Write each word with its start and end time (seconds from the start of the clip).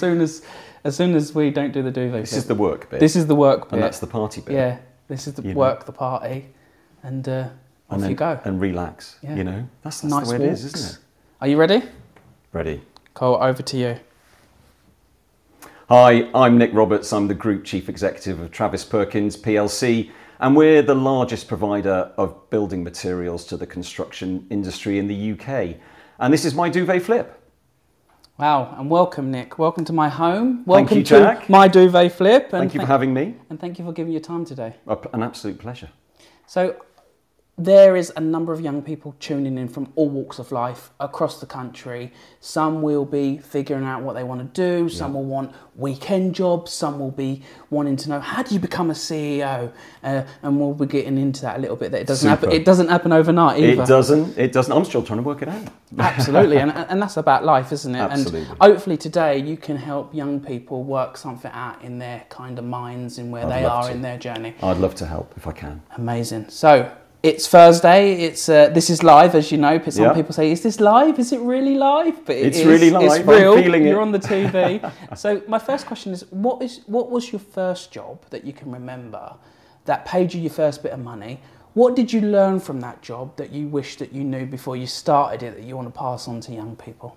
soon 0.00 0.20
as 0.20 0.42
as 0.84 0.96
soon 0.96 1.14
as 1.14 1.34
we 1.34 1.50
don't 1.50 1.72
do 1.72 1.82
the 1.82 1.90
duvet. 1.90 2.22
This 2.22 2.32
bit. 2.32 2.38
is 2.38 2.46
the 2.46 2.54
work 2.54 2.90
bit. 2.90 3.00
this 3.00 3.14
is 3.14 3.26
the 3.26 3.34
work 3.36 3.64
bit. 3.64 3.74
and 3.74 3.82
that's 3.82 3.98
the 4.00 4.06
party 4.06 4.40
bit. 4.40 4.54
yeah. 4.54 4.78
This 5.08 5.26
is 5.26 5.34
the 5.34 5.42
You 5.42 5.54
know. 5.54 5.58
work, 5.58 5.86
the 5.86 5.92
party, 5.92 6.46
and 7.02 7.28
uh, 7.28 7.32
off 7.32 7.50
and 7.90 8.02
then, 8.02 8.10
you 8.10 8.16
go. 8.16 8.40
And 8.44 8.60
relax. 8.60 9.16
Yeah. 9.22 9.34
You 9.34 9.44
know, 9.44 9.68
that's, 9.82 10.00
that's 10.00 10.12
nice 10.14 10.28
the 10.28 10.38
way 10.38 10.46
walks. 10.46 10.60
it 10.62 10.64
is, 10.66 10.74
isn't 10.74 10.90
it? 10.92 10.98
Are 11.40 11.48
you 11.48 11.56
ready? 11.56 11.82
Ready. 12.52 12.80
Cole, 13.14 13.36
over 13.42 13.62
to 13.62 13.76
you. 13.76 13.96
Hi, 15.88 16.30
I'm 16.32 16.56
Nick 16.56 16.72
Roberts. 16.72 17.12
I'm 17.12 17.26
the 17.26 17.34
Group 17.34 17.64
Chief 17.64 17.88
Executive 17.88 18.38
of 18.40 18.52
Travis 18.52 18.84
Perkins 18.84 19.36
PLC, 19.36 20.10
and 20.38 20.54
we're 20.54 20.82
the 20.82 20.94
largest 20.94 21.48
provider 21.48 22.12
of 22.16 22.48
building 22.50 22.84
materials 22.84 23.44
to 23.46 23.56
the 23.56 23.66
construction 23.66 24.46
industry 24.50 24.98
in 25.00 25.08
the 25.08 25.32
UK. 25.32 25.76
And 26.20 26.32
this 26.32 26.44
is 26.44 26.54
my 26.54 26.68
duvet 26.68 27.02
flip. 27.02 27.39
Wow, 28.40 28.74
and 28.78 28.88
welcome, 28.88 29.30
Nick. 29.30 29.58
Welcome 29.58 29.84
to 29.84 29.92
my 29.92 30.08
home. 30.08 30.64
Welcome 30.64 30.96
you, 30.96 31.04
to 31.04 31.18
Jack. 31.20 31.50
my 31.50 31.68
duvet 31.68 32.10
flip. 32.10 32.44
And 32.44 32.52
Thank 32.52 32.72
you 32.72 32.80
for 32.80 32.86
having 32.86 33.12
me. 33.12 33.34
And 33.50 33.60
thank 33.60 33.78
you 33.78 33.84
for 33.84 33.92
giving 33.92 34.14
your 34.14 34.22
time 34.22 34.46
today. 34.46 34.76
An 35.12 35.22
absolute 35.22 35.58
pleasure. 35.58 35.90
So, 36.46 36.74
there 37.64 37.94
is 37.94 38.10
a 38.16 38.20
number 38.20 38.52
of 38.54 38.60
young 38.60 38.80
people 38.80 39.14
tuning 39.20 39.58
in 39.58 39.68
from 39.68 39.92
all 39.94 40.08
walks 40.08 40.38
of 40.38 40.50
life 40.50 40.90
across 40.98 41.40
the 41.40 41.46
country. 41.46 42.10
Some 42.40 42.80
will 42.80 43.04
be 43.04 43.36
figuring 43.36 43.84
out 43.84 44.02
what 44.02 44.14
they 44.14 44.24
want 44.24 44.40
to 44.40 44.62
do, 44.62 44.88
some 44.88 45.12
will 45.12 45.24
want 45.24 45.54
weekend 45.76 46.34
jobs, 46.34 46.72
some 46.72 46.98
will 46.98 47.10
be 47.10 47.42
wanting 47.68 47.96
to 47.96 48.08
know 48.08 48.18
how 48.20 48.42
do 48.42 48.54
you 48.54 48.60
become 48.60 48.90
a 48.90 48.94
CEO? 48.94 49.70
Uh, 50.02 50.22
and 50.42 50.58
we'll 50.58 50.72
be 50.72 50.86
getting 50.86 51.18
into 51.18 51.42
that 51.42 51.58
a 51.58 51.60
little 51.60 51.76
bit. 51.76 51.92
That 51.92 52.00
it 52.00 52.06
doesn't 52.06 52.28
happen. 52.28 52.50
It 52.50 52.64
doesn't 52.64 52.88
happen 52.88 53.12
overnight 53.12 53.60
either. 53.60 53.82
It 53.82 53.86
doesn't. 53.86 54.38
It 54.38 54.52
doesn't. 54.52 54.74
I'm 54.74 54.84
still 54.86 55.02
trying 55.02 55.18
to 55.18 55.22
work 55.22 55.42
it 55.42 55.48
out. 55.48 55.68
Absolutely, 55.98 56.58
and, 56.58 56.70
and 56.70 57.02
that's 57.02 57.18
about 57.18 57.44
life, 57.44 57.72
isn't 57.72 57.94
it? 57.94 57.98
Absolutely. 57.98 58.48
And 58.48 58.58
hopefully 58.60 58.96
today 58.96 59.38
you 59.38 59.58
can 59.58 59.76
help 59.76 60.14
young 60.14 60.40
people 60.40 60.82
work 60.82 61.18
something 61.18 61.50
out 61.52 61.82
in 61.82 61.98
their 61.98 62.24
kind 62.30 62.58
of 62.58 62.64
minds 62.64 63.18
and 63.18 63.30
where 63.30 63.44
I'd 63.44 63.50
they 63.50 63.64
are 63.64 63.84
to. 63.84 63.92
in 63.92 64.00
their 64.00 64.18
journey. 64.18 64.54
I'd 64.62 64.78
love 64.78 64.94
to 64.96 65.06
help 65.06 65.34
if 65.36 65.46
I 65.46 65.52
can. 65.52 65.82
Amazing. 65.96 66.48
So 66.48 66.90
it's 67.22 67.46
Thursday. 67.48 68.12
It's 68.22 68.48
uh, 68.48 68.68
this 68.68 68.88
is 68.90 69.02
live, 69.02 69.34
as 69.34 69.52
you 69.52 69.58
know. 69.58 69.78
but 69.78 69.92
Some 69.92 70.04
Yeah. 70.04 70.14
people 70.14 70.32
say, 70.32 70.50
"Is 70.50 70.62
this 70.62 70.80
live? 70.80 71.18
Is 71.18 71.32
it 71.32 71.40
really 71.40 71.74
live?" 71.74 72.24
But 72.24 72.36
it 72.36 72.46
It's 72.46 72.58
is. 72.58 72.66
really 72.66 72.90
live. 72.90 73.02
It's 73.20 73.26
real. 73.26 73.58
You're 73.58 74.00
on 74.00 74.12
the 74.12 74.18
TV. 74.18 74.80
so 75.16 75.42
my 75.46 75.58
first 75.58 75.86
question 75.86 76.12
is, 76.12 76.24
what 76.30 76.62
is 76.62 76.80
what 76.86 77.10
was 77.10 77.30
your 77.32 77.40
first 77.40 77.92
job 77.92 78.18
that 78.30 78.44
you 78.44 78.52
can 78.52 78.70
remember 78.72 79.34
that 79.84 80.04
paid 80.04 80.32
you 80.34 80.40
your 80.40 80.50
first 80.52 80.82
bit 80.82 80.92
of 80.92 81.00
money? 81.00 81.40
What 81.74 81.94
did 81.94 82.12
you 82.12 82.20
learn 82.20 82.58
from 82.58 82.80
that 82.80 83.00
job 83.00 83.36
that 83.36 83.52
you 83.52 83.68
wish 83.68 83.96
that 83.96 84.12
you 84.12 84.24
knew 84.24 84.44
before 84.44 84.76
you 84.76 84.86
started 84.86 85.42
it 85.42 85.56
that 85.56 85.64
you 85.64 85.76
want 85.76 85.92
to 85.92 85.96
pass 85.98 86.26
on 86.26 86.40
to 86.40 86.52
young 86.52 86.74
people? 86.76 87.16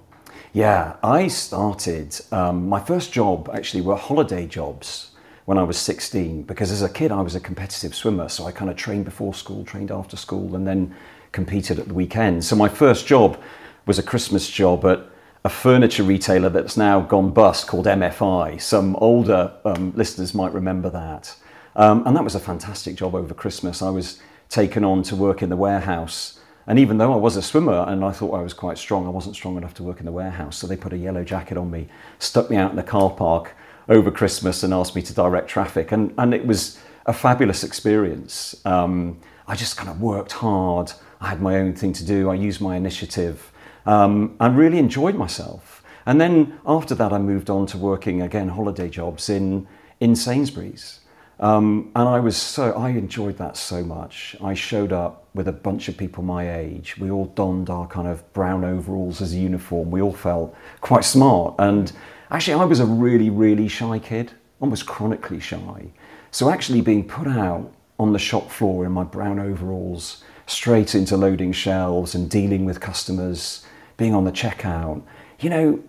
Yeah, 0.51 0.93
I 1.03 1.27
started, 1.27 2.19
um, 2.31 2.69
my 2.69 2.79
first 2.79 3.11
job 3.11 3.49
actually 3.53 3.81
were 3.81 3.95
holiday 3.95 4.45
jobs 4.45 5.12
when 5.45 5.57
I 5.57 5.63
was 5.63 5.77
16 5.77 6.43
because 6.43 6.71
as 6.71 6.81
a 6.81 6.89
kid 6.89 7.11
I 7.11 7.21
was 7.21 7.35
a 7.35 7.39
competitive 7.39 7.93
swimmer. 7.93 8.29
So 8.29 8.45
I 8.45 8.51
kind 8.51 8.71
of 8.71 8.77
trained 8.77 9.05
before 9.05 9.33
school, 9.33 9.65
trained 9.65 9.91
after 9.91 10.15
school, 10.15 10.55
and 10.55 10.65
then 10.65 10.95
competed 11.31 11.79
at 11.79 11.87
the 11.87 11.93
weekend. 11.93 12.45
So 12.45 12.55
my 12.55 12.69
first 12.69 13.07
job 13.07 13.39
was 13.85 13.99
a 13.99 14.03
Christmas 14.03 14.49
job 14.49 14.85
at 14.85 15.01
a 15.43 15.49
furniture 15.49 16.03
retailer 16.03 16.49
that's 16.49 16.77
now 16.77 17.01
gone 17.01 17.31
bust 17.31 17.67
called 17.67 17.85
MFI. 17.85 18.61
Some 18.61 18.95
older 18.97 19.51
um, 19.65 19.91
listeners 19.95 20.33
might 20.33 20.53
remember 20.53 20.89
that. 20.89 21.35
Um, 21.75 22.05
and 22.07 22.15
that 22.15 22.23
was 22.23 22.35
a 22.35 22.39
fantastic 22.39 22.95
job 22.95 23.13
over 23.13 23.33
Christmas. 23.33 23.81
I 23.81 23.89
was 23.89 24.21
taken 24.47 24.85
on 24.85 25.03
to 25.03 25.15
work 25.15 25.41
in 25.41 25.49
the 25.49 25.57
warehouse. 25.57 26.39
And 26.65 26.79
even 26.79 26.97
though 26.97 27.11
I 27.11 27.17
was 27.17 27.35
a 27.35 27.41
swimmer 27.41 27.83
and 27.89 28.05
I 28.05 28.11
thought 28.11 28.33
I 28.33 28.41
was 28.41 28.53
quite 28.53 28.77
strong, 28.77 29.05
I 29.05 29.09
wasn't 29.09 29.35
strong 29.35 29.57
enough 29.57 29.73
to 29.75 29.83
work 29.83 29.99
in 29.99 30.05
the 30.05 30.13
warehouse. 30.13 30.55
So 30.55 30.65
they 30.65 30.77
put 30.77 30.93
a 30.93 30.97
yellow 30.97 31.25
jacket 31.25 31.57
on 31.57 31.69
me, 31.69 31.89
stuck 32.19 32.49
me 32.49 32.55
out 32.55 32.69
in 32.69 32.77
the 32.77 32.83
car 32.83 33.09
park 33.09 33.53
over 33.89 34.11
Christmas 34.11 34.63
and 34.63 34.73
asked 34.73 34.95
me 34.95 35.01
to 35.01 35.13
direct 35.13 35.47
traffic. 35.49 35.91
And, 35.91 36.13
and 36.17 36.33
it 36.33 36.45
was 36.45 36.79
a 37.05 37.13
fabulous 37.13 37.63
experience. 37.63 38.55
Um, 38.65 39.19
I 39.47 39.55
just 39.55 39.77
kind 39.77 39.89
of 39.89 40.01
worked 40.01 40.31
hard. 40.33 40.91
I 41.19 41.27
had 41.27 41.41
my 41.41 41.57
own 41.57 41.73
thing 41.73 41.93
to 41.93 42.05
do. 42.05 42.29
I 42.29 42.35
used 42.35 42.61
my 42.61 42.75
initiative. 42.75 43.51
Um, 43.85 44.35
really 44.39 44.79
enjoyed 44.79 45.15
myself. 45.15 45.83
And 46.05 46.19
then 46.19 46.59
after 46.65 46.95
that, 46.95 47.13
I 47.13 47.17
moved 47.17 47.49
on 47.49 47.65
to 47.67 47.77
working 47.77 48.21
again 48.21 48.49
holiday 48.49 48.89
jobs 48.89 49.29
in 49.29 49.67
in 49.99 50.15
Sainsbury's. 50.15 50.99
Um, 51.39 51.91
and 51.95 52.07
I 52.07 52.19
was 52.19 52.37
so 52.37 52.73
I 52.73 52.89
enjoyed 52.89 53.37
that 53.37 53.57
so 53.57 53.83
much. 53.83 54.35
I 54.43 54.53
showed 54.53 54.93
up 54.93 55.27
with 55.33 55.47
a 55.47 55.51
bunch 55.51 55.89
of 55.89 55.97
people 55.97 56.23
my 56.23 56.55
age. 56.55 56.97
We 56.97 57.09
all 57.09 57.25
donned 57.25 57.69
our 57.69 57.87
kind 57.87 58.07
of 58.07 58.31
brown 58.33 58.63
overalls 58.63 59.21
as 59.21 59.33
a 59.33 59.37
uniform. 59.37 59.91
We 59.91 60.01
all 60.01 60.13
felt 60.13 60.55
quite 60.81 61.05
smart. 61.05 61.55
And 61.59 61.91
actually, 62.33 62.55
I 62.55 62.65
was 62.65 62.79
a 62.79 62.85
really, 62.85 63.29
really 63.29 63.67
shy 63.67 63.99
kid, 63.99 64.31
almost 64.59 64.85
chronically 64.85 65.39
shy. 65.39 65.85
So 66.31 66.49
actually, 66.49 66.81
being 66.81 67.07
put 67.07 67.27
out 67.27 67.71
on 67.99 68.11
the 68.11 68.19
shop 68.19 68.49
floor 68.49 68.85
in 68.85 68.91
my 68.91 69.03
brown 69.03 69.39
overalls, 69.39 70.23
straight 70.47 70.95
into 70.95 71.15
loading 71.15 71.51
shelves 71.53 72.15
and 72.15 72.29
dealing 72.29 72.65
with 72.65 72.79
customers, 72.81 73.65
being 73.97 74.13
on 74.13 74.25
the 74.25 74.31
checkout, 74.31 75.01
you 75.39 75.49
know, 75.49 75.79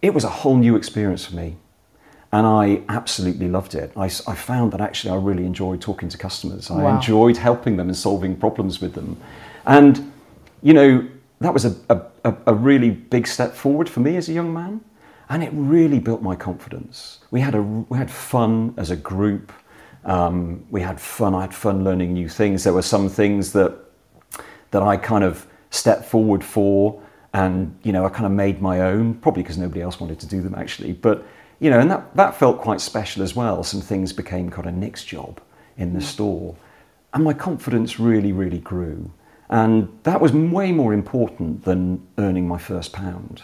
it 0.00 0.14
was 0.14 0.24
a 0.24 0.28
whole 0.28 0.56
new 0.56 0.76
experience 0.76 1.26
for 1.26 1.34
me 1.34 1.56
and 2.32 2.46
I 2.46 2.82
absolutely 2.88 3.48
loved 3.48 3.74
it. 3.74 3.90
I 3.96 4.08
found 4.08 4.72
that 4.72 4.80
actually 4.80 5.10
I 5.10 5.16
really 5.16 5.44
enjoyed 5.46 5.80
talking 5.80 6.08
to 6.10 6.18
customers. 6.18 6.70
I 6.70 6.82
Wow. 6.82 6.94
enjoyed 6.96 7.36
helping 7.38 7.76
them 7.76 7.88
and 7.88 7.96
solving 7.96 8.36
problems 8.36 8.80
with 8.80 8.92
them. 8.94 9.16
And, 9.66 10.12
you 10.62 10.74
know, 10.74 11.06
that 11.40 11.52
was 11.54 11.64
a, 11.64 11.74
a- 11.88 12.34
a 12.46 12.54
really 12.54 12.90
big 12.90 13.26
step 13.26 13.54
forward 13.54 13.88
for 13.88 14.00
me 14.00 14.16
as 14.16 14.28
a 14.28 14.32
young 14.32 14.52
man. 14.52 14.80
And 15.30 15.42
it 15.42 15.50
really 15.52 15.98
built 15.98 16.22
my 16.22 16.34
confidence. 16.34 17.20
We 17.30 17.40
had, 17.40 17.54
a, 17.54 17.62
we 17.62 17.98
had 17.98 18.10
fun 18.10 18.74
as 18.76 18.90
a 18.90 18.96
group. 18.96 19.52
Um, 20.04 20.64
we 20.70 20.80
had 20.80 21.00
fun. 21.00 21.34
I 21.34 21.42
had 21.42 21.54
fun 21.54 21.84
learning 21.84 22.14
new 22.14 22.28
things. 22.28 22.64
There 22.64 22.72
were 22.72 22.82
some 22.82 23.08
things 23.08 23.52
that 23.52 23.88
that 24.70 24.82
I 24.82 24.96
kind 24.96 25.24
of 25.24 25.46
stepped 25.70 26.04
forward 26.04 26.44
for 26.44 27.02
and 27.34 27.76
you 27.82 27.92
know 27.92 28.04
I 28.04 28.08
kind 28.08 28.26
of 28.26 28.32
made 28.32 28.60
my 28.60 28.80
own 28.80 29.14
probably 29.14 29.42
because 29.42 29.58
nobody 29.58 29.82
else 29.82 30.00
wanted 30.00 30.18
to 30.20 30.26
do 30.26 30.40
them 30.40 30.54
actually 30.54 30.92
but 30.92 31.24
you 31.60 31.70
know 31.70 31.78
and 31.78 31.90
that 31.90 32.14
that 32.16 32.34
felt 32.34 32.60
quite 32.60 32.80
special 32.80 33.22
as 33.22 33.36
well 33.36 33.62
some 33.62 33.80
things 33.80 34.12
became 34.12 34.50
kind 34.50 34.66
of 34.66 34.74
Nick's 34.74 35.04
job 35.04 35.40
in 35.76 35.92
the 35.92 36.00
store 36.00 36.56
and 37.12 37.22
my 37.22 37.34
confidence 37.34 38.00
really 38.00 38.32
really 38.32 38.58
grew 38.58 39.10
and 39.50 39.88
that 40.02 40.20
was 40.20 40.32
way 40.32 40.72
more 40.72 40.92
important 40.92 41.64
than 41.64 42.06
earning 42.18 42.48
my 42.48 42.58
first 42.58 42.92
pound 42.92 43.42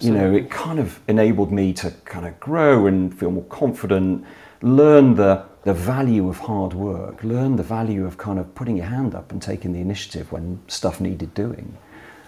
you 0.00 0.10
know 0.10 0.32
it 0.32 0.50
kind 0.50 0.78
of 0.78 1.00
enabled 1.08 1.50
me 1.50 1.72
to 1.72 1.90
kind 2.04 2.26
of 2.26 2.38
grow 2.40 2.86
and 2.86 3.18
feel 3.18 3.30
more 3.30 3.44
confident 3.44 4.24
learn 4.62 5.14
the 5.14 5.44
the 5.62 5.74
value 5.74 6.28
of 6.28 6.38
hard 6.38 6.72
work 6.72 7.22
learn 7.22 7.56
the 7.56 7.62
value 7.62 8.06
of 8.06 8.16
kind 8.18 8.38
of 8.38 8.54
putting 8.54 8.76
your 8.76 8.86
hand 8.86 9.14
up 9.14 9.32
and 9.32 9.42
taking 9.42 9.72
the 9.72 9.80
initiative 9.80 10.30
when 10.32 10.60
stuff 10.68 11.00
needed 11.00 11.32
doing. 11.34 11.76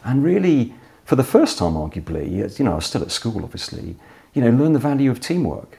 And 0.04 0.24
really 0.24 0.74
for 1.04 1.16
the 1.16 1.24
first 1.24 1.58
time 1.58 1.72
arguably 1.72 2.58
you 2.58 2.64
know 2.64 2.72
i 2.72 2.74
was 2.76 2.86
still 2.86 3.02
at 3.02 3.10
school 3.10 3.42
obviously 3.42 3.96
you 4.34 4.42
know 4.42 4.50
learn 4.50 4.72
the 4.72 4.78
value 4.78 5.10
of 5.10 5.20
teamwork. 5.20 5.78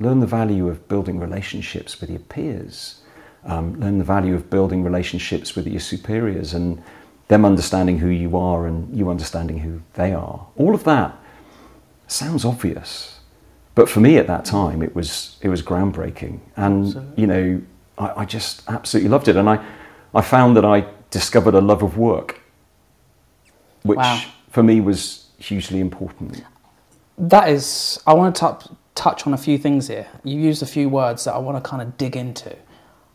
Learn 0.00 0.18
the 0.18 0.26
value 0.26 0.68
of 0.68 0.88
building 0.88 1.20
relationships 1.20 2.00
with 2.00 2.10
your 2.10 2.18
peers. 2.18 3.00
Um, 3.44 3.78
learn 3.78 3.98
the 3.98 4.04
value 4.04 4.34
of 4.34 4.50
building 4.50 4.82
relationships 4.82 5.54
with 5.54 5.66
your 5.66 5.80
superiors 5.80 6.52
and 6.54 6.82
them 7.28 7.44
understanding 7.44 7.98
who 7.98 8.08
you 8.08 8.36
are 8.36 8.66
and 8.66 8.94
you 8.96 9.10
understanding 9.10 9.58
who 9.58 9.80
they 9.94 10.12
are 10.12 10.46
all 10.56 10.74
of 10.74 10.84
that 10.84 11.16
sounds 12.06 12.44
obvious 12.44 13.20
but 13.74 13.88
for 13.88 14.00
me 14.00 14.18
at 14.18 14.26
that 14.26 14.44
time 14.44 14.82
it 14.82 14.94
was 14.94 15.36
it 15.40 15.48
was 15.48 15.62
groundbreaking 15.62 16.38
and 16.56 16.86
Absolutely. 16.86 17.20
you 17.20 17.26
know 17.26 17.62
I, 17.98 18.20
I 18.22 18.24
just 18.24 18.62
absolutely 18.68 19.08
loved 19.08 19.28
it 19.28 19.36
and 19.36 19.48
I, 19.48 19.64
I 20.14 20.20
found 20.20 20.56
that 20.56 20.64
I 20.64 20.86
discovered 21.10 21.54
a 21.54 21.60
love 21.60 21.82
of 21.82 21.96
work 21.96 22.40
which 23.82 23.98
Wow. 23.98 24.22
for 24.50 24.62
me 24.62 24.80
was 24.80 25.26
hugely 25.38 25.80
important 25.80 26.42
That 27.18 27.48
is, 27.48 28.00
I 28.06 28.14
want 28.14 28.34
to 28.34 28.40
touch 28.40 28.66
touch 28.94 29.26
on 29.26 29.34
a 29.34 29.36
few 29.36 29.58
things 29.58 29.88
here. 29.88 30.06
You 30.22 30.38
used 30.40 30.62
a 30.62 30.66
few 30.66 30.88
words 30.88 31.24
that 31.24 31.34
I 31.34 31.38
want 31.38 31.62
to 31.62 31.68
kind 31.68 31.82
of 31.82 31.96
dig 31.98 32.16
into. 32.16 32.56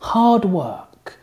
Hard 0.01 0.43
work. 0.45 1.17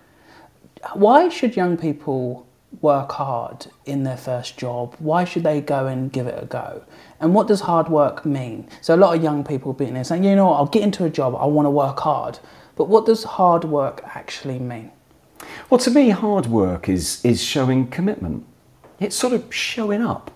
Why 0.94 1.28
should 1.28 1.56
young 1.56 1.76
people 1.76 2.45
work 2.80 3.12
hard 3.12 3.66
in 3.84 4.02
their 4.04 4.16
first 4.16 4.56
job? 4.56 4.94
Why 4.98 5.24
should 5.24 5.42
they 5.42 5.60
go 5.60 5.86
and 5.86 6.12
give 6.12 6.26
it 6.26 6.42
a 6.42 6.46
go? 6.46 6.84
And 7.20 7.34
what 7.34 7.48
does 7.48 7.62
hard 7.62 7.88
work 7.88 8.24
mean? 8.24 8.68
So 8.80 8.94
a 8.94 8.96
lot 8.96 9.16
of 9.16 9.22
young 9.22 9.44
people 9.44 9.72
being 9.72 9.94
there 9.94 10.04
saying, 10.04 10.24
you 10.24 10.36
know 10.36 10.46
what, 10.46 10.56
I'll 10.56 10.66
get 10.66 10.82
into 10.82 11.04
a 11.04 11.10
job, 11.10 11.34
I 11.34 11.46
want 11.46 11.66
to 11.66 11.70
work 11.70 12.00
hard. 12.00 12.38
But 12.76 12.88
what 12.88 13.06
does 13.06 13.24
hard 13.24 13.64
work 13.64 14.02
actually 14.04 14.58
mean? 14.58 14.92
Well, 15.70 15.78
to 15.78 15.90
me, 15.90 16.10
hard 16.10 16.46
work 16.46 16.88
is 16.88 17.24
is 17.24 17.42
showing 17.42 17.88
commitment. 17.88 18.46
It's 19.00 19.16
sort 19.16 19.32
of 19.32 19.52
showing 19.54 20.02
up. 20.02 20.30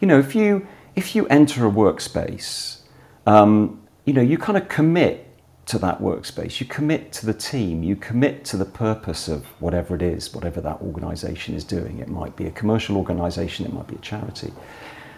You 0.00 0.08
know, 0.08 0.18
if 0.18 0.34
you 0.34 0.66
if 0.96 1.14
you 1.14 1.26
enter 1.28 1.66
a 1.66 1.70
workspace, 1.70 2.80
um, 3.26 3.80
you 4.04 4.12
know, 4.12 4.22
you 4.22 4.38
kind 4.38 4.58
of 4.58 4.68
commit 4.68 5.27
to 5.68 5.78
that 5.78 6.00
workspace. 6.00 6.60
You 6.60 6.66
commit 6.66 7.12
to 7.12 7.26
the 7.26 7.34
team. 7.34 7.82
You 7.82 7.94
commit 7.94 8.44
to 8.46 8.56
the 8.56 8.64
purpose 8.64 9.28
of 9.28 9.44
whatever 9.60 9.94
it 9.94 10.02
is, 10.02 10.34
whatever 10.34 10.60
that 10.62 10.80
organisation 10.80 11.54
is 11.54 11.62
doing. 11.62 11.98
It 11.98 12.08
might 12.08 12.36
be 12.36 12.46
a 12.46 12.50
commercial 12.50 12.96
organisation. 12.96 13.66
It 13.66 13.72
might 13.72 13.86
be 13.86 13.96
a 13.96 14.00
charity. 14.00 14.52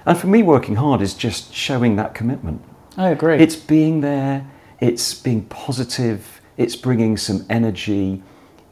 And 0.06 0.18
for 0.18 0.26
me, 0.26 0.42
working 0.42 0.76
hard 0.76 1.02
is 1.02 1.14
just 1.14 1.54
showing 1.54 1.96
that 1.96 2.14
commitment. 2.14 2.62
I 2.96 3.10
agree. 3.10 3.38
It's 3.38 3.56
being 3.56 4.00
there, 4.00 4.50
it's 4.80 5.14
being 5.14 5.44
positive, 5.44 6.40
it's 6.56 6.74
bringing 6.74 7.16
some 7.16 7.46
energy. 7.48 8.22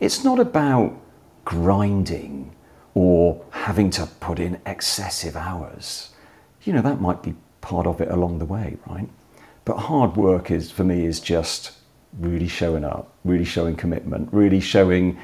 It's 0.01 0.25
not 0.25 0.41
about 0.41 1.01
grinding 1.45 2.55
or 2.95 3.45
having 3.51 3.91
to 3.91 4.07
put 4.07 4.41
in 4.41 4.61
excessive 4.67 5.37
hours. 5.37 6.11
You 6.65 6.73
know, 6.73 6.83
that 6.83 7.01
might 7.01 7.23
be 7.23 7.35
part 7.61 7.87
of 7.87 8.01
it 8.01 8.09
along 8.11 8.39
the 8.39 8.45
way, 8.45 8.77
right? 8.87 9.09
But 9.69 9.77
hard 9.81 10.17
work 10.17 10.51
is, 10.51 10.71
for 10.71 10.83
me, 10.83 11.05
is 11.05 11.21
just 11.21 11.73
really 12.19 12.49
showing 12.49 12.85
up, 12.85 13.13
really 13.23 13.45
showing 13.45 13.77
commitment, 13.77 14.31
really 14.33 14.61
showing 14.61 15.19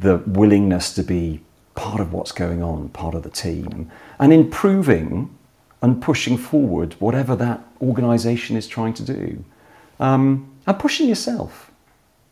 the 0.00 0.18
willingness 0.26 0.92
to 0.96 1.02
be 1.02 1.40
part 1.74 2.00
of 2.00 2.12
what's 2.12 2.30
going 2.30 2.62
on, 2.62 2.90
part 2.90 3.14
of 3.14 3.22
the 3.22 3.30
team, 3.30 3.90
and 4.18 4.34
improving 4.34 5.34
and 5.80 6.02
pushing 6.02 6.36
forward 6.36 6.92
whatever 6.98 7.34
that 7.36 7.64
organisation 7.80 8.54
is 8.54 8.68
trying 8.68 8.92
to 8.92 9.02
do. 9.02 9.42
Um, 9.98 10.54
and 10.66 10.78
pushing 10.78 11.08
yourself, 11.08 11.70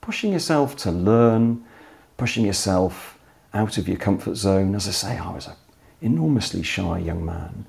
pushing 0.03 0.35
yourself 0.35 0.77
to 0.85 0.91
learn, 0.91 1.65
pushing 2.19 2.45
yourself 2.45 3.19
out 3.55 3.79
of 3.79 3.89
your 3.89 3.97
comfort 3.97 4.35
zone. 4.35 4.75
As 4.75 4.87
I 4.87 4.91
say, 4.91 5.17
I 5.17 5.33
was 5.33 5.47
an 5.47 5.55
enormously 6.03 6.63
shy 6.63 6.99
young 6.99 7.25
man. 7.25 7.65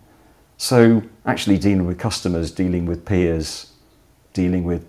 So, 0.57 1.01
actually, 1.25 1.59
dealing 1.59 1.86
with 1.86 1.97
customers, 1.97 2.51
dealing 2.51 2.86
with 2.86 3.06
peers, 3.06 3.71
dealing 4.36 4.64
with 4.64 4.86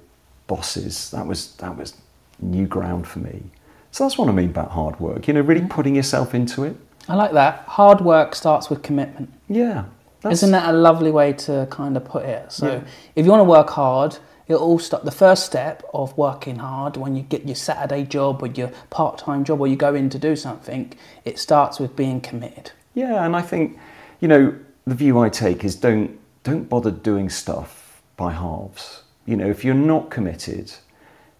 bosses, 0.46 1.10
that 1.12 1.26
was, 1.26 1.54
that 1.54 1.74
was 1.74 1.94
new 2.40 2.66
ground 2.66 3.08
for 3.08 3.20
me. 3.20 3.44
So, 3.92 4.04
that's 4.04 4.18
what 4.18 4.28
I 4.28 4.32
mean 4.32 4.50
about 4.50 4.72
hard 4.72 5.00
work, 5.00 5.26
you 5.26 5.32
know, 5.32 5.40
really 5.40 5.62
mm-hmm. 5.62 5.70
putting 5.70 5.96
yourself 5.96 6.34
into 6.34 6.64
it. 6.64 6.76
I 7.08 7.14
like 7.14 7.32
that. 7.32 7.64
Hard 7.66 8.02
work 8.02 8.34
starts 8.34 8.68
with 8.68 8.82
commitment. 8.82 9.32
Yeah. 9.48 9.84
Isn't 10.28 10.50
that 10.50 10.68
a 10.68 10.76
lovely 10.76 11.10
way 11.10 11.32
to 11.32 11.66
kind 11.70 11.96
of 11.96 12.04
put 12.04 12.24
it? 12.24 12.52
So, 12.52 12.66
Yeah. 12.66 12.80
if 13.14 13.24
you 13.24 13.30
want 13.30 13.40
to 13.40 13.44
work 13.44 13.70
hard, 13.70 14.18
it'll 14.48 14.62
all 14.62 14.78
start. 14.78 15.04
The 15.04 15.10
first 15.12 15.46
step 15.46 15.82
of 15.94 16.16
working 16.18 16.56
hard, 16.56 16.96
when 16.96 17.16
you 17.16 17.22
get 17.22 17.46
your 17.46 17.54
Saturday 17.54 18.04
job 18.04 18.42
or 18.42 18.48
your 18.48 18.70
part-time 18.90 19.44
job, 19.44 19.60
or 19.60 19.66
you 19.66 19.76
go 19.76 19.94
in 19.94 20.10
to 20.10 20.18
do 20.18 20.36
something, 20.36 20.92
it 21.24 21.38
starts 21.38 21.78
with 21.80 21.96
being 21.96 22.20
committed. 22.20 22.72
Yeah, 22.94 23.24
and 23.24 23.36
I 23.36 23.42
think, 23.42 23.78
you 24.20 24.28
know, 24.28 24.54
the 24.86 24.94
view 24.94 25.18
I 25.18 25.28
take 25.28 25.64
is 25.64 25.76
don't 25.76 26.18
don't 26.44 26.68
bother 26.68 26.92
doing 26.92 27.28
stuff 27.28 28.00
by 28.16 28.32
halves. 28.32 29.02
You 29.26 29.36
know, 29.36 29.48
if 29.48 29.64
you're 29.64 29.74
not 29.74 30.10
committed, 30.10 30.72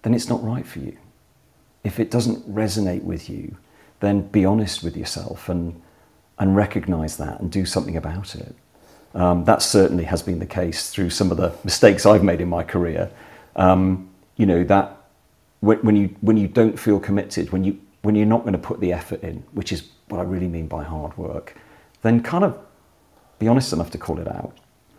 then 0.03 0.13
it's 0.15 0.29
not 0.29 0.45
right 0.45 0.67
for 0.67 0.81
you. 0.81 0.97
If 1.85 1.99
it 2.01 2.11
doesn't 2.11 2.53
resonate 2.53 3.03
with 3.03 3.31
you, 3.31 3.57
then 4.01 4.23
be 4.29 4.45
honest 4.45 4.83
with 4.83 4.97
yourself 4.97 5.49
and 5.49 5.81
and 6.39 6.55
recognize 6.55 7.17
that 7.17 7.41
and 7.41 7.51
do 7.51 7.65
something 7.65 7.97
about 7.97 8.35
it. 8.35 8.55
Um, 9.15 9.45
that 9.47 9.63
certainly 9.63 10.05
has 10.05 10.23
been 10.23 10.39
the 10.39 10.47
case 10.47 10.91
through 10.91 11.09
some 11.09 11.31
of 11.31 11.39
the 11.39 11.55
mistakes 11.65 12.05
I've 12.05 12.23
made 12.23 12.43
in 12.43 12.49
my 12.49 12.63
career. 12.63 13.11
Um, 13.55 14.11
you 14.37 14.45
know 14.45 14.63
that 14.65 14.97
when, 15.61 15.79
when 15.79 15.97
you 15.97 16.15
when 16.21 16.37
you 16.37 16.49
don't 16.49 16.79
feel 16.79 17.01
committed, 17.01 17.53
when 17.53 17.65
you 17.65 17.81
when 18.03 18.15
you're 18.15 18.27
not 18.27 18.43
going 18.43 18.53
to 18.53 18.59
put 18.59 18.81
the 18.81 18.93
effort 18.93 19.23
in, 19.23 19.43
which 19.53 19.73
is 19.73 19.89
what 20.09 20.21
I 20.21 20.25
really 20.25 20.49
mean 20.49 20.67
by 20.67 20.85
hard 20.85 21.17
work, 21.17 21.57
then 22.03 22.23
kind 22.23 22.45
of 22.45 22.59
be 23.39 23.49
honest 23.49 23.73
enough 23.73 23.91
to 23.93 23.99
call 23.99 24.19
it 24.19 24.29
out. 24.29 24.57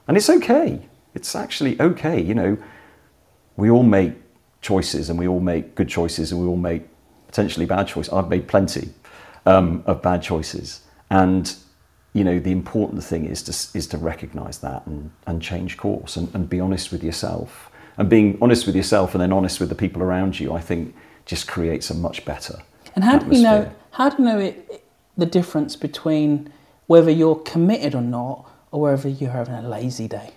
And 0.07 0.18
it's 0.18 0.30
okay. 0.30 0.81
It's 1.13 1.36
actually 1.36 1.80
okay. 1.80 2.19
You 2.19 2.34
know, 2.34 2.57
we 3.57 3.69
all 3.69 3.83
make 3.83 4.13
choices 4.62 5.09
and 5.09 5.19
we 5.19 5.27
all 5.27 5.39
make 5.39 5.75
good 5.75 5.89
choices 5.89 6.31
and 6.31 6.39
we 6.39 6.48
all 6.48 6.57
make 6.57 6.83
potentially 7.27 7.65
bad 7.65 7.88
choices. 7.88 8.13
I've 8.13 8.30
made 8.30 8.48
plenty 8.48 8.89
um, 9.45 9.83
of 9.86 10.01
bad 10.01 10.21
choices. 10.21 10.81
And, 11.10 11.53
you 12.13 12.24
know, 12.24 12.39
the 12.39 12.51
important 12.51 13.03
thing 13.03 13.25
is 13.25 13.43
to, 13.43 13.77
is 13.77 13.88
to 13.88 13.98
recognize 13.98 14.60
that 14.60 14.86
and, 14.88 15.12
and 15.25 15.41
change 15.41 15.77
course 15.77 16.15
and, 16.15 16.34
and 16.34 16.50
be 16.50 16.60
honest 16.60 16.91
with 16.91 17.03
yourself. 17.03 17.70
And 17.98 18.08
being 18.10 18.38
honest 18.41 18.67
with 18.67 18.75
yourself 18.75 19.15
and 19.15 19.22
then 19.22 19.34
honest 19.34 19.60
with 19.60 19.70
the 19.70 19.75
people 19.75 20.03
around 20.03 20.39
you, 20.39 20.53
I 20.53 20.62
think 20.62 20.96
just 21.25 21.48
creates 21.48 21.89
a 21.89 21.93
much 21.93 22.24
better 22.24 22.60
And 22.96 23.03
how 23.03 23.20
do 23.20 23.36
you 23.36 23.43
know? 23.43 23.72
How 23.91 24.10
do 24.10 24.17
you 24.20 24.29
know 24.29 24.39
it, 24.39 24.84
the 25.17 25.25
difference 25.25 25.75
between 25.75 26.51
whether 26.86 27.12
you're 27.12 27.36
committed 27.36 27.96
or 27.96 28.01
not, 28.01 28.50
or 28.72 28.81
whether 28.81 29.10
you're 29.10 29.31
having 29.31 29.55
a 29.55 29.67
lazy 29.67 30.08
day? 30.08 30.31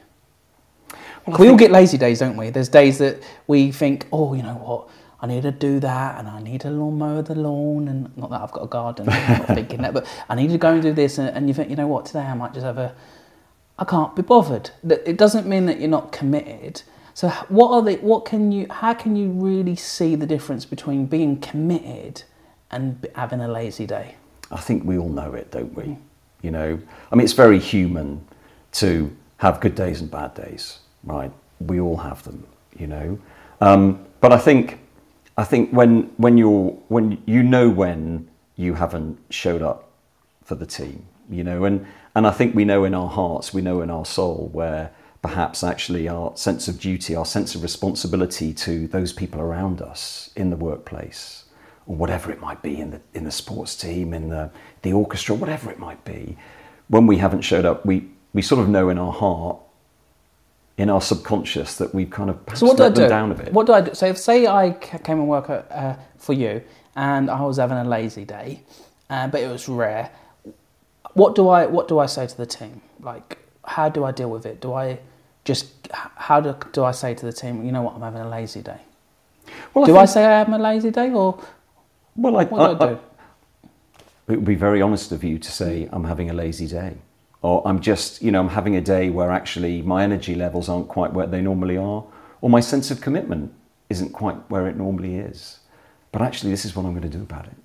Well, 1.27 1.39
we 1.39 1.49
all 1.49 1.57
get 1.57 1.71
lazy 1.71 1.99
days, 1.99 2.19
don't 2.19 2.37
we? 2.37 2.51
There's 2.51 2.69
days 2.69 2.99
that 2.99 3.23
we 3.47 3.73
think, 3.73 4.07
oh, 4.13 4.35
you 4.35 4.43
know 4.43 4.55
what, 4.55 4.89
I 5.21 5.27
need 5.27 5.43
to 5.43 5.51
do 5.51 5.81
that, 5.81 6.19
and 6.19 6.29
I 6.29 6.41
need 6.41 6.63
to 6.63 6.71
lawn 6.71 6.99
mow 6.99 7.21
the 7.23 7.35
lawn, 7.35 7.89
and 7.89 8.17
not 8.17 8.31
that 8.31 8.41
I've 8.41 8.53
got 8.53 8.63
a 8.63 8.69
garden, 8.69 9.09
I'm 9.09 9.39
not 9.39 9.47
thinking 9.55 9.83
that, 9.83 9.93
but 9.93 10.07
I 10.29 10.35
need 10.35 10.51
to 10.51 10.59
go 10.59 10.73
and 10.73 10.83
do 10.83 10.93
this, 10.93 11.19
and, 11.19 11.29
and 11.29 11.47
you 11.47 11.55
think, 11.55 11.69
you 11.71 11.77
know 11.77 11.87
what, 11.87 12.07
today 12.07 12.21
I 12.21 12.35
might 12.35 12.55
just 12.55 12.65
have 12.65 12.79
a, 12.79 12.95
I 13.79 13.85
can't 13.85 14.15
be 14.17 14.23
bothered. 14.23 14.71
It 14.89 15.17
doesn't 15.17 15.47
mean 15.47 15.67
that 15.67 15.79
you're 15.81 15.89
not 15.89 16.13
committed. 16.13 16.83
So 17.15 17.29
what 17.49 17.71
are 17.73 17.83
the, 17.83 17.97
what 17.97 18.25
can 18.25 18.53
you, 18.53 18.67
how 18.71 18.95
can 18.95 19.17
you 19.17 19.31
really 19.31 19.77
see 19.77 20.17
the 20.17 20.27
difference 20.27 20.65
between 20.65 21.07
being 21.07 21.39
committed 21.41 22.23
and 22.71 23.07
having 23.15 23.41
a 23.41 23.49
lazy 23.49 23.87
day? 23.87 24.15
I 24.51 24.59
think 24.59 24.85
we 24.85 24.99
all 24.99 25.09
know 25.09 25.35
it, 25.35 25.51
don't 25.51 25.75
we? 25.75 25.97
You 26.43 26.51
know, 26.51 26.81
I 27.13 27.15
mean, 27.15 27.25
it's 27.25 27.35
very 27.35 27.59
human 27.59 28.27
to 28.73 29.15
have 29.39 29.61
good 29.61 29.75
days 29.75 30.01
and 30.01 30.11
bad 30.11 30.35
days, 30.35 30.79
right? 31.05 31.33
We 31.61 31.81
all 31.81 31.97
have 31.99 32.23
them, 32.25 32.47
you 32.79 32.87
know. 32.87 33.19
Um, 33.61 34.05
but 34.21 34.33
I 34.33 34.39
think, 34.39 34.81
I 35.37 35.45
think 35.45 35.71
when 35.71 36.11
when 36.17 36.39
you're 36.39 36.71
when 36.89 37.23
you 37.27 37.43
know 37.43 37.69
when 37.69 38.29
you 38.57 38.75
haven't 38.75 39.19
showed 39.31 39.63
up 39.63 39.89
for 40.45 40.55
the 40.55 40.67
team, 40.67 41.07
you 41.31 41.45
know, 41.45 41.65
and 41.65 41.87
and 42.15 42.27
I 42.27 42.31
think 42.31 42.55
we 42.55 42.65
know 42.65 42.85
in 42.85 42.95
our 42.95 43.09
hearts, 43.09 43.55
we 43.55 43.63
know 43.63 43.81
in 43.83 43.91
our 43.91 44.05
soul 44.05 44.51
where 44.53 44.91
perhaps 45.23 45.63
actually 45.63 46.09
our 46.09 46.35
sense 46.37 46.67
of 46.69 46.81
duty, 46.81 47.15
our 47.15 47.27
sense 47.27 47.55
of 47.55 47.63
responsibility 47.63 48.53
to 48.55 48.87
those 48.89 49.13
people 49.13 49.41
around 49.41 49.83
us 49.83 50.31
in 50.37 50.51
the 50.51 50.57
workplace, 50.57 51.45
or 51.87 51.97
whatever 51.97 52.31
it 52.31 52.41
might 52.41 52.63
be 52.63 52.81
in 52.81 52.91
the 52.91 53.01
in 53.15 53.25
the 53.25 53.31
sports 53.31 53.77
team, 53.77 54.13
in 54.13 54.29
the 54.29 54.51
the 54.83 54.93
orchestra, 54.93 55.35
whatever 55.35 55.71
it 55.71 55.79
might 55.79 56.05
be, 56.05 56.37
when 56.89 57.07
we 57.07 57.19
haven't 57.19 57.43
showed 57.43 57.65
up, 57.65 57.87
we 57.87 58.09
we 58.33 58.43
sort 58.43 58.61
of 58.61 58.69
know 58.69 58.89
in 58.89 58.99
our 58.99 59.13
heart, 59.13 59.59
in 60.81 60.89
our 60.89 61.01
subconscious, 61.03 61.77
that 61.77 61.95
we've 61.95 62.09
kind 62.11 62.31
of 62.31 62.39
So 62.55 62.67
what 62.67 62.79
do 62.79 62.85
I 62.85 62.89
them 62.89 63.05
do? 63.05 63.09
down 63.09 63.33
a 63.33 63.35
bit. 63.35 63.53
What 63.53 63.67
do 63.67 63.75
I 63.75 63.83
do? 63.83 63.95
So 63.95 64.07
if 64.07 64.17
say 64.19 64.47
I 64.47 64.71
came 64.73 65.19
and 65.19 65.29
work 65.29 65.51
at, 65.51 65.71
uh, 65.71 65.95
for 66.17 66.33
you, 66.33 66.63
and 66.97 67.31
I 67.31 67.43
was 67.43 67.59
having 67.59 67.77
a 67.77 67.85
lazy 67.85 68.25
day, 68.25 68.63
uh, 69.11 69.29
but 69.29 69.41
it 69.43 69.49
was 69.49 69.69
rare. 69.69 70.11
What 71.15 71.35
do 71.35 71.49
I 71.49 71.67
what 71.67 71.87
do 71.89 71.99
I 71.99 72.07
say 72.07 72.27
to 72.27 72.37
the 72.37 72.47
team? 72.47 72.81
Like, 73.01 73.39
how 73.65 73.89
do 73.91 74.05
I 74.05 74.13
deal 74.13 74.31
with 74.31 74.47
it? 74.47 74.61
Do 74.63 74.73
I 74.73 74.99
just 75.45 75.67
how 75.93 76.41
do, 76.41 76.57
do 76.73 76.85
I 76.85 76.93
say 76.93 77.15
to 77.15 77.27
the 77.27 77.33
team? 77.33 77.65
You 77.67 77.73
know 77.73 77.83
what? 77.83 77.95
I'm 77.95 78.03
having 78.03 78.23
a 78.23 78.29
lazy 78.29 78.63
day. 78.63 78.81
Well, 79.75 79.85
do 79.85 79.97
I 79.97 80.01
think- 80.07 80.11
say 80.15 80.25
I 80.25 80.41
am 80.41 80.53
a 80.55 80.59
lazy 80.59 80.91
day, 80.91 81.11
or 81.13 81.39
Well, 82.17 82.37
I, 82.39 82.45
what 82.45 82.79
do 82.79 82.85
I, 82.85 82.89
do? 82.89 82.99
it 84.29 84.37
would 84.37 84.45
be 84.45 84.55
very 84.55 84.81
honest 84.81 85.13
of 85.13 85.23
you 85.25 85.39
to 85.39 85.51
say 85.51 85.89
I'm 85.93 86.05
having 86.05 86.31
a 86.31 86.33
lazy 86.33 86.67
day, 86.69 86.95
or 87.43 87.67
I'm 87.67 87.81
just, 87.81 88.23
you 88.23 88.31
know, 88.31 88.41
I'm 88.41 88.49
having 88.49 88.77
a 88.77 88.81
day 88.81 89.11
where 89.11 89.31
actually 89.31 89.83
my 89.83 90.03
energy 90.03 90.35
levels 90.35 90.69
aren't 90.69 90.89
quite 90.89 91.13
where 91.13 91.27
they 91.27 91.41
normally 91.41 91.77
are, 91.77 92.05
or 92.41 92.51
my 92.51 92.61
sense 92.61 92.91
of 92.91 93.01
commitment 93.01 93.53
isn't 93.89 94.13
quite 94.13 94.37
where 94.51 94.69
it 94.69 94.77
normally 94.77 95.17
is. 95.17 95.61
But 96.13 96.23
actually, 96.23 96.51
this 96.51 96.65
is 96.65 96.77
what 96.77 96.85
I'm 96.85 96.93
going 96.93 97.09
to 97.11 97.17
do 97.17 97.23
about 97.23 97.47
it. 97.47 97.57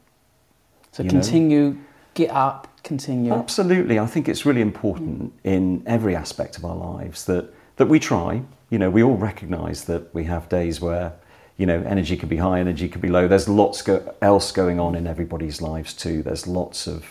so 0.91 1.03
you 1.03 1.10
know? 1.10 1.20
continue, 1.20 1.77
get 2.13 2.29
up, 2.32 2.67
continue. 2.84 3.34
Absolutely, 3.34 4.00
I 4.00 4.05
think 4.05 4.29
it's 4.29 4.46
really 4.46 4.62
important 4.62 5.34
in 5.44 5.84
every 5.86 6.15
aspect 6.15 6.58
of 6.58 6.65
our 6.65 6.75
lives 6.75 7.25
that 7.25 7.53
that 7.77 7.88
we 7.88 8.00
try. 8.00 8.41
You 8.70 8.79
know, 8.79 8.89
we 8.89 9.03
all 9.03 9.17
recognise 9.17 9.86
that 9.86 10.13
we 10.13 10.24
have 10.25 10.48
days 10.48 10.79
where 10.79 11.13
you 11.58 11.65
know 11.65 11.84
energy 11.86 12.15
can 12.15 12.29
be 12.29 12.38
high, 12.38 12.60
energy 12.60 12.88
can 12.88 13.01
be 13.01 13.10
low. 13.10 13.27
There's 13.27 13.50
lots 13.50 13.82
go- 13.82 14.15
else 14.22 14.51
going 14.51 14.79
on 14.79 14.96
in 14.96 15.08
everybody's 15.08 15.62
lives 15.62 15.94
too. 15.94 16.24
There's 16.24 16.48
lots 16.48 16.88
of 16.88 17.05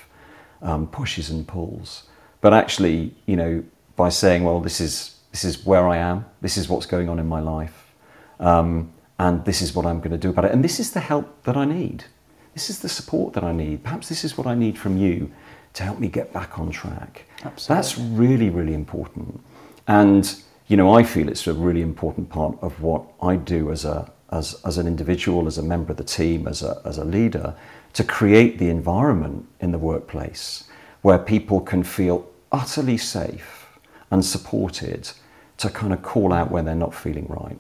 um, 0.63 0.87
pushes 0.87 1.31
and 1.31 1.47
pulls. 1.47 2.05
But 2.45 2.53
actually, 2.53 3.15
you 3.25 3.37
know, 3.37 3.65
by 3.97 4.11
saying, 4.11 4.45
well, 4.45 4.61
this 4.61 4.79
is 4.79 5.17
this 5.31 5.45
is 5.45 5.65
where 5.65 5.89
I 5.89 5.97
am. 5.97 6.27
This 6.43 6.59
is 6.59 6.69
what's 6.69 6.85
going 6.85 7.09
on 7.09 7.19
in 7.19 7.27
my 7.27 7.41
life. 7.41 7.95
Um, 8.39 8.93
and 9.19 9.43
this 9.47 9.63
is 9.63 9.75
what 9.75 9.87
I'm 9.87 10.01
going 10.01 10.11
to 10.11 10.19
do 10.19 10.29
about 10.29 10.45
it. 10.45 10.53
And 10.53 10.63
this 10.63 10.79
is 10.79 10.91
the 10.91 11.01
help 11.01 11.45
that 11.45 11.57
I 11.57 11.65
need. 11.65 12.05
This 12.53 12.69
is 12.69 12.81
the 12.81 12.89
support 12.91 13.33
that 13.33 13.45
I 13.45 13.53
need. 13.53 13.83
Perhaps 13.83 14.11
this 14.11 14.25
is 14.25 14.37
what 14.37 14.47
I 14.47 14.55
need 14.55 14.77
from 14.77 14.99
you 14.99 15.33
to 15.73 15.85
help 15.85 15.99
me 15.99 16.09
get 16.09 16.35
back 16.35 16.59
on 16.59 16.71
track. 16.71 17.25
Absolutely. 17.43 17.75
That's 17.75 17.99
really, 17.99 18.51
really 18.51 18.75
important. 18.75 19.41
And 19.89 20.37
you 20.67 20.77
know, 20.77 20.95
I 20.95 21.03
feel 21.03 21.31
it's 21.31 21.47
a 21.47 21.55
really 21.55 21.81
important 21.81 22.29
part 22.29 22.59
of 22.61 22.83
what 22.83 23.05
I 23.23 23.37
do 23.37 23.73
as 23.73 23.87
a 23.87 24.13
as, 24.33 24.61
as 24.67 24.77
an 24.77 24.87
individual, 24.87 25.47
as 25.47 25.57
a 25.57 25.63
member 25.63 25.93
of 25.93 25.97
the 25.97 26.05
team, 26.05 26.47
as 26.47 26.63
a, 26.63 26.83
as 26.85 26.99
a 26.99 27.05
leader, 27.07 27.55
to 27.95 28.05
create 28.05 28.59
the 28.59 28.69
environment 28.69 29.49
in 29.61 29.73
the 29.73 29.79
workplace 29.79 30.65
where 31.01 31.19
people 31.19 31.61
can 31.61 31.83
feel 31.83 32.27
utterly 32.55 32.97
safe 32.97 33.67
and 34.11 34.25
supported 34.25 35.11
to 35.57 35.69
kind 35.69 35.93
of 35.93 36.03
call 36.03 36.33
out 36.33 36.51
when 36.51 36.65
they're 36.65 36.75
not 36.75 36.95
feeling 36.95 37.27
right, 37.29 37.59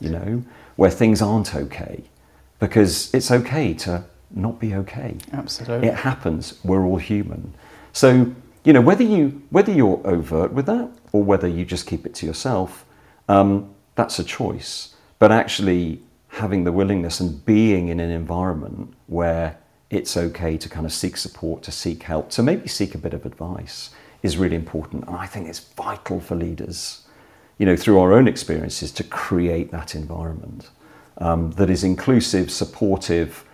you 0.00 0.10
know, 0.10 0.42
where 0.76 0.90
things 0.90 1.22
aren't 1.22 1.54
okay. 1.54 2.02
Because 2.58 3.12
it's 3.14 3.30
okay 3.30 3.72
to 3.74 4.04
not 4.30 4.58
be 4.58 4.74
okay. 4.74 5.16
Absolutely. 5.32 5.88
It 5.88 5.94
happens. 5.94 6.58
We're 6.64 6.84
all 6.84 6.98
human. 6.98 7.54
So, 7.92 8.34
you 8.64 8.72
know, 8.72 8.80
whether 8.80 9.02
you 9.04 9.42
whether 9.50 9.72
you're 9.72 10.00
overt 10.04 10.52
with 10.52 10.66
that 10.66 10.90
or 11.12 11.22
whether 11.22 11.48
you 11.48 11.64
just 11.64 11.86
keep 11.86 12.06
it 12.06 12.14
to 12.16 12.26
yourself, 12.26 12.84
um, 13.28 13.72
that's 13.94 14.18
a 14.18 14.24
choice. 14.24 14.94
But 15.18 15.30
actually, 15.30 16.00
having 16.28 16.64
the 16.64 16.72
willingness 16.72 17.20
and 17.20 17.44
being 17.44 17.88
in 17.88 18.00
an 18.00 18.10
environment 18.10 18.94
where 19.06 19.58
it's 19.90 20.16
okay 20.16 20.56
to 20.56 20.68
kind 20.68 20.86
of 20.86 20.92
seek 20.92 21.16
support, 21.16 21.62
to 21.64 21.72
seek 21.72 22.04
help, 22.04 22.30
to 22.30 22.42
maybe 22.42 22.66
seek 22.68 22.94
a 22.94 22.98
bit 22.98 23.12
of 23.12 23.26
advice 23.26 23.90
is 24.22 24.36
really 24.36 24.56
important. 24.56 25.06
And 25.06 25.16
I 25.16 25.26
think 25.26 25.48
it's 25.48 25.60
vital 25.60 26.20
for 26.20 26.34
leaders, 26.34 27.06
you 27.58 27.66
know, 27.66 27.76
through 27.76 27.98
our 27.98 28.12
own 28.12 28.28
experiences 28.28 28.92
to 28.92 29.04
create 29.04 29.70
that 29.72 29.94
environment 29.94 30.70
um, 31.18 31.52
that 31.52 31.70
is 31.70 31.84
inclusive, 31.84 32.50
supportive, 32.50 33.44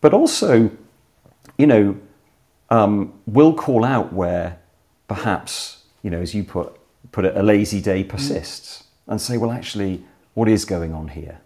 but 0.00 0.12
also, 0.12 0.70
you 1.56 1.66
know, 1.66 1.96
um, 2.70 3.12
will 3.26 3.54
call 3.54 3.84
out 3.84 4.12
where 4.12 4.58
perhaps, 5.08 5.84
you 6.02 6.10
know, 6.10 6.20
as 6.20 6.34
you 6.34 6.44
put, 6.44 6.76
put 7.12 7.24
it, 7.24 7.36
a 7.36 7.42
lazy 7.42 7.80
day 7.80 8.04
persists 8.04 8.84
and 9.06 9.20
say, 9.20 9.36
well, 9.36 9.50
actually, 9.50 10.04
what 10.34 10.48
is 10.48 10.64
going 10.64 10.94
on 10.94 11.08
here? 11.08 11.40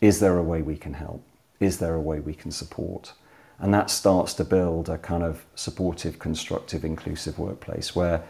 Is 0.00 0.20
there 0.20 0.36
a 0.36 0.42
way 0.42 0.62
we 0.62 0.76
can 0.76 0.94
help? 0.94 1.22
Is 1.60 1.78
there 1.78 1.94
a 1.94 2.00
way 2.00 2.20
we 2.20 2.34
can 2.34 2.50
support? 2.50 3.12
And 3.60 3.74
that 3.74 3.90
starts 3.90 4.34
to 4.34 4.44
build 4.44 4.88
a 4.88 4.98
kind 4.98 5.22
of 5.22 5.44
supportive, 5.54 6.18
constructive, 6.18 6.84
inclusive 6.84 7.38
workplace 7.38 7.94
where, 7.94 8.22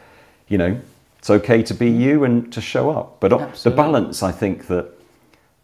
you 0.49 0.58
know, 0.58 0.80
it's 1.18 1.30
okay 1.30 1.62
to 1.62 1.75
be 1.75 1.88
you 1.88 2.25
and 2.25 2.52
to 2.52 2.60
show 2.60 2.90
up. 2.90 3.20
But 3.20 3.32
Absolutely. 3.32 3.70
the 3.70 3.76
balance, 3.76 4.22
I 4.22 4.32
think, 4.32 4.66
that, 4.66 4.90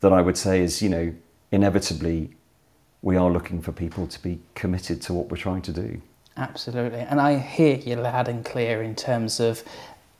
that 0.00 0.12
I 0.12 0.20
would 0.20 0.36
say 0.36 0.60
is, 0.60 0.82
you 0.82 0.88
know, 0.88 1.12
inevitably 1.50 2.30
we 3.02 3.16
are 3.16 3.30
looking 3.30 3.60
for 3.60 3.72
people 3.72 4.06
to 4.06 4.22
be 4.22 4.38
committed 4.54 5.02
to 5.02 5.14
what 5.14 5.30
we're 5.30 5.36
trying 5.36 5.62
to 5.62 5.72
do. 5.72 6.00
Absolutely. 6.36 7.00
And 7.00 7.20
I 7.20 7.38
hear 7.38 7.76
you 7.76 7.96
loud 7.96 8.28
and 8.28 8.44
clear 8.44 8.82
in 8.82 8.94
terms 8.94 9.40
of 9.40 9.64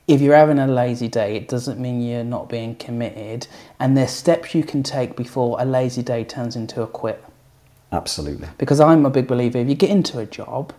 if 0.09 0.21
you're 0.21 0.37
having 0.37 0.59
a 0.59 0.67
lazy 0.67 1.09
day, 1.09 1.37
it 1.37 1.49
doesn't 1.49 1.79
mean 1.79 2.01
you're 2.01 2.25
not 2.25 2.49
being 2.49 2.77
committed. 2.77 3.47
And 3.79 3.97
there's 3.97 4.13
steps 4.13 4.55
you 4.55 4.65
can 4.65 4.83
take 4.83 5.17
before 5.17 5.61
a 5.61 5.65
lazy 5.65 6.03
day 6.03 6.25
turns 6.25 6.57
into 6.57 6.83
a 6.83 6.87
quit. 6.87 7.23
Absolutely. 7.93 8.49
Because 8.59 8.81
I'm 8.81 9.07
a 9.07 9.11
big 9.11 9.27
believer 9.27 9.59
if 9.59 9.69
you 9.69 9.75
get 9.75 9.91
into 9.91 10.19
a 10.19 10.27
job, 10.27 10.73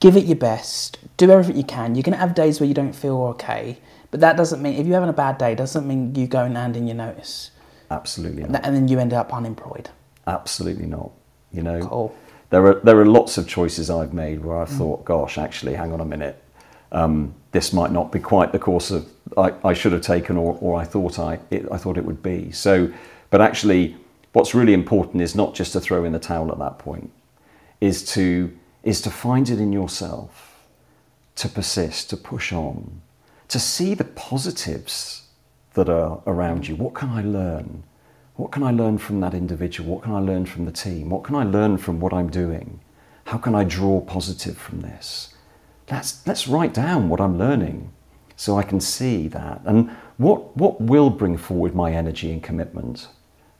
give 0.00 0.16
it 0.16 0.24
your 0.24 0.36
best, 0.36 0.98
do 1.16 1.30
everything 1.30 1.56
you 1.56 1.64
can. 1.64 1.94
You're 1.94 2.02
going 2.02 2.14
to 2.14 2.18
have 2.18 2.34
days 2.34 2.60
where 2.60 2.66
you 2.66 2.74
don't 2.74 2.94
feel 2.94 3.20
okay, 3.34 3.78
but 4.10 4.20
that 4.20 4.36
doesn't 4.36 4.60
mean, 4.60 4.74
if 4.74 4.86
you're 4.86 4.94
having 4.94 5.08
a 5.08 5.12
bad 5.14 5.38
day, 5.38 5.54
doesn't 5.54 5.86
mean 5.86 6.14
you 6.14 6.26
go 6.26 6.44
and 6.44 6.56
hand 6.56 6.76
in 6.76 6.86
your 6.86 6.96
notice. 6.96 7.52
Absolutely 7.90 8.44
not. 8.44 8.64
And 8.64 8.74
then 8.74 8.88
you 8.88 8.98
end 8.98 9.12
up 9.12 9.32
unemployed. 9.32 9.90
Absolutely 10.26 10.86
not. 10.86 11.10
You 11.52 11.62
know, 11.62 11.80
cool. 11.80 12.16
there 12.50 12.64
are 12.64 12.74
there 12.74 12.98
are 13.00 13.06
lots 13.06 13.36
of 13.36 13.48
choices 13.48 13.90
I've 13.90 14.12
made 14.12 14.44
where 14.44 14.60
I 14.60 14.66
mm. 14.66 14.78
thought, 14.78 15.04
gosh, 15.04 15.36
actually, 15.36 15.74
hang 15.74 15.92
on 15.92 16.00
a 16.00 16.04
minute, 16.04 16.40
um, 16.92 17.34
this 17.50 17.72
might 17.72 17.90
not 17.90 18.12
be 18.12 18.20
quite 18.20 18.52
the 18.52 18.58
course 18.58 18.92
of 18.92 19.08
I, 19.36 19.52
I 19.64 19.74
should 19.74 19.92
have 19.92 20.02
taken 20.02 20.36
or, 20.36 20.56
or 20.60 20.80
I 20.80 20.84
thought 20.84 21.18
I 21.18 21.40
it, 21.50 21.66
I 21.72 21.76
thought 21.76 21.98
it 21.98 22.04
would 22.04 22.22
be. 22.22 22.52
So, 22.52 22.92
but 23.30 23.40
actually, 23.40 23.96
what's 24.32 24.54
really 24.54 24.74
important 24.74 25.22
is 25.22 25.34
not 25.34 25.54
just 25.54 25.72
to 25.72 25.80
throw 25.80 26.04
in 26.04 26.12
the 26.12 26.18
towel 26.18 26.52
at 26.52 26.58
that 26.58 26.78
point, 26.78 27.10
is 27.80 28.04
to 28.14 28.56
is 28.82 29.00
to 29.02 29.10
find 29.10 29.50
it 29.50 29.60
in 29.60 29.72
yourself, 29.72 30.64
to 31.34 31.48
persist, 31.48 32.08
to 32.10 32.16
push 32.16 32.50
on, 32.52 33.02
to 33.48 33.58
see 33.58 33.92
the 33.92 34.04
positives 34.04 35.28
that 35.74 35.88
are 35.88 36.22
around 36.26 36.66
you. 36.66 36.76
What 36.76 36.94
can 36.94 37.10
I 37.10 37.22
learn? 37.22 37.82
What 38.36 38.52
can 38.52 38.62
I 38.62 38.70
learn 38.70 38.96
from 38.96 39.20
that 39.20 39.34
individual? 39.34 39.94
What 39.94 40.04
can 40.04 40.14
I 40.14 40.20
learn 40.20 40.46
from 40.46 40.64
the 40.64 40.72
team? 40.72 41.10
What 41.10 41.24
can 41.24 41.34
I 41.34 41.44
learn 41.44 41.76
from 41.76 42.00
what 42.00 42.14
I'm 42.14 42.30
doing? 42.30 42.80
How 43.24 43.36
can 43.36 43.54
I 43.54 43.64
draw 43.64 44.00
positive 44.00 44.56
from 44.56 44.80
this? 44.80 45.34
Let's, 45.90 46.26
let's 46.26 46.48
write 46.48 46.72
down 46.72 47.08
what 47.08 47.20
I'm 47.20 47.38
learning 47.38 47.92
so 48.36 48.56
I 48.56 48.62
can 48.62 48.80
see 48.80 49.28
that. 49.28 49.60
And 49.66 49.90
what, 50.16 50.56
what 50.56 50.80
will 50.80 51.10
bring 51.10 51.36
forward 51.36 51.74
my 51.74 51.92
energy 51.92 52.32
and 52.32 52.42
commitment? 52.42 53.08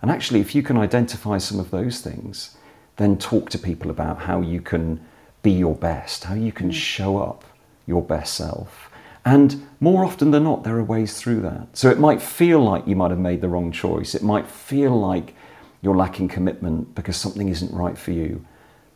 And 0.03 0.11
actually, 0.11 0.41
if 0.41 0.55
you 0.55 0.63
can 0.63 0.77
identify 0.77 1.39
some 1.39 1.61
of 1.61 1.71
those 1.71 2.01
things, 2.01 2.57
then 2.97 3.19
talk 3.19 3.51
to 3.51 3.59
people 3.59 3.91
about 3.91 4.19
how 4.19 4.41
you 4.41 4.61
can 4.61 5.01
be 5.43 5.51
your 5.51 5.75
best, 5.75 6.25
how 6.25 6.35
you 6.35 6.53
can 6.53 6.71
mm. 6.71 6.75
show 6.75 7.19
up 7.19 7.45
your 7.87 8.03
best 8.03 8.35
self. 8.35 8.91
And 9.25 9.67
more 9.81 10.05
often 10.05 10.31
than 10.31 10.45
not, 10.45 10.65
there 10.65 10.77
are 10.77 10.85
ways 10.85 11.19
through 11.19 11.43
that. 11.43 11.69
So 11.77 11.91
it 11.91 11.99
might 11.99 12.23
feel 12.23 12.61
like 12.61 12.87
you 12.87 12.97
might 12.97 13.11
have 13.11 13.21
made 13.21 13.41
the 13.41 13.49
wrong 13.49 13.71
choice. 13.71 14.15
It 14.15 14.23
might 14.23 14.47
feel 14.47 14.99
like 14.99 15.35
you're 15.83 15.97
lacking 15.97 16.29
commitment 16.29 16.95
because 16.95 17.17
something 17.17 17.49
isn't 17.49 17.73
right 17.73 17.97
for 17.97 18.13
you. 18.13 18.45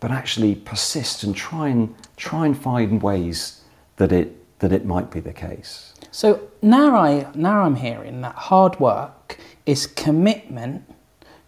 But 0.00 0.10
actually 0.10 0.54
persist 0.54 1.24
and 1.24 1.34
try 1.34 1.68
and 1.68 1.94
try 2.16 2.46
and 2.46 2.56
find 2.56 3.02
ways 3.02 3.62
that 3.96 4.12
it 4.12 4.40
that 4.58 4.72
it 4.72 4.84
might 4.84 5.10
be 5.10 5.20
the 5.20 5.32
case. 5.32 5.94
So 6.10 6.48
now 6.62 6.96
I 6.96 7.26
now 7.34 7.62
I'm 7.62 7.76
hearing 7.76 8.20
that 8.22 8.34
hard 8.34 8.78
work 8.80 9.38
is 9.66 9.86
commitment 9.86 10.84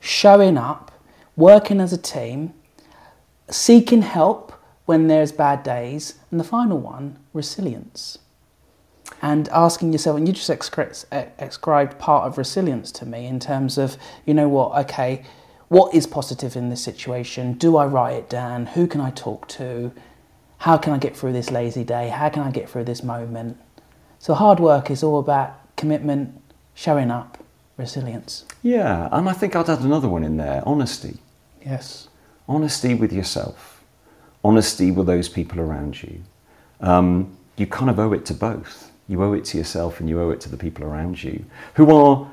showing 0.07 0.57
up, 0.57 0.93
working 1.35 1.81
as 1.81 1.93
a 1.93 1.99
team, 1.99 2.55
seeking 3.51 4.03
help 4.03 4.53
when 4.85 5.09
there's 5.09 5.33
bad 5.33 5.63
days, 5.63 6.15
and 6.31 6.39
the 6.39 6.45
final 6.45 6.79
one, 6.79 7.19
resilience. 7.33 8.19
And 9.21 9.49
asking 9.49 9.93
yourself, 9.93 10.17
and 10.17 10.27
you 10.27 10.33
just 10.33 10.49
ascribed 10.49 11.99
part 11.99 12.27
of 12.27 12.39
resilience 12.39 12.93
to 12.93 13.07
me 13.07 13.27
in 13.27 13.41
terms 13.41 13.79
of, 13.79 13.97
you 14.25 14.35
know 14.35 14.49
what, 14.49 14.77
okay, 14.85 15.25
what 15.69 15.93
is 15.95 16.07
positive 16.07 16.55
in 16.55 16.71
this 16.71 16.83
situation? 16.83 17.55
Do 17.55 17.77
I 17.77 17.87
write 17.87 18.15
it 18.15 18.29
down? 18.29 18.67
Who 18.67 18.87
can 18.87 19.01
I 19.01 19.11
talk 19.11 19.49
to? 19.49 19.93
How 20.59 20.77
can 20.77 20.93
I 20.93 20.99
get 20.99 21.17
through 21.17 21.33
this 21.33 21.51
lazy 21.51 21.83
day? 21.83 22.09
How 22.09 22.29
can 22.29 22.43
I 22.43 22.51
get 22.51 22.69
through 22.69 22.85
this 22.85 23.03
moment? 23.03 23.59
So, 24.19 24.35
hard 24.35 24.61
work 24.61 24.91
is 24.91 25.03
all 25.03 25.19
about 25.19 25.77
commitment, 25.77 26.41
showing 26.75 27.11
up, 27.11 27.36
resilience. 27.77 28.45
Yeah, 28.63 29.09
and 29.13 29.29
I 29.29 29.33
think 29.33 29.55
I'd 29.55 29.69
add 29.69 29.81
another 29.81 30.09
one 30.09 30.25
in 30.25 30.37
there 30.37 30.63
honesty. 30.67 31.19
Yes. 31.65 32.09
Honesty 32.49 32.95
with 32.95 33.13
yourself, 33.13 33.83
honesty 34.45 34.91
with 34.91 35.07
those 35.07 35.29
people 35.29 35.61
around 35.61 36.03
you. 36.03 36.23
Um, 36.81 37.37
you 37.57 37.67
kind 37.67 37.91
of 37.91 37.99
owe 37.99 38.13
it 38.13 38.25
to 38.27 38.35
both. 38.35 38.91
You 39.09 39.23
owe 39.23 39.33
it 39.33 39.45
to 39.47 39.59
yourself 39.59 40.01
and 40.01 40.09
you 40.09 40.21
owe 40.21 40.31
it 40.31 40.41
to 40.43 40.49
the 40.49 40.57
people 40.57 40.85
around 40.85 41.23
you 41.23 41.45
who 41.75 41.95
are 41.95 42.31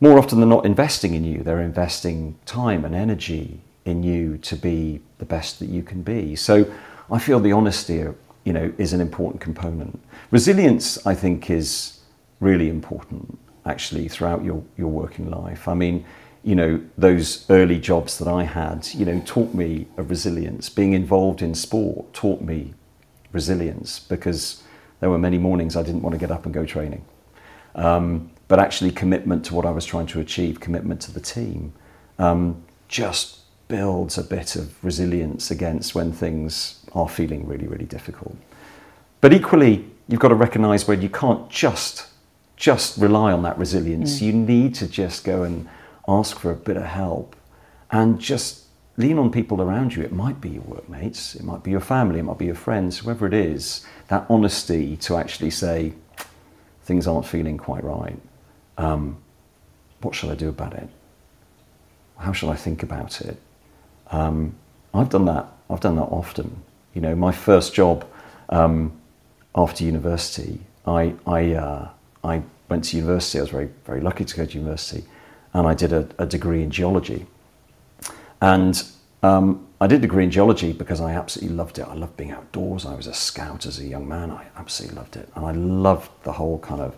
more 0.00 0.18
often 0.18 0.40
than 0.40 0.48
not 0.48 0.64
investing 0.64 1.14
in 1.14 1.24
you. 1.24 1.42
They're 1.42 1.60
investing 1.60 2.38
time 2.46 2.84
and 2.84 2.94
energy 2.94 3.60
in 3.84 4.02
you 4.02 4.38
to 4.38 4.56
be 4.56 5.00
the 5.18 5.24
best 5.24 5.58
that 5.60 5.68
you 5.68 5.82
can 5.82 6.02
be. 6.02 6.36
So 6.36 6.70
I 7.10 7.18
feel 7.18 7.38
the 7.40 7.52
honesty, 7.52 8.04
you 8.44 8.52
know, 8.52 8.72
is 8.78 8.92
an 8.92 9.00
important 9.00 9.40
component. 9.40 10.00
Resilience, 10.30 11.04
I 11.06 11.14
think, 11.14 11.50
is 11.50 12.00
really 12.40 12.68
important 12.68 13.38
actually 13.66 14.08
throughout 14.08 14.44
your, 14.44 14.62
your 14.76 14.88
working 14.88 15.30
life. 15.30 15.68
I 15.68 15.74
mean, 15.74 16.04
you 16.42 16.54
know, 16.54 16.80
those 16.96 17.44
early 17.50 17.78
jobs 17.78 18.18
that 18.18 18.28
I 18.28 18.44
had, 18.44 18.88
you 18.94 19.04
know, 19.04 19.22
taught 19.26 19.52
me 19.52 19.86
of 19.96 20.08
resilience. 20.08 20.68
Being 20.70 20.94
involved 20.94 21.42
in 21.42 21.54
sport 21.54 22.12
taught 22.14 22.40
me 22.40 22.74
resilience 23.32 24.00
because 24.00 24.62
there 25.00 25.10
were 25.10 25.18
many 25.18 25.38
mornings 25.38 25.76
I 25.76 25.82
didn't 25.82 26.02
want 26.02 26.14
to 26.14 26.18
get 26.18 26.30
up 26.30 26.44
and 26.44 26.54
go 26.54 26.64
training. 26.64 27.04
Um, 27.74 28.30
but 28.48 28.58
actually, 28.58 28.90
commitment 28.90 29.44
to 29.46 29.54
what 29.54 29.64
I 29.64 29.70
was 29.70 29.84
trying 29.84 30.06
to 30.06 30.20
achieve, 30.20 30.60
commitment 30.60 31.00
to 31.02 31.12
the 31.12 31.20
team, 31.20 31.72
um, 32.18 32.62
just 32.88 33.40
builds 33.68 34.18
a 34.18 34.24
bit 34.24 34.56
of 34.56 34.82
resilience 34.84 35.50
against 35.50 35.94
when 35.94 36.10
things 36.10 36.84
are 36.92 37.08
feeling 37.08 37.46
really, 37.46 37.68
really 37.68 37.84
difficult. 37.84 38.36
But 39.20 39.32
equally, 39.32 39.88
you've 40.08 40.20
got 40.20 40.28
to 40.28 40.34
recognize 40.34 40.88
where 40.88 40.96
you 40.96 41.08
can't 41.08 41.48
just 41.48 42.09
just 42.60 42.98
rely 42.98 43.32
on 43.32 43.42
that 43.42 43.58
resilience. 43.58 44.18
Mm. 44.18 44.22
You 44.22 44.32
need 44.34 44.74
to 44.76 44.86
just 44.86 45.24
go 45.24 45.42
and 45.42 45.66
ask 46.06 46.38
for 46.38 46.52
a 46.52 46.54
bit 46.54 46.76
of 46.76 46.84
help 46.84 47.34
and 47.90 48.20
just 48.20 48.64
lean 48.98 49.18
on 49.18 49.32
people 49.32 49.62
around 49.62 49.96
you. 49.96 50.02
It 50.02 50.12
might 50.12 50.42
be 50.42 50.50
your 50.50 50.62
workmates, 50.62 51.34
it 51.34 51.42
might 51.42 51.64
be 51.64 51.70
your 51.70 51.80
family, 51.80 52.20
it 52.20 52.24
might 52.24 52.38
be 52.38 52.44
your 52.44 52.54
friends, 52.54 52.98
whoever 52.98 53.26
it 53.26 53.32
is. 53.32 53.86
That 54.08 54.26
honesty 54.28 54.96
to 54.98 55.16
actually 55.16 55.50
say, 55.50 55.94
things 56.82 57.06
aren't 57.06 57.26
feeling 57.26 57.56
quite 57.56 57.82
right. 57.82 58.18
Um, 58.76 59.16
what 60.02 60.14
shall 60.14 60.30
I 60.30 60.34
do 60.34 60.50
about 60.50 60.74
it? 60.74 60.88
How 62.18 62.32
shall 62.32 62.50
I 62.50 62.56
think 62.56 62.82
about 62.82 63.22
it? 63.22 63.38
Um, 64.10 64.54
I've 64.92 65.08
done 65.08 65.24
that. 65.24 65.46
I've 65.70 65.80
done 65.80 65.96
that 65.96 66.10
often. 66.10 66.62
You 66.92 67.00
know, 67.00 67.14
my 67.14 67.32
first 67.32 67.72
job 67.72 68.06
um, 68.50 68.92
after 69.54 69.82
university, 69.84 70.60
I, 70.86 71.14
I 71.26 71.54
uh, 71.54 71.88
I 72.22 72.42
went 72.68 72.84
to 72.84 72.96
university. 72.96 73.38
I 73.38 73.42
was 73.42 73.50
very, 73.50 73.70
very 73.84 74.00
lucky 74.00 74.24
to 74.24 74.36
go 74.36 74.44
to 74.44 74.58
university, 74.58 75.04
and 75.54 75.66
I 75.66 75.74
did 75.74 75.92
a, 75.92 76.08
a 76.18 76.26
degree 76.26 76.62
in 76.62 76.70
geology. 76.70 77.26
And 78.40 78.82
um, 79.22 79.66
I 79.80 79.86
did 79.86 79.98
a 79.98 80.02
degree 80.02 80.24
in 80.24 80.30
geology 80.30 80.72
because 80.72 81.00
I 81.00 81.12
absolutely 81.12 81.56
loved 81.56 81.78
it. 81.78 81.86
I 81.86 81.94
loved 81.94 82.16
being 82.16 82.32
outdoors. 82.32 82.86
I 82.86 82.94
was 82.94 83.06
a 83.06 83.14
scout 83.14 83.66
as 83.66 83.78
a 83.78 83.84
young 83.84 84.08
man. 84.08 84.30
I 84.30 84.46
absolutely 84.56 84.96
loved 84.96 85.16
it, 85.16 85.28
and 85.34 85.44
I 85.44 85.52
loved 85.52 86.10
the 86.24 86.32
whole 86.32 86.58
kind 86.58 86.80
of 86.80 86.96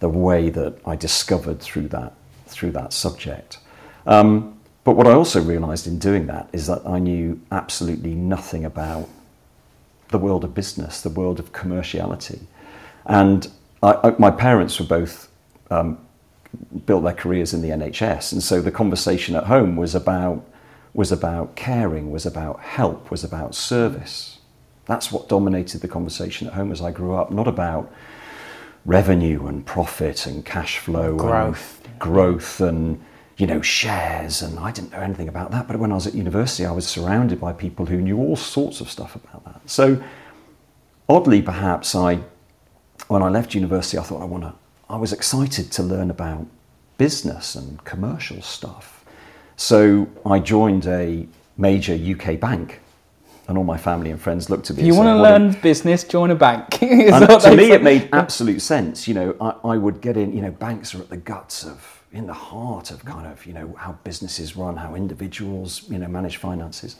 the 0.00 0.08
way 0.08 0.50
that 0.50 0.78
I 0.86 0.96
discovered 0.96 1.60
through 1.60 1.88
that 1.88 2.12
through 2.46 2.72
that 2.72 2.92
subject. 2.92 3.58
Um, 4.06 4.58
but 4.84 4.96
what 4.96 5.06
I 5.06 5.12
also 5.12 5.42
realised 5.42 5.86
in 5.86 5.98
doing 5.98 6.26
that 6.26 6.48
is 6.52 6.66
that 6.66 6.82
I 6.86 6.98
knew 6.98 7.40
absolutely 7.50 8.14
nothing 8.14 8.66
about 8.66 9.08
the 10.08 10.18
world 10.18 10.44
of 10.44 10.54
business, 10.54 11.00
the 11.00 11.08
world 11.08 11.40
of 11.40 11.52
commerciality, 11.52 12.40
and 13.06 13.50
I, 13.84 14.08
I, 14.08 14.14
my 14.18 14.30
parents 14.30 14.80
were 14.80 14.86
both 14.86 15.28
um, 15.70 15.98
built 16.86 17.04
their 17.04 17.12
careers 17.14 17.52
in 17.52 17.62
the 17.62 17.68
NHS, 17.68 18.32
and 18.32 18.42
so 18.42 18.60
the 18.60 18.70
conversation 18.70 19.36
at 19.36 19.44
home 19.44 19.76
was 19.76 19.94
about 19.94 20.44
was 20.94 21.10
about 21.10 21.56
caring, 21.56 22.12
was 22.12 22.24
about 22.24 22.60
help, 22.60 23.10
was 23.10 23.24
about 23.24 23.54
service. 23.54 24.38
That's 24.86 25.10
what 25.10 25.28
dominated 25.28 25.80
the 25.80 25.88
conversation 25.88 26.46
at 26.46 26.54
home 26.54 26.70
as 26.70 26.80
I 26.80 26.92
grew 26.92 27.14
up, 27.16 27.32
not 27.32 27.48
about 27.48 27.92
revenue 28.84 29.46
and 29.46 29.66
profit 29.66 30.26
and 30.26 30.44
cash 30.44 30.78
flow 30.78 31.16
Growth. 31.16 31.80
and 31.84 31.98
growth 31.98 32.60
and 32.60 33.02
you 33.36 33.46
know 33.46 33.62
shares 33.62 34.42
and 34.42 34.58
I 34.58 34.70
didn't 34.70 34.92
know 34.92 35.00
anything 35.00 35.26
about 35.28 35.50
that 35.52 35.66
but 35.66 35.78
when 35.78 35.90
I 35.90 35.94
was 35.94 36.06
at 36.06 36.14
university 36.14 36.66
I 36.66 36.70
was 36.70 36.86
surrounded 36.86 37.40
by 37.40 37.54
people 37.54 37.86
who 37.86 37.96
knew 37.96 38.18
all 38.18 38.36
sorts 38.36 38.82
of 38.82 38.90
stuff 38.90 39.16
about 39.16 39.42
that 39.46 39.62
so 39.64 40.02
oddly 41.08 41.40
perhaps 41.40 41.94
I 41.94 42.20
when 43.08 43.22
I 43.22 43.28
left 43.28 43.54
university 43.54 43.98
I 43.98 44.02
thought 44.02 44.22
I 44.22 44.24
want 44.24 44.44
to 44.44 44.54
I 44.88 44.96
was 44.96 45.12
excited 45.12 45.70
to 45.72 45.82
learn 45.82 46.10
about 46.10 46.46
business 46.98 47.54
and 47.54 47.82
commercial 47.84 48.40
stuff 48.42 49.04
so 49.56 50.08
I 50.26 50.38
joined 50.40 50.86
a 50.86 51.26
major 51.56 51.94
UK 51.94 52.38
bank 52.40 52.80
and 53.48 53.58
all 53.58 53.64
my 53.64 53.76
family 53.76 54.10
and 54.10 54.20
friends 54.20 54.48
looked 54.48 54.70
at 54.70 54.76
me 54.76 54.82
If 54.82 54.86
you 54.86 54.94
want 54.94 55.08
to 55.08 55.16
"What 55.20 55.30
a- 55.30 55.38
learn 55.38 55.52
business, 55.60 56.02
join 56.04 56.30
a 56.30 56.34
bank. 56.34 56.70
To 56.80 57.54
me, 57.54 57.72
it 57.72 57.82
made 57.82 58.08
absolute 58.12 58.62
sense. 58.62 59.06
You 59.06 59.12
know, 59.12 59.36
I, 59.38 59.72
I 59.74 59.76
would 59.76 60.00
get 60.00 60.16
in. 60.16 60.32
You 60.34 60.40
know, 60.40 60.50
banks 60.50 60.94
are 60.94 61.00
at 61.02 61.10
the 61.10 61.18
guts 61.18 61.62
of, 61.62 62.02
in 62.12 62.26
the 62.26 62.32
heart 62.32 62.90
of 62.90 63.04
kind 63.04 63.26
of, 63.26 63.44
you 63.44 63.52
know, 63.52 63.74
how 63.78 63.98
businesses 64.02 64.56
run, 64.56 64.76
how 64.78 64.94
individuals, 64.94 65.82
you 65.90 65.98
know, 65.98 66.08
manage 66.08 66.38
finances. 66.38 66.96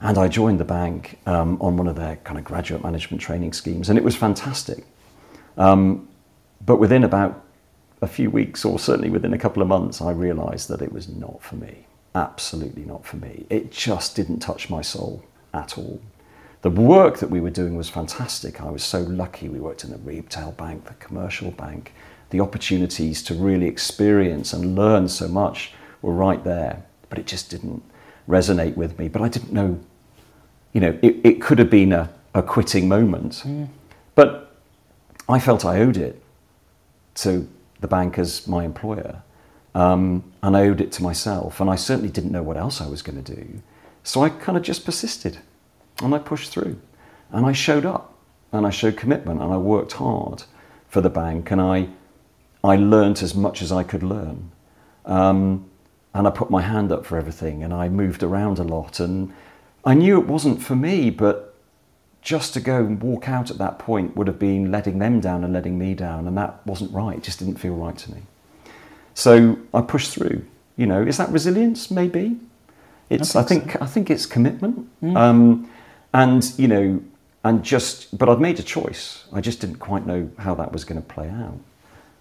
And 0.00 0.18
I 0.18 0.26
joined 0.26 0.58
the 0.58 0.64
bank 0.64 1.20
um, 1.26 1.56
on 1.60 1.76
one 1.76 1.86
of 1.86 1.94
their 1.94 2.16
kind 2.16 2.38
of 2.40 2.44
graduate 2.44 2.82
management 2.82 3.20
training 3.22 3.52
schemes, 3.52 3.88
and 3.88 3.96
it 3.96 4.02
was 4.04 4.16
fantastic. 4.16 4.84
Um, 5.56 6.08
but 6.64 6.76
within 6.76 7.04
about 7.04 7.42
a 8.00 8.06
few 8.06 8.30
weeks, 8.30 8.64
or 8.64 8.78
certainly 8.78 9.10
within 9.10 9.32
a 9.32 9.38
couple 9.38 9.62
of 9.62 9.68
months, 9.68 10.00
I 10.00 10.10
realised 10.10 10.68
that 10.68 10.82
it 10.82 10.92
was 10.92 11.08
not 11.08 11.42
for 11.42 11.56
me. 11.56 11.86
Absolutely 12.14 12.84
not 12.84 13.06
for 13.06 13.16
me. 13.16 13.46
It 13.48 13.70
just 13.70 14.16
didn't 14.16 14.40
touch 14.40 14.68
my 14.68 14.82
soul 14.82 15.24
at 15.54 15.78
all. 15.78 16.00
The 16.62 16.70
work 16.70 17.18
that 17.18 17.30
we 17.30 17.40
were 17.40 17.50
doing 17.50 17.76
was 17.76 17.88
fantastic. 17.88 18.60
I 18.60 18.70
was 18.70 18.84
so 18.84 19.00
lucky. 19.00 19.48
We 19.48 19.60
worked 19.60 19.82
in 19.84 19.90
the 19.90 19.98
retail 19.98 20.52
bank, 20.52 20.84
the 20.84 20.94
commercial 20.94 21.50
bank. 21.50 21.92
The 22.30 22.40
opportunities 22.40 23.22
to 23.24 23.34
really 23.34 23.66
experience 23.66 24.52
and 24.52 24.76
learn 24.76 25.08
so 25.08 25.28
much 25.28 25.72
were 26.02 26.14
right 26.14 26.42
there, 26.44 26.84
but 27.08 27.18
it 27.18 27.26
just 27.26 27.50
didn't 27.50 27.82
resonate 28.28 28.76
with 28.76 28.98
me. 28.98 29.08
But 29.08 29.22
I 29.22 29.28
didn't 29.28 29.52
know, 29.52 29.80
you 30.72 30.80
know, 30.80 30.98
it, 31.02 31.16
it 31.24 31.42
could 31.42 31.58
have 31.58 31.70
been 31.70 31.92
a, 31.92 32.10
a 32.34 32.42
quitting 32.42 32.88
moment. 32.88 33.42
But 34.14 34.51
I 35.28 35.38
felt 35.38 35.64
I 35.64 35.80
owed 35.80 35.96
it 35.96 36.22
to 37.16 37.48
the 37.80 37.88
bank 37.88 38.18
as 38.18 38.46
my 38.46 38.64
employer. 38.64 39.22
Um, 39.74 40.32
and 40.42 40.56
I 40.56 40.68
owed 40.68 40.80
it 40.80 40.92
to 40.92 41.02
myself. 41.02 41.60
And 41.60 41.70
I 41.70 41.76
certainly 41.76 42.10
didn't 42.10 42.32
know 42.32 42.42
what 42.42 42.56
else 42.56 42.80
I 42.80 42.88
was 42.88 43.02
going 43.02 43.22
to 43.22 43.34
do. 43.34 43.62
So 44.02 44.22
I 44.22 44.28
kind 44.28 44.58
of 44.58 44.64
just 44.64 44.84
persisted 44.84 45.38
and 46.02 46.14
I 46.14 46.18
pushed 46.18 46.50
through 46.50 46.80
and 47.30 47.46
I 47.46 47.52
showed 47.52 47.86
up 47.86 48.14
and 48.50 48.66
I 48.66 48.70
showed 48.70 48.96
commitment 48.96 49.40
and 49.40 49.52
I 49.52 49.56
worked 49.56 49.92
hard 49.92 50.44
for 50.88 51.00
the 51.00 51.10
bank 51.10 51.50
and 51.50 51.60
I, 51.60 51.88
I 52.64 52.76
learnt 52.76 53.22
as 53.22 53.34
much 53.34 53.62
as 53.62 53.70
I 53.70 53.82
could 53.84 54.02
learn. 54.02 54.50
Um, 55.06 55.70
and 56.14 56.26
I 56.26 56.30
put 56.30 56.50
my 56.50 56.60
hand 56.60 56.92
up 56.92 57.06
for 57.06 57.16
everything 57.16 57.62
and 57.62 57.72
I 57.72 57.88
moved 57.88 58.22
around 58.22 58.58
a 58.58 58.64
lot 58.64 59.00
and 59.00 59.32
I 59.84 59.94
knew 59.94 60.20
it 60.20 60.26
wasn't 60.26 60.62
for 60.62 60.76
me, 60.76 61.10
but 61.10 61.51
just 62.22 62.54
to 62.54 62.60
go 62.60 62.78
and 62.78 63.02
walk 63.02 63.28
out 63.28 63.50
at 63.50 63.58
that 63.58 63.78
point 63.78 64.16
would 64.16 64.28
have 64.28 64.38
been 64.38 64.70
letting 64.70 64.98
them 64.98 65.20
down 65.20 65.42
and 65.42 65.52
letting 65.52 65.76
me 65.76 65.92
down 65.92 66.28
and 66.28 66.38
that 66.38 66.64
wasn't 66.64 66.92
right. 66.92 67.18
It 67.18 67.24
just 67.24 67.40
didn't 67.40 67.56
feel 67.56 67.74
right 67.74 67.98
to 67.98 68.12
me. 68.12 68.22
So 69.14 69.58
I 69.74 69.82
pushed 69.82 70.12
through. 70.12 70.44
You 70.76 70.86
know, 70.86 71.02
is 71.02 71.18
that 71.18 71.28
resilience? 71.30 71.90
Maybe. 71.90 72.38
It's. 73.10 73.36
I 73.36 73.42
think. 73.42 73.80
I 73.82 73.86
think 73.86 74.08
it's 74.08 74.24
commitment. 74.24 74.88
Um, 75.14 75.70
and 76.14 76.50
you 76.58 76.66
know, 76.66 77.02
and 77.44 77.62
just. 77.62 78.16
But 78.16 78.30
I'd 78.30 78.40
made 78.40 78.58
a 78.58 78.62
choice. 78.62 79.26
I 79.32 79.42
just 79.42 79.60
didn't 79.60 79.80
quite 79.80 80.06
know 80.06 80.30
how 80.38 80.54
that 80.54 80.72
was 80.72 80.84
going 80.84 81.00
to 81.00 81.06
play 81.06 81.28
out. 81.28 81.60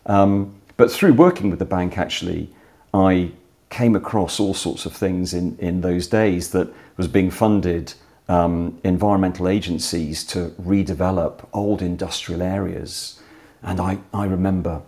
Um, 0.06 0.56
but 0.76 0.92
through 0.92 1.14
working 1.14 1.50
with 1.50 1.60
the 1.60 1.66
bank, 1.66 1.98
actually, 1.98 2.50
I 2.94 3.32
came 3.70 3.96
across 3.96 4.40
all 4.40 4.54
sorts 4.54 4.86
of 4.86 4.94
things 4.94 5.34
in, 5.34 5.58
in 5.60 5.80
those 5.80 6.08
days 6.08 6.52
that 6.52 6.68
was 6.98 7.08
being 7.08 7.32
funded 7.32 7.94
um, 8.32 8.80
environmental 8.86 9.50
agencies 9.50 10.24
to 10.24 10.54
redevelop 10.62 11.46
old 11.52 11.82
industrial 11.82 12.42
areas. 12.42 13.22
And 13.62 13.82
I, 13.82 14.00
I 14.14 14.26
remember, 14.26 14.82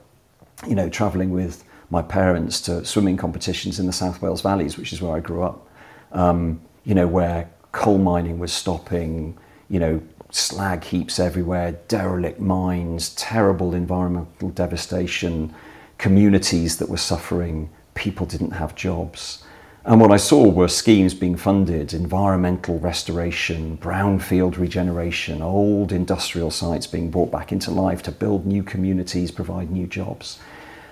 you 0.65 0.75
know, 0.75 0.87
travelling 0.87 1.31
with 1.31 1.65
my 1.89 2.01
parents 2.01 2.61
to 2.61 2.85
swimming 2.85 3.17
competitions 3.17 3.79
in 3.79 3.85
the 3.85 3.91
South 3.91 4.21
Wales 4.21 4.41
valleys, 4.41 4.77
which 4.77 4.93
is 4.93 5.01
where 5.01 5.17
I 5.17 5.19
grew 5.19 5.43
up, 5.43 5.67
um, 6.13 6.61
you 6.85 6.95
know, 6.95 7.05
where 7.05 7.49
coal 7.73 7.97
mining 7.97 8.39
was 8.39 8.53
stopping, 8.53 9.37
you 9.69 9.79
know, 9.79 10.01
slag 10.29 10.85
heaps 10.85 11.19
everywhere, 11.19 11.73
derelict 11.89 12.39
mines, 12.39 13.13
terrible 13.15 13.73
environmental 13.73 14.51
devastation, 14.51 15.53
communities 15.97 16.77
that 16.77 16.87
were 16.87 17.03
suffering, 17.11 17.69
people 17.93 18.25
didn't 18.25 18.51
have 18.51 18.73
jobs. 18.73 19.43
And 19.85 19.99
what 19.99 20.11
I 20.11 20.17
saw 20.17 20.47
were 20.47 20.69
schemes 20.69 21.13
being 21.13 21.35
funded 21.35 21.93
environmental 21.93 22.79
restoration, 22.79 23.77
brownfield 23.77 24.57
regeneration, 24.57 25.41
old 25.41 25.91
industrial 25.91 26.51
sites 26.51 26.87
being 26.87 27.11
brought 27.11 27.31
back 27.31 27.51
into 27.51 27.69
life 27.69 28.01
to 28.03 28.11
build 28.11 28.45
new 28.45 28.63
communities, 28.63 29.29
provide 29.29 29.71
new 29.71 29.85
jobs. 29.85 30.39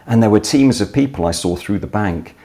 And 0.06 0.21
there 0.21 0.30
were 0.30 0.41
teams 0.41 0.82
of 0.82 0.91
people 0.91 1.25
I 1.25 1.32
saw 1.32 1.56
through 1.56 1.80
the 1.80 1.88
bank 1.88 2.36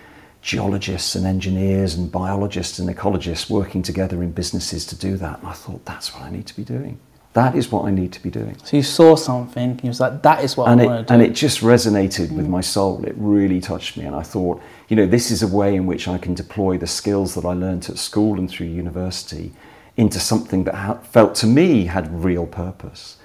geologists 0.41 1.17
and 1.17 1.27
engineers 1.27 1.95
and 1.95 2.13
biologists 2.13 2.79
and 2.79 2.89
ecologists 2.89 3.51
working 3.51 3.83
together 3.83 4.23
in 4.23 4.31
businesses 4.31 4.87
to 4.87 4.97
do 4.97 5.17
that. 5.17 5.41
And 5.41 5.49
I 5.49 5.53
thought, 5.53 5.85
that's 5.85 6.15
what 6.15 6.23
I 6.23 6.31
need 6.31 6.47
to 6.47 6.55
be 6.55 6.63
doing. 6.63 7.01
That 7.37 7.55
is 7.55 7.71
what 7.71 7.85
I 7.85 7.91
need 7.91 8.13
to 8.15 8.23
be 8.23 8.31
doing. 8.31 8.57
So 8.65 8.79
you 8.79 8.83
saw 8.83 9.15
something, 9.15 9.71
and 9.73 9.85
you 9.85 9.89
was 9.89 10.01
like, 10.01 10.23
that 10.23 10.43
is 10.43 10.57
what 10.57 10.71
And 10.71 10.81
I 10.81 10.85
it, 10.85 10.87
want 10.87 11.07
to 11.07 11.11
do. 11.11 11.15
and 11.15 11.23
it 11.23 11.35
just 11.35 11.61
resonated 11.61 12.33
with 12.33 12.49
my 12.49 12.63
soul. 12.63 13.05
It 13.05 13.15
really 13.19 13.61
touched 13.61 13.99
me. 13.99 14.05
And 14.07 14.17
I 14.17 14.23
thought, 14.23 14.63
you 14.89 14.97
know, 14.97 15.05
this 15.07 15.31
is 15.31 15.43
a 15.43 15.47
way 15.47 15.77
in 15.77 15.85
which 15.85 16.09
I 16.09 16.17
can 16.17 16.33
deploy 16.33 16.79
the 16.79 16.87
skills 16.87 17.35
that 17.35 17.45
I 17.45 17.53
learnt 17.53 17.91
at 17.91 17.99
school 17.99 18.39
and 18.39 18.49
through 18.49 18.69
university 18.69 19.53
into 19.99 20.19
something 20.19 20.65
that 20.65 20.75
ha- 20.75 20.99
felt 21.17 21.35
to 21.43 21.47
me 21.47 21.85
had 21.85 22.25
real 22.25 22.47
purpose. 22.47 23.19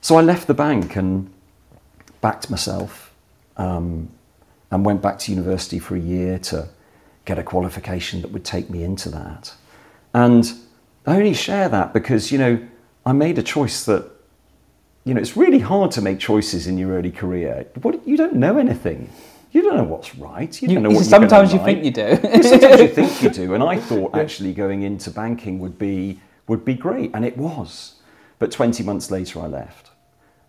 So 0.00 0.16
I 0.16 0.22
left 0.22 0.48
the 0.48 0.54
bank 0.54 0.96
and 0.96 1.30
backed 2.20 2.50
myself 2.50 3.12
um, 3.56 4.08
and 4.72 4.84
went 4.84 5.00
back 5.00 5.16
to 5.20 5.30
university 5.30 5.78
for 5.78 5.94
a 5.94 6.00
year 6.00 6.40
to 6.50 6.68
get 7.24 7.38
a 7.38 7.44
qualification 7.44 8.20
that 8.22 8.32
would 8.32 8.44
take 8.44 8.68
me 8.68 8.82
into 8.82 9.08
that. 9.10 9.54
And 10.12 10.52
I 11.06 11.16
only 11.16 11.34
share 11.34 11.68
that 11.68 11.92
because, 11.92 12.32
you 12.32 12.38
know, 12.38 12.58
I 13.06 13.12
made 13.12 13.38
a 13.38 13.42
choice 13.42 13.84
that, 13.84 14.10
you 15.04 15.14
know, 15.14 15.20
it's 15.20 15.36
really 15.36 15.58
hard 15.58 15.90
to 15.92 16.00
make 16.00 16.18
choices 16.18 16.66
in 16.66 16.78
your 16.78 16.92
early 16.92 17.10
career. 17.10 17.66
What, 17.82 18.06
you 18.06 18.16
don't 18.16 18.34
know 18.36 18.58
anything. 18.58 19.10
You 19.52 19.62
don't 19.62 19.76
know 19.76 19.84
what's 19.84 20.16
right. 20.16 20.60
You, 20.62 20.68
You- 20.68 20.74
don't 20.74 20.82
know 20.84 20.90
what 20.90 21.04
sometimes 21.04 21.52
you 21.52 21.58
think 21.64 21.84
you 21.84 21.90
do. 21.90 22.16
Sometimes 22.42 22.80
you 22.80 22.88
think 22.88 23.22
you 23.22 23.30
do. 23.30 23.54
And 23.54 23.62
I 23.62 23.76
thought 23.88 24.14
actually 24.16 24.52
going 24.52 24.82
into 24.82 25.10
banking 25.10 25.58
would 25.60 25.78
be, 25.78 26.20
would 26.48 26.64
be 26.64 26.74
great. 26.74 27.10
And 27.14 27.24
it 27.24 27.36
was. 27.36 27.94
But 28.38 28.50
20 28.50 28.82
months 28.82 29.10
later, 29.10 29.40
I 29.40 29.46
left. 29.46 29.90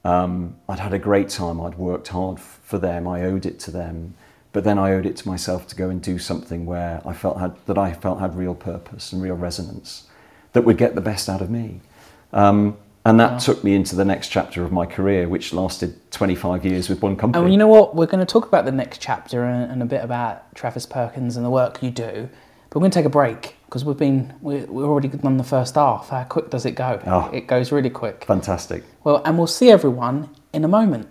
Um, 0.03 0.55
I'd 0.69 0.79
had 0.79 0.93
a 0.93 0.99
great 0.99 1.29
time. 1.29 1.59
I'd 1.61 1.75
worked 1.77 2.07
hard 2.09 2.37
f- 2.37 2.59
for 2.63 2.77
them. 2.79 3.07
I 3.07 3.23
owed 3.23 3.45
it 3.45 3.59
to 3.61 3.71
them. 3.71 4.15
But 4.53 4.63
then 4.63 4.79
I 4.79 4.93
owed 4.93 5.05
it 5.05 5.17
to 5.17 5.27
myself 5.27 5.67
to 5.67 5.75
go 5.75 5.89
and 5.89 6.01
do 6.01 6.17
something 6.17 6.65
where 6.65 7.01
I 7.05 7.13
felt 7.13 7.39
had, 7.39 7.55
that 7.65 7.77
I 7.77 7.91
felt 7.93 8.19
had 8.19 8.35
real 8.37 8.55
purpose 8.55 9.11
and 9.11 9.21
real 9.21 9.35
resonance 9.35 10.07
that 10.53 10.63
would 10.63 10.77
get 10.77 10.95
the 10.95 11.01
best 11.01 11.27
out 11.29 11.41
of 11.41 11.49
me. 11.49 11.81
Um, 12.35 12.77
and 13.05 13.19
that 13.19 13.39
took 13.39 13.63
me 13.63 13.75
into 13.75 13.95
the 13.95 14.03
next 14.03 14.29
chapter 14.29 14.63
of 14.63 14.71
my 14.71 14.87
career, 14.87 15.29
which 15.29 15.53
lasted 15.53 16.11
25 16.11 16.65
years 16.65 16.89
with 16.89 17.03
one 17.03 17.15
company. 17.15 17.43
And 17.43 17.53
you 17.53 17.57
know 17.57 17.67
what? 17.67 17.95
We're 17.95 18.07
going 18.07 18.25
to 18.25 18.31
talk 18.31 18.47
about 18.47 18.65
the 18.65 18.71
next 18.71 18.99
chapter 18.99 19.45
and, 19.45 19.71
and 19.71 19.83
a 19.83 19.85
bit 19.85 20.03
about 20.03 20.53
Travis 20.55 20.87
Perkins 20.87 21.37
and 21.37 21.45
the 21.45 21.51
work 21.51 21.83
you 21.83 21.91
do. 21.91 22.29
But 22.69 22.79
we're 22.79 22.81
going 22.81 22.91
to 22.91 22.99
take 22.99 23.05
a 23.05 23.09
break 23.09 23.55
because 23.65 23.85
we've 23.85 23.97
been 23.97 24.33
we, 24.41 24.57
we've 24.65 24.85
already 24.85 25.07
done 25.07 25.37
the 25.37 25.43
first 25.43 25.75
half. 25.75 26.09
How 26.09 26.23
quick 26.23 26.49
does 26.49 26.65
it 26.65 26.71
go? 26.71 26.99
Oh. 27.05 27.29
It 27.31 27.45
goes 27.45 27.71
really 27.71 27.91
quick. 27.91 28.25
Fantastic. 28.25 28.83
Well, 29.03 29.21
and 29.23 29.37
we'll 29.37 29.47
see 29.47 29.69
everyone 29.69 30.29
in 30.51 30.63
a 30.63 30.67
moment. 30.67 31.07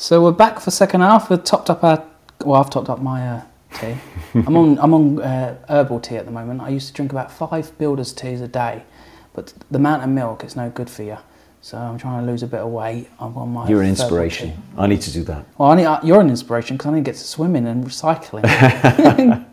So 0.00 0.22
we're 0.22 0.30
back 0.30 0.60
for 0.60 0.70
second 0.70 1.00
half. 1.00 1.28
We've 1.28 1.42
topped 1.42 1.68
up 1.68 1.82
our. 1.82 2.04
Well, 2.44 2.60
I've 2.60 2.70
topped 2.70 2.88
up 2.88 3.02
my 3.02 3.30
uh, 3.30 3.42
tea. 3.74 3.96
I'm 4.34 4.56
on. 4.56 4.78
I'm 4.78 4.94
on 4.94 5.20
uh, 5.20 5.58
herbal 5.68 5.98
tea 5.98 6.14
at 6.14 6.24
the 6.24 6.30
moment. 6.30 6.60
I 6.60 6.68
used 6.68 6.86
to 6.86 6.92
drink 6.92 7.10
about 7.10 7.32
five 7.32 7.76
builders 7.78 8.12
teas 8.12 8.40
a 8.40 8.46
day, 8.46 8.84
but 9.32 9.52
the 9.72 9.78
amount 9.78 10.04
of 10.04 10.08
milk 10.08 10.44
it's 10.44 10.54
no 10.54 10.70
good 10.70 10.88
for 10.88 11.02
you. 11.02 11.18
So 11.62 11.76
I'm 11.76 11.98
trying 11.98 12.24
to 12.24 12.30
lose 12.30 12.44
a 12.44 12.46
bit 12.46 12.60
of 12.60 12.68
weight. 12.68 13.08
I'm 13.18 13.36
on 13.36 13.48
my. 13.48 13.68
You're 13.68 13.82
an 13.82 13.88
inspiration. 13.88 14.50
tea. 14.50 14.56
I 14.76 14.86
need 14.86 15.00
to 15.00 15.12
do 15.12 15.24
that. 15.24 15.44
Well, 15.58 15.72
I 15.72 15.74
need, 15.74 15.86
uh, 15.86 15.98
you're 16.04 16.20
an 16.20 16.30
inspiration 16.30 16.76
because 16.76 16.92
I 16.92 16.94
need 16.94 17.04
to 17.04 17.10
get 17.10 17.16
to 17.16 17.24
swimming 17.24 17.66
and 17.66 17.84
recycling. 17.84 18.44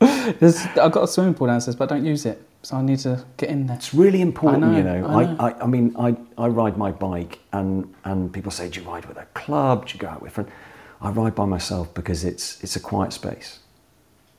I've 0.00 0.92
got 0.92 1.02
a 1.02 1.08
swimming 1.08 1.34
pool 1.34 1.48
downstairs, 1.48 1.76
but 1.76 1.92
I 1.92 1.96
don't 1.96 2.06
use 2.06 2.24
it, 2.24 2.42
so 2.62 2.76
I 2.76 2.82
need 2.82 2.98
to 3.00 3.24
get 3.36 3.48
in 3.48 3.66
there. 3.66 3.76
It's 3.76 3.94
really 3.94 4.20
important, 4.20 4.64
I 4.64 4.68
know, 4.68 4.76
you 4.76 4.82
know. 4.82 5.06
I 5.08 5.22
I. 5.22 5.48
I, 5.50 5.62
I, 5.62 5.66
mean, 5.66 5.94
I, 5.98 6.16
I 6.36 6.46
ride 6.48 6.76
my 6.76 6.92
bike, 6.92 7.38
and, 7.52 7.92
and 8.04 8.32
people 8.32 8.50
say, 8.50 8.68
Do 8.68 8.80
you 8.80 8.86
ride 8.86 9.06
with 9.06 9.16
a 9.16 9.24
club? 9.34 9.86
Do 9.86 9.94
you 9.94 10.00
go 10.00 10.08
out 10.08 10.22
with 10.22 10.32
friends? 10.32 10.50
I 11.00 11.10
ride 11.10 11.34
by 11.34 11.46
myself 11.46 11.92
because 11.94 12.24
it's, 12.24 12.62
it's 12.62 12.76
a 12.76 12.80
quiet 12.80 13.14
space. 13.14 13.60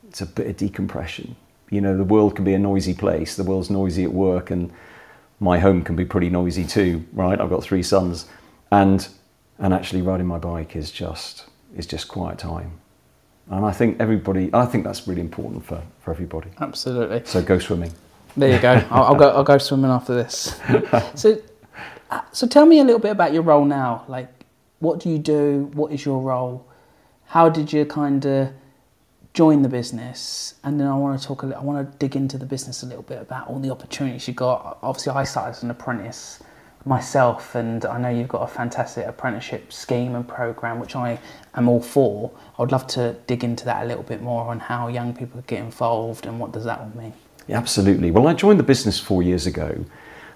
It's 0.08 0.22
a 0.22 0.28
bit 0.28 0.48
of 0.48 0.58
decompression. 0.58 1.36
You 1.72 1.82
know, 1.82 1.98
the 1.98 2.04
world 2.04 2.36
can 2.36 2.46
be 2.46 2.54
a 2.54 2.60
noisy 2.60 2.94
place, 2.94 3.36
the 3.36 3.44
world's 3.44 3.72
noisy 3.72 4.04
at 4.04 4.14
work, 4.14 4.52
and 4.52 4.72
my 5.40 5.58
home 5.58 5.84
can 5.84 5.96
be 5.96 6.06
pretty 6.06 6.30
noisy 6.30 6.66
too, 6.66 7.04
right? 7.14 7.40
I've 7.40 7.50
got 7.50 7.64
three 7.64 7.82
sons. 7.82 8.28
And, 8.72 9.08
and 9.58 9.74
actually, 9.74 10.04
riding 10.04 10.28
my 10.28 10.38
bike 10.38 10.76
is 10.76 10.92
just, 10.92 11.46
is 11.76 11.88
just 11.88 12.08
quiet 12.08 12.38
time. 12.38 12.74
And 13.50 13.66
I 13.66 13.72
think 13.72 14.00
everybody, 14.00 14.52
I 14.54 14.66
think 14.66 14.84
that's 14.84 15.08
really 15.08 15.22
important 15.22 15.66
for, 15.66 15.82
for 16.02 16.12
everybody. 16.12 16.50
Absolutely. 16.60 17.24
So 17.26 17.42
go 17.42 17.58
swimming. 17.58 17.92
There 18.38 18.54
you 18.54 18.60
go. 18.60 18.72
I'll, 18.92 19.04
I'll 19.04 19.16
go. 19.16 19.30
I'll 19.30 19.44
go 19.44 19.58
swimming 19.58 19.92
after 19.92 20.14
this. 20.14 20.60
so, 21.16 21.42
uh, 22.10 22.22
so 22.32 22.48
tell 22.48 22.66
me 22.66 22.80
a 22.80 22.84
little 22.84 23.00
bit 23.00 23.12
about 23.12 23.34
your 23.34 23.44
role 23.44 23.66
now. 23.66 24.06
Like, 24.08 24.30
what 24.80 25.00
do 25.00 25.10
you 25.10 25.20
do? 25.20 25.70
What 25.74 25.92
is 25.92 26.06
your 26.06 26.22
role? 26.22 26.68
How 27.28 27.50
did 27.50 27.72
you 27.72 27.86
kind 27.86 28.26
of 28.26 28.52
join 29.34 29.62
the 29.62 29.70
business? 29.70 30.56
And 30.64 30.80
then 30.80 30.88
I 30.88 30.96
want 30.96 31.20
to 31.20 31.28
talk 31.28 31.44
a 31.44 31.46
little. 31.46 31.62
I 31.62 31.66
want 31.66 31.92
to 31.92 31.98
dig 31.98 32.16
into 32.16 32.38
the 32.38 32.46
business 32.46 32.84
a 32.84 32.86
little 32.86 33.04
bit 33.04 33.22
about 33.22 33.48
all 33.48 33.60
the 33.60 33.70
opportunities 33.70 34.28
you 34.28 34.34
got. 34.34 34.80
Obviously, 34.82 35.14
I 35.14 35.24
started 35.24 35.52
as 35.52 35.64
an 35.64 35.72
apprentice 35.72 36.42
myself, 36.86 37.56
and 37.56 37.86
I 37.86 38.00
know 38.00 38.10
you've 38.10 38.28
got 38.28 38.42
a 38.42 38.48
fantastic 38.48 39.06
apprenticeship 39.06 39.72
scheme 39.72 40.16
and 40.16 40.28
program, 40.28 40.80
which 40.80 40.96
I 40.96 41.20
am 41.54 41.68
all 41.68 41.82
for. 41.82 42.32
I 42.58 42.62
would 42.62 42.72
love 42.72 42.88
to 42.88 43.14
dig 43.28 43.44
into 43.44 43.66
that 43.66 43.84
a 43.84 43.86
little 43.86 44.04
bit 44.04 44.22
more 44.22 44.46
on 44.50 44.60
how 44.60 44.88
young 44.88 45.14
people 45.14 45.44
get 45.48 45.60
involved 45.60 46.26
and 46.26 46.40
what 46.40 46.52
does 46.52 46.66
that 46.66 46.80
all 46.80 46.92
mean. 46.96 47.14
Absolutely. 47.52 48.12
Well, 48.12 48.28
I 48.28 48.34
joined 48.34 48.60
the 48.60 48.64
business 48.64 49.00
four 49.00 49.22
years 49.22 49.46
ago, 49.46 49.86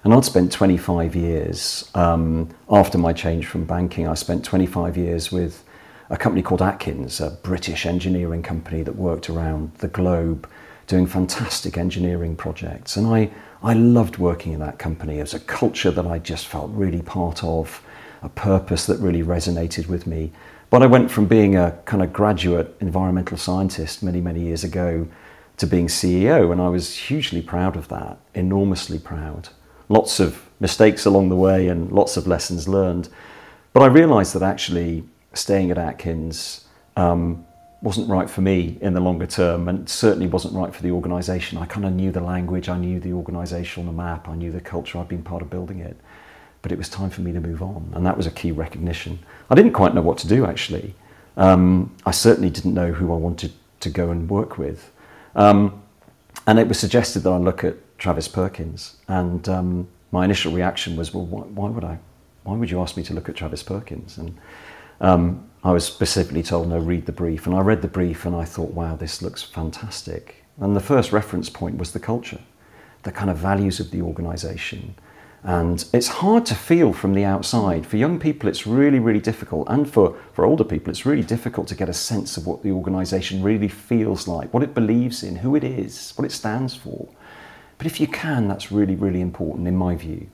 and 0.04 0.14
I'd 0.14 0.24
spent 0.24 0.52
25 0.52 1.16
years 1.16 1.90
um, 1.94 2.50
after 2.70 2.98
my 2.98 3.12
change 3.12 3.46
from 3.46 3.64
banking. 3.64 4.06
I 4.06 4.14
spent 4.14 4.44
25 4.44 4.96
years 4.96 5.32
with 5.32 5.64
a 6.10 6.16
company 6.16 6.42
called 6.42 6.62
Atkins, 6.62 7.20
a 7.20 7.30
British 7.42 7.86
engineering 7.86 8.42
company 8.42 8.82
that 8.82 8.94
worked 8.94 9.28
around 9.28 9.74
the 9.78 9.88
globe 9.88 10.48
doing 10.86 11.06
fantastic 11.06 11.76
engineering 11.76 12.36
projects. 12.36 12.96
And 12.96 13.08
I, 13.08 13.30
I 13.62 13.72
loved 13.72 14.18
working 14.18 14.52
in 14.52 14.60
that 14.60 14.78
company. 14.78 15.18
It 15.18 15.22
was 15.22 15.34
a 15.34 15.40
culture 15.40 15.90
that 15.90 16.06
I 16.06 16.20
just 16.20 16.46
felt 16.46 16.70
really 16.70 17.02
part 17.02 17.42
of, 17.42 17.82
a 18.22 18.28
purpose 18.28 18.86
that 18.86 19.00
really 19.00 19.22
resonated 19.22 19.88
with 19.88 20.06
me. 20.06 20.30
But 20.70 20.82
I 20.82 20.86
went 20.86 21.10
from 21.10 21.26
being 21.26 21.56
a 21.56 21.78
kind 21.84 22.02
of 22.02 22.12
graduate 22.12 22.76
environmental 22.80 23.36
scientist 23.36 24.02
many, 24.02 24.20
many 24.20 24.40
years 24.40 24.62
ago 24.62 25.08
to 25.56 25.66
being 25.66 25.86
CEO, 25.86 26.52
and 26.52 26.60
I 26.60 26.68
was 26.68 26.96
hugely 26.96 27.42
proud 27.42 27.76
of 27.76 27.88
that, 27.88 28.18
enormously 28.34 28.98
proud. 28.98 29.48
Lots 29.88 30.20
of 30.20 30.46
mistakes 30.60 31.06
along 31.06 31.28
the 31.28 31.36
way 31.36 31.68
and 31.68 31.90
lots 31.92 32.16
of 32.16 32.26
lessons 32.26 32.68
learned. 32.68 33.08
But 33.72 33.82
I 33.82 33.86
realized 33.86 34.34
that 34.34 34.42
actually 34.42 35.04
staying 35.32 35.70
at 35.70 35.78
Atkins 35.78 36.64
um, 36.96 37.46
wasn't 37.82 38.08
right 38.08 38.28
for 38.28 38.40
me 38.40 38.78
in 38.80 38.94
the 38.94 39.00
longer 39.00 39.26
term 39.26 39.68
and 39.68 39.88
certainly 39.88 40.26
wasn't 40.26 40.54
right 40.54 40.74
for 40.74 40.82
the 40.82 40.90
organization. 40.90 41.58
I 41.58 41.66
kind 41.66 41.86
of 41.86 41.92
knew 41.92 42.10
the 42.10 42.20
language, 42.20 42.68
I 42.68 42.78
knew 42.78 42.98
the 42.98 43.12
organization 43.12 43.82
on 43.82 43.86
the 43.86 44.02
map, 44.02 44.28
I 44.28 44.34
knew 44.34 44.50
the 44.50 44.60
culture, 44.60 44.98
I'd 44.98 45.08
been 45.08 45.22
part 45.22 45.42
of 45.42 45.50
building 45.50 45.80
it. 45.80 45.96
But 46.62 46.72
it 46.72 46.78
was 46.78 46.88
time 46.88 47.10
for 47.10 47.20
me 47.20 47.32
to 47.32 47.40
move 47.40 47.62
on, 47.62 47.92
and 47.94 48.04
that 48.06 48.16
was 48.16 48.26
a 48.26 48.30
key 48.30 48.50
recognition. 48.50 49.20
I 49.50 49.54
didn't 49.54 49.72
quite 49.72 49.94
know 49.94 50.02
what 50.02 50.18
to 50.18 50.26
do 50.26 50.46
actually. 50.46 50.94
Um, 51.36 51.94
I 52.04 52.10
certainly 52.10 52.50
didn't 52.50 52.74
know 52.74 52.92
who 52.92 53.12
I 53.12 53.16
wanted 53.16 53.52
to 53.80 53.90
go 53.90 54.10
and 54.10 54.28
work 54.28 54.58
with. 54.58 54.90
Um, 55.36 55.82
and 56.46 56.58
it 56.58 56.66
was 56.66 56.78
suggested 56.78 57.20
that 57.20 57.30
I 57.30 57.36
look 57.36 57.62
at 57.62 57.76
Travis 57.98 58.26
Perkins, 58.26 58.96
and 59.06 59.48
um, 59.48 59.88
my 60.10 60.24
initial 60.24 60.52
reaction 60.52 60.96
was, 60.96 61.14
well, 61.14 61.26
why, 61.26 61.42
why 61.42 61.68
would 61.68 61.84
I? 61.84 61.98
Why 62.42 62.54
would 62.54 62.70
you 62.70 62.80
ask 62.80 62.96
me 62.96 63.02
to 63.04 63.14
look 63.14 63.28
at 63.28 63.34
Travis 63.34 63.62
Perkins? 63.62 64.18
And 64.18 64.38
um, 65.00 65.48
I 65.64 65.72
was 65.72 65.84
specifically 65.84 66.44
told, 66.44 66.68
no, 66.68 66.78
read 66.78 67.06
the 67.06 67.12
brief. 67.12 67.46
And 67.46 67.56
I 67.56 67.60
read 67.60 67.82
the 67.82 67.88
brief 67.88 68.24
and 68.24 68.36
I 68.36 68.44
thought, 68.44 68.72
wow, 68.72 68.94
this 68.94 69.20
looks 69.20 69.42
fantastic. 69.42 70.44
And 70.60 70.76
the 70.76 70.80
first 70.80 71.12
reference 71.12 71.50
point 71.50 71.76
was 71.76 71.92
the 71.92 71.98
culture, 71.98 72.40
the 73.02 73.10
kind 73.10 73.30
of 73.30 73.36
values 73.36 73.80
of 73.80 73.90
the 73.90 74.00
organization. 74.00 74.94
And 75.46 75.84
it's 75.92 76.08
hard 76.08 76.44
to 76.46 76.56
feel 76.56 76.92
from 76.92 77.14
the 77.14 77.22
outside. 77.22 77.86
For 77.86 77.96
young 77.96 78.18
people, 78.18 78.48
it's 78.48 78.66
really, 78.66 78.98
really 78.98 79.20
difficult. 79.20 79.68
And 79.70 79.88
for, 79.88 80.18
for 80.32 80.44
older 80.44 80.64
people, 80.64 80.90
it's 80.90 81.06
really 81.06 81.22
difficult 81.22 81.68
to 81.68 81.76
get 81.76 81.88
a 81.88 81.92
sense 81.92 82.36
of 82.36 82.48
what 82.48 82.64
the 82.64 82.72
organization 82.72 83.44
really 83.44 83.68
feels 83.68 84.26
like, 84.26 84.52
what 84.52 84.64
it 84.64 84.74
believes 84.74 85.22
in, 85.22 85.36
who 85.36 85.54
it 85.54 85.62
is, 85.62 86.12
what 86.16 86.24
it 86.24 86.32
stands 86.32 86.74
for. 86.74 87.08
But 87.78 87.86
if 87.86 88.00
you 88.00 88.08
can, 88.08 88.48
that's 88.48 88.72
really, 88.72 88.96
really 88.96 89.20
important 89.20 89.68
in 89.68 89.76
my 89.76 89.94
view. 89.94 90.26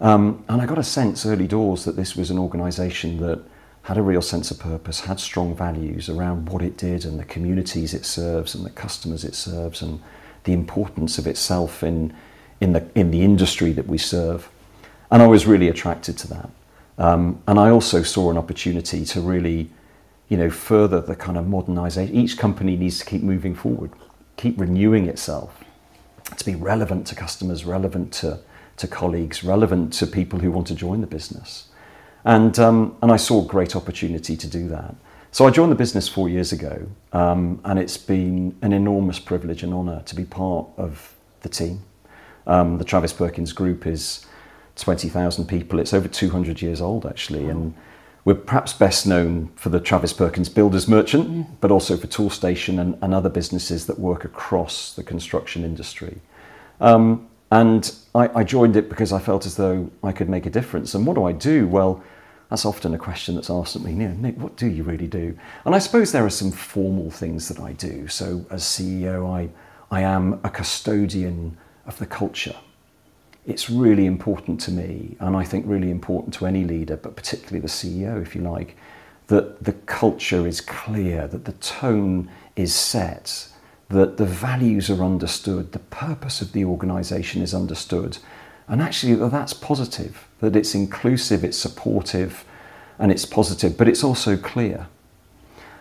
Um, 0.00 0.44
and 0.48 0.60
I 0.60 0.66
got 0.66 0.78
a 0.78 0.82
sense 0.82 1.24
early 1.24 1.46
doors 1.46 1.84
that 1.84 1.94
this 1.94 2.16
was 2.16 2.32
an 2.32 2.38
organization 2.38 3.18
that 3.18 3.40
had 3.82 3.96
a 3.96 4.02
real 4.02 4.22
sense 4.22 4.50
of 4.50 4.58
purpose, 4.58 4.98
had 4.98 5.20
strong 5.20 5.54
values 5.54 6.08
around 6.08 6.48
what 6.48 6.62
it 6.62 6.76
did 6.76 7.04
and 7.04 7.16
the 7.16 7.24
communities 7.24 7.94
it 7.94 8.04
serves 8.04 8.56
and 8.56 8.66
the 8.66 8.70
customers 8.70 9.22
it 9.22 9.36
serves 9.36 9.82
and 9.82 10.02
the 10.42 10.52
importance 10.52 11.16
of 11.16 11.28
itself 11.28 11.84
in, 11.84 12.12
in, 12.62 12.72
the, 12.72 12.88
in 12.94 13.10
the 13.10 13.22
industry 13.22 13.72
that 13.72 13.88
we 13.88 13.98
serve. 13.98 14.48
And 15.10 15.20
I 15.20 15.26
was 15.26 15.46
really 15.46 15.68
attracted 15.68 16.16
to 16.18 16.28
that. 16.28 16.50
Um, 16.96 17.42
and 17.48 17.58
I 17.58 17.70
also 17.70 18.04
saw 18.04 18.30
an 18.30 18.38
opportunity 18.38 19.04
to 19.04 19.20
really, 19.20 19.68
you 20.28 20.36
know, 20.36 20.48
further 20.48 21.00
the 21.00 21.16
kind 21.16 21.36
of 21.36 21.48
modernization. 21.48 22.14
Each 22.14 22.38
company 22.38 22.76
needs 22.76 23.00
to 23.00 23.04
keep 23.04 23.22
moving 23.22 23.56
forward, 23.56 23.90
keep 24.36 24.60
renewing 24.60 25.08
itself 25.08 25.64
to 26.36 26.44
be 26.44 26.54
relevant 26.54 27.06
to 27.08 27.16
customers, 27.16 27.64
relevant 27.64 28.12
to, 28.12 28.38
to 28.76 28.86
colleagues, 28.86 29.42
relevant 29.42 29.92
to 29.94 30.06
people 30.06 30.38
who 30.38 30.52
want 30.52 30.68
to 30.68 30.74
join 30.74 31.00
the 31.00 31.06
business. 31.08 31.68
And, 32.24 32.56
um, 32.60 32.96
and 33.02 33.10
I 33.10 33.16
saw 33.16 33.44
a 33.44 33.46
great 33.46 33.74
opportunity 33.74 34.36
to 34.36 34.46
do 34.46 34.68
that. 34.68 34.94
So 35.32 35.46
I 35.48 35.50
joined 35.50 35.72
the 35.72 35.76
business 35.76 36.08
four 36.08 36.28
years 36.28 36.52
ago, 36.52 36.86
um, 37.12 37.60
and 37.64 37.78
it's 37.78 37.96
been 37.96 38.54
an 38.62 38.72
enormous 38.72 39.18
privilege 39.18 39.64
and 39.64 39.74
honour 39.74 40.02
to 40.06 40.14
be 40.14 40.24
part 40.24 40.68
of 40.76 41.16
the 41.40 41.48
team. 41.48 41.82
Um, 42.46 42.78
the 42.78 42.84
Travis 42.84 43.12
Perkins 43.12 43.52
Group 43.52 43.86
is 43.86 44.26
20,000 44.76 45.46
people. 45.46 45.78
It's 45.78 45.92
over 45.92 46.08
200 46.08 46.62
years 46.62 46.80
old, 46.80 47.06
actually, 47.06 47.48
and 47.48 47.74
we're 48.24 48.34
perhaps 48.34 48.72
best 48.72 49.06
known 49.06 49.50
for 49.56 49.68
the 49.68 49.80
Travis 49.80 50.12
Perkins 50.12 50.48
Builders 50.48 50.86
Merchant, 50.86 51.60
but 51.60 51.70
also 51.70 51.96
for 51.96 52.06
Toolstation 52.06 52.78
and, 52.78 52.96
and 53.02 53.12
other 53.12 53.28
businesses 53.28 53.86
that 53.86 53.98
work 53.98 54.24
across 54.24 54.94
the 54.94 55.02
construction 55.02 55.64
industry. 55.64 56.20
Um, 56.80 57.28
and 57.50 57.94
I, 58.14 58.28
I 58.28 58.44
joined 58.44 58.76
it 58.76 58.88
because 58.88 59.12
I 59.12 59.18
felt 59.18 59.44
as 59.44 59.56
though 59.56 59.90
I 60.02 60.12
could 60.12 60.28
make 60.28 60.46
a 60.46 60.50
difference. 60.50 60.94
And 60.94 61.06
what 61.06 61.14
do 61.14 61.24
I 61.24 61.32
do? 61.32 61.66
Well, 61.66 62.02
that's 62.48 62.64
often 62.64 62.94
a 62.94 62.98
question 62.98 63.34
that's 63.34 63.50
asked 63.50 63.76
of 63.76 63.84
me, 63.84 63.92
you 63.92 64.08
know, 64.08 64.14
Nick, 64.14 64.38
what 64.38 64.56
do 64.56 64.66
you 64.66 64.84
really 64.84 65.06
do? 65.06 65.36
And 65.64 65.74
I 65.74 65.78
suppose 65.78 66.12
there 66.12 66.24
are 66.24 66.30
some 66.30 66.50
formal 66.50 67.10
things 67.10 67.48
that 67.48 67.60
I 67.60 67.72
do. 67.72 68.08
So 68.08 68.44
as 68.50 68.62
CEO, 68.62 69.28
I, 69.30 69.48
I 69.90 70.02
am 70.02 70.40
a 70.44 70.50
custodian 70.50 71.56
of 71.86 71.98
the 71.98 72.06
culture. 72.06 72.56
It's 73.46 73.68
really 73.68 74.06
important 74.06 74.60
to 74.62 74.70
me, 74.70 75.16
and 75.18 75.36
I 75.36 75.44
think 75.44 75.66
really 75.66 75.90
important 75.90 76.34
to 76.34 76.46
any 76.46 76.64
leader, 76.64 76.96
but 76.96 77.16
particularly 77.16 77.60
the 77.60 77.68
CEO, 77.68 78.22
if 78.22 78.34
you 78.36 78.42
like, 78.42 78.76
that 79.26 79.64
the 79.64 79.72
culture 79.72 80.46
is 80.46 80.60
clear, 80.60 81.26
that 81.26 81.44
the 81.44 81.52
tone 81.52 82.30
is 82.54 82.74
set, 82.74 83.48
that 83.88 84.16
the 84.16 84.26
values 84.26 84.90
are 84.90 85.02
understood, 85.02 85.72
the 85.72 85.78
purpose 85.78 86.40
of 86.40 86.52
the 86.52 86.64
organization 86.64 87.42
is 87.42 87.52
understood, 87.52 88.18
and 88.68 88.80
actually 88.80 89.14
that 89.14 89.30
that's 89.30 89.52
positive, 89.52 90.28
that 90.40 90.54
it's 90.54 90.74
inclusive, 90.74 91.44
it's 91.44 91.58
supportive, 91.58 92.44
and 92.98 93.10
it's 93.10 93.26
positive, 93.26 93.76
but 93.76 93.88
it's 93.88 94.04
also 94.04 94.36
clear. 94.36 94.86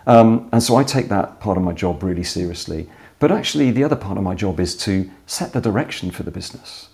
Um, 0.07 0.49
and 0.51 0.63
so 0.63 0.75
I 0.75 0.83
take 0.83 1.09
that 1.09 1.39
part 1.39 1.57
of 1.57 1.63
my 1.63 1.73
job 1.73 2.03
really 2.03 2.23
seriously. 2.23 2.89
But 3.21 3.31
actually, 3.31 3.69
the 3.69 3.83
other 3.83 3.95
part 3.95 4.17
of 4.17 4.23
my 4.23 4.33
job 4.33 4.59
is 4.59 4.75
to 4.77 5.07
set 5.27 5.53
the 5.53 5.61
direction 5.61 6.09
for 6.09 6.23
the 6.23 6.31
business. 6.31 6.89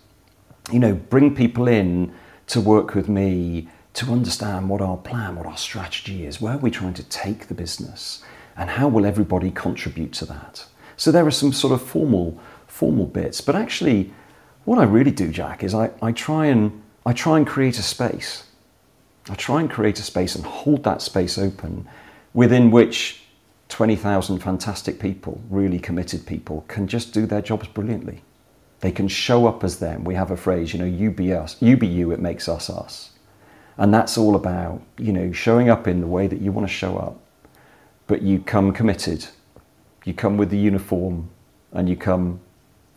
You 0.70 0.78
know, 0.78 0.94
bring 0.94 1.34
people 1.34 1.70
in 1.70 2.14
to 2.48 2.60
work 2.60 2.96
with 2.96 3.08
me 3.08 3.70
to 3.94 4.12
understand 4.12 4.68
what 4.68 4.82
our 4.82 4.98
plan, 4.98 5.38
what 5.38 5.46
our 5.46 5.56
strategy 5.56 6.26
is, 6.26 6.42
where 6.42 6.56
are 6.56 6.58
we 6.58 6.70
trying 6.70 6.96
to 6.96 7.04
take 7.04 7.48
the 7.48 7.54
business, 7.54 8.26
and 8.58 8.70
how 8.72 8.90
will 8.90 9.06
everybody 9.06 9.52
contribute 9.52 10.12
to 10.16 10.26
that. 10.26 10.66
So 10.98 11.14
there 11.14 11.26
are 11.26 11.32
some 11.32 11.54
sort 11.54 11.72
of 11.72 11.82
formal, 11.82 12.38
formal 12.68 13.06
bits. 13.06 13.40
But 13.40 13.56
actually, 13.56 14.12
what 14.66 14.80
I 14.80 14.84
really 14.84 15.12
do, 15.12 15.32
Jack, 15.32 15.64
is 15.64 15.74
I, 15.74 15.92
I 16.02 16.12
try 16.12 16.48
and 16.48 16.84
I 17.06 17.14
try 17.14 17.38
and 17.38 17.48
create 17.48 17.80
a 17.80 17.84
space. 17.84 18.44
I 19.30 19.36
try 19.36 19.62
and 19.62 19.72
create 19.72 19.98
a 19.98 20.04
space 20.04 20.36
and 20.36 20.44
hold 20.44 20.84
that 20.84 21.02
space 21.02 21.38
open 21.38 21.88
within 22.34 22.70
which 22.70 23.27
20,000 23.70 24.40
fantastic 24.40 25.00
people, 25.00 25.42
really 25.50 25.80
committed 25.80 26.26
people, 26.26 26.64
can 26.68 26.88
just 26.88 27.14
do 27.14 27.26
their 27.26 27.42
jobs 27.42 27.68
brilliantly. 27.68 28.22
They 28.80 28.92
can 28.92 29.08
show 29.08 29.48
up 29.48 29.64
as 29.64 29.80
them. 29.80 30.04
We 30.04 30.16
have 30.16 30.32
a 30.32 30.38
phrase, 30.38 30.74
you 30.74 30.80
know, 30.80 30.86
you 30.86 31.12
be 31.12 31.34
us, 31.34 31.58
you 31.62 31.78
be 31.78 31.88
you, 31.88 32.12
it 32.12 32.20
makes 32.20 32.48
us 32.48 32.70
us. 32.70 33.12
And 33.78 33.94
that's 33.94 34.18
all 34.18 34.36
about, 34.36 34.82
you 34.98 35.12
know, 35.12 35.32
showing 35.32 35.70
up 35.70 35.88
in 35.88 36.02
the 36.02 36.08
way 36.08 36.28
that 36.28 36.42
you 36.42 36.52
want 36.52 36.68
to 36.68 36.74
show 36.74 36.98
up. 36.98 37.20
But 38.08 38.22
you 38.22 38.40
come 38.40 38.72
committed. 38.72 39.28
You 40.06 40.14
come 40.14 40.38
with 40.38 40.50
the 40.50 40.58
uniform 40.58 41.30
and 41.74 41.90
you 41.90 41.96
come 41.96 42.40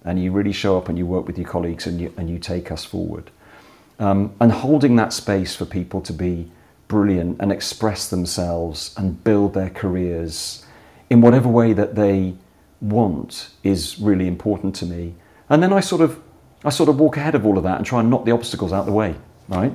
and 0.05 0.23
you 0.23 0.33
really 0.33 0.53
show 0.53 0.79
up 0.79 0.89
and 0.89 0.97
you 0.97 1.05
work 1.05 1.27
with 1.27 1.37
your 1.37 1.49
colleagues 1.49 1.87
and 1.87 2.01
you, 2.01 2.13
and 2.17 2.31
you 2.31 2.39
take 2.39 2.71
us 2.71 2.85
forward. 2.85 3.31
Um, 3.99 4.33
and 4.41 4.51
holding 4.51 4.97
that 4.97 5.13
space 5.13 5.55
for 5.55 5.67
people 5.67 6.01
to 6.03 6.13
be 6.13 6.51
brilliant 6.91 7.37
and 7.39 7.53
express 7.53 8.11
themselves 8.11 8.93
and 8.97 9.23
build 9.23 9.55
their 9.55 9.71
careers 9.71 10.67
in 11.09 11.21
whatever 11.21 11.49
way 11.49 11.73
that 11.73 11.95
they 11.95 12.35
want 12.81 13.51
is 13.63 14.01
really 14.01 14.27
important 14.27 14.75
to 14.75 14.85
me. 14.85 15.15
And 15.49 15.63
then 15.63 15.73
I 15.73 15.79
sort 15.79 16.03
of 16.03 16.21
I 16.65 16.71
sort 16.71 16.89
of 16.89 16.99
walk 16.99 17.17
ahead 17.17 17.35
of 17.37 17.47
all 17.47 17.57
of 17.57 17.65
that 17.65 17.77
and 17.79 17.87
try 17.87 18.01
and 18.01 18.11
knock 18.11 18.25
the 18.25 18.33
obstacles 18.33 18.73
out 18.73 18.81
of 18.81 18.87
the 18.87 18.93
way, 18.93 19.15
right? 19.49 19.73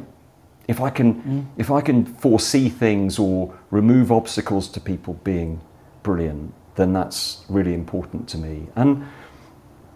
If 0.67 0.81
I 0.81 0.89
can 0.89 1.15
mm. 1.23 1.45
if 1.57 1.71
I 1.71 1.79
can 1.79 2.05
foresee 2.05 2.67
things 2.67 3.17
or 3.17 3.57
remove 3.71 4.11
obstacles 4.11 4.67
to 4.69 4.81
people 4.81 5.13
being 5.23 5.61
brilliant, 6.03 6.53
then 6.75 6.91
that's 6.91 7.45
really 7.47 7.73
important 7.73 8.27
to 8.29 8.37
me. 8.37 8.67
And 8.75 9.07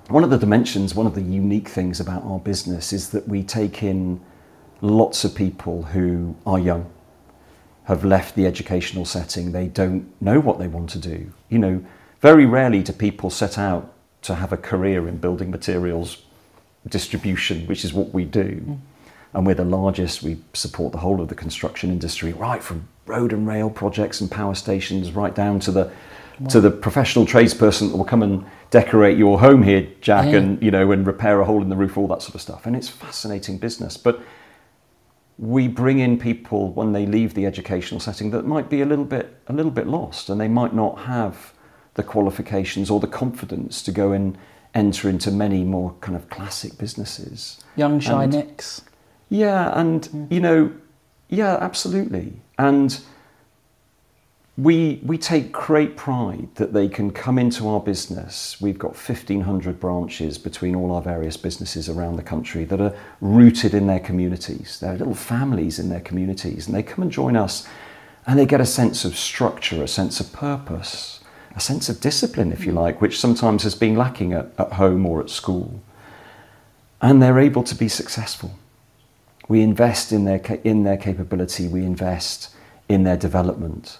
one 0.08 0.24
of 0.24 0.30
the 0.30 0.38
dimensions, 0.38 0.96
one 0.96 1.06
of 1.06 1.16
the 1.16 1.22
unique 1.22 1.68
things 1.68 2.00
about 2.00 2.24
our 2.24 2.40
business 2.40 2.94
is 2.94 3.10
that 3.10 3.28
we 3.28 3.44
take 3.44 3.84
in 3.84 4.22
lots 4.82 5.26
of 5.26 5.36
people 5.36 5.84
who 5.84 6.36
are 6.46 6.58
young, 6.58 6.90
have 7.90 8.06
left 8.06 8.36
the 8.36 8.46
educational 8.46 9.04
setting, 9.04 9.52
they 9.52 9.68
don't 9.68 10.10
know 10.22 10.40
what 10.40 10.60
they 10.60 10.68
want 10.68 10.92
to 10.92 11.00
do. 11.00 11.32
You 11.50 11.58
know, 11.58 11.84
very 12.22 12.46
rarely 12.46 12.84
do 12.84 12.94
people 12.94 13.32
set 13.32 13.58
out 13.58 13.92
to 14.22 14.36
have 14.36 14.54
a 14.54 14.58
career 14.58 15.08
in 15.08 15.18
building 15.18 15.50
materials 15.50 16.22
distribution, 16.88 17.66
which 17.66 17.84
is 17.84 17.92
what 17.92 18.14
we 18.14 18.26
do. 18.26 18.62
Mm. 18.64 18.78
And 19.34 19.46
we're 19.48 19.56
the 19.56 19.66
largest, 19.66 20.22
we 20.22 20.38
support 20.54 20.92
the 20.92 21.00
whole 21.00 21.20
of 21.20 21.30
the 21.30 21.36
construction 21.36 21.90
industry, 21.90 22.32
right 22.32 22.62
from 22.62 22.88
road 23.08 23.34
and 23.34 23.48
rail 23.48 23.72
projects 23.72 24.22
and 24.22 24.30
power 24.30 24.54
stations, 24.54 25.12
right 25.12 25.34
down 25.34 25.60
to 25.62 25.72
the 25.72 25.92
to 26.48 26.62
the 26.62 26.72
professional 26.72 27.26
tradesperson 27.26 27.92
that 27.92 27.98
will 27.98 28.06
come 28.06 28.24
and 28.24 28.46
decorate 28.70 29.18
your 29.18 29.42
home 29.42 29.62
here, 29.62 29.86
Jack, 30.00 30.28
yeah. 30.28 30.38
and 30.38 30.64
you 30.64 30.72
know, 30.72 30.92
and 30.92 31.06
repair 31.06 31.42
a 31.42 31.46
hole 31.46 31.62
in 31.62 31.68
the 31.68 31.76
roof, 31.76 31.98
all 31.98 32.08
that 32.08 32.22
sort 32.22 32.36
of 32.36 32.42
stuff. 32.42 32.66
And 32.66 32.78
it's 32.78 32.88
fascinating 32.88 33.58
business. 33.58 33.98
But 33.98 34.22
we 35.40 35.70
bring 35.70 36.00
in 36.00 36.20
people 36.20 36.74
when 36.74 36.92
they 36.92 37.06
leave 37.06 37.34
the 37.34 37.46
educational 37.46 38.02
setting 38.02 38.32
that 38.32 38.46
might 38.46 38.70
be 38.70 38.82
a 38.82 38.86
little 38.86 39.06
bit 39.06 39.38
a 39.48 39.54
little 39.54 39.72
bit 39.72 39.88
lost, 39.88 40.30
and 40.30 40.40
they 40.40 40.50
might 40.50 40.74
not 40.74 41.00
have 41.00 41.54
the 41.94 42.04
qualifications 42.04 42.90
or 42.90 43.00
the 43.00 43.08
confidence 43.08 43.82
to 43.82 43.92
go 43.92 44.12
and 44.12 44.38
enter 44.76 45.10
into 45.10 45.32
many 45.32 45.64
more 45.64 45.96
kind 46.02 46.16
of 46.16 46.30
classic 46.30 46.78
businesses. 46.78 47.64
Young 47.78 48.00
shy 48.02 48.26
Nicks. 48.26 48.82
Yeah, 49.30 49.72
and 49.80 50.02
mm. 50.04 50.32
you 50.32 50.42
know, 50.42 50.74
yeah, 51.30 51.58
absolutely, 51.62 52.34
and 52.58 53.00
we, 54.60 55.00
we 55.04 55.18
take 55.18 55.54
great 55.54 55.96
pride 55.96 56.50
that 56.56 56.74
they 56.74 56.90
can 56.90 57.12
come 57.12 57.40
into 57.40 57.70
our 57.70 57.80
business. 57.80 58.60
We've 58.60 58.78
got 58.78 58.92
1,500 58.92 59.80
branches 59.80 60.38
between 60.38 60.76
all 60.76 60.92
our 60.92 61.02
various 61.02 61.38
businesses 61.38 61.88
around 61.88 62.18
the 62.18 62.24
country 62.24 62.66
that 62.66 62.82
are 62.82 62.94
rooted 63.22 63.74
in 63.74 63.88
their 63.88 64.02
communities. 64.02 64.78
They're 64.82 64.98
little 64.98 65.16
families 65.16 65.80
in 65.80 65.88
their 65.88 66.02
communities, 66.02 66.68
and 66.68 66.76
they 66.76 66.84
come 66.84 67.04
and 67.04 67.12
join 67.12 67.38
us 67.38 67.68
and 68.28 68.38
they 68.38 68.46
get 68.46 68.60
a 68.60 68.66
sense 68.66 69.06
of 69.06 69.16
structure, 69.16 69.82
a 69.82 69.88
sense 69.88 70.20
of 70.20 70.34
purpose, 70.34 71.22
a 71.56 71.62
sense 71.62 71.88
of 71.88 72.02
discipline, 72.02 72.52
if 72.52 72.66
you 72.66 72.74
like, 72.74 73.02
which 73.02 73.18
sometimes 73.18 73.64
has 73.64 73.76
been 73.76 73.96
lacking 73.96 74.34
at, 74.34 74.52
at 74.58 74.74
home 74.74 75.06
or 75.06 75.22
at 75.22 75.30
school. 75.30 75.82
And 77.02 77.22
they're 77.22 77.40
able 77.40 77.64
to 77.64 77.76
be 77.76 77.88
successful. 77.88 78.52
We 79.48 79.62
invest 79.62 80.12
in 80.12 80.26
their, 80.26 80.42
in 80.66 80.84
their 80.84 80.98
capability, 80.98 81.70
we 81.70 81.84
invest 81.84 82.54
in 82.90 83.04
their 83.04 83.18
development 83.18 84.00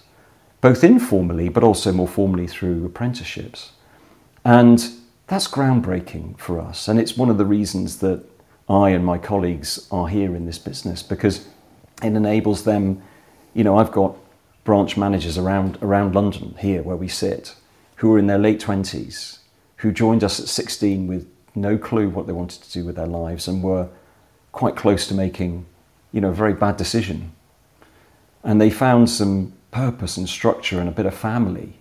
both 0.60 0.84
informally 0.84 1.48
but 1.48 1.64
also 1.64 1.92
more 1.92 2.08
formally 2.08 2.46
through 2.46 2.84
apprenticeships. 2.84 3.72
And 4.44 4.82
that's 5.26 5.48
groundbreaking 5.48 6.38
for 6.38 6.60
us. 6.60 6.88
And 6.88 6.98
it's 6.98 7.16
one 7.16 7.30
of 7.30 7.38
the 7.38 7.44
reasons 7.44 7.98
that 7.98 8.24
I 8.68 8.90
and 8.90 9.04
my 9.04 9.18
colleagues 9.18 9.88
are 9.90 10.08
here 10.08 10.34
in 10.34 10.46
this 10.46 10.58
business 10.58 11.02
because 11.02 11.46
it 12.02 12.14
enables 12.14 12.64
them. 12.64 13.02
You 13.54 13.64
know, 13.64 13.78
I've 13.78 13.92
got 13.92 14.16
branch 14.64 14.96
managers 14.96 15.38
around, 15.38 15.78
around 15.82 16.14
London 16.14 16.54
here 16.58 16.82
where 16.82 16.96
we 16.96 17.08
sit 17.08 17.54
who 18.00 18.14
are 18.14 18.18
in 18.18 18.26
their 18.26 18.38
late 18.38 18.58
20s, 18.58 19.40
who 19.76 19.92
joined 19.92 20.24
us 20.24 20.40
at 20.40 20.48
16 20.48 21.06
with 21.06 21.30
no 21.54 21.76
clue 21.76 22.08
what 22.08 22.26
they 22.26 22.32
wanted 22.32 22.62
to 22.62 22.72
do 22.72 22.82
with 22.82 22.96
their 22.96 23.06
lives 23.06 23.46
and 23.46 23.62
were 23.62 23.88
quite 24.52 24.74
close 24.74 25.06
to 25.06 25.12
making, 25.12 25.66
you 26.10 26.20
know, 26.20 26.30
a 26.30 26.34
very 26.34 26.54
bad 26.54 26.78
decision. 26.78 27.30
And 28.42 28.58
they 28.58 28.70
found 28.70 29.10
some 29.10 29.52
purpose 29.70 30.16
and 30.16 30.28
structure 30.28 30.80
and 30.80 30.88
a 30.88 30.92
bit 30.92 31.06
of 31.06 31.14
family 31.14 31.74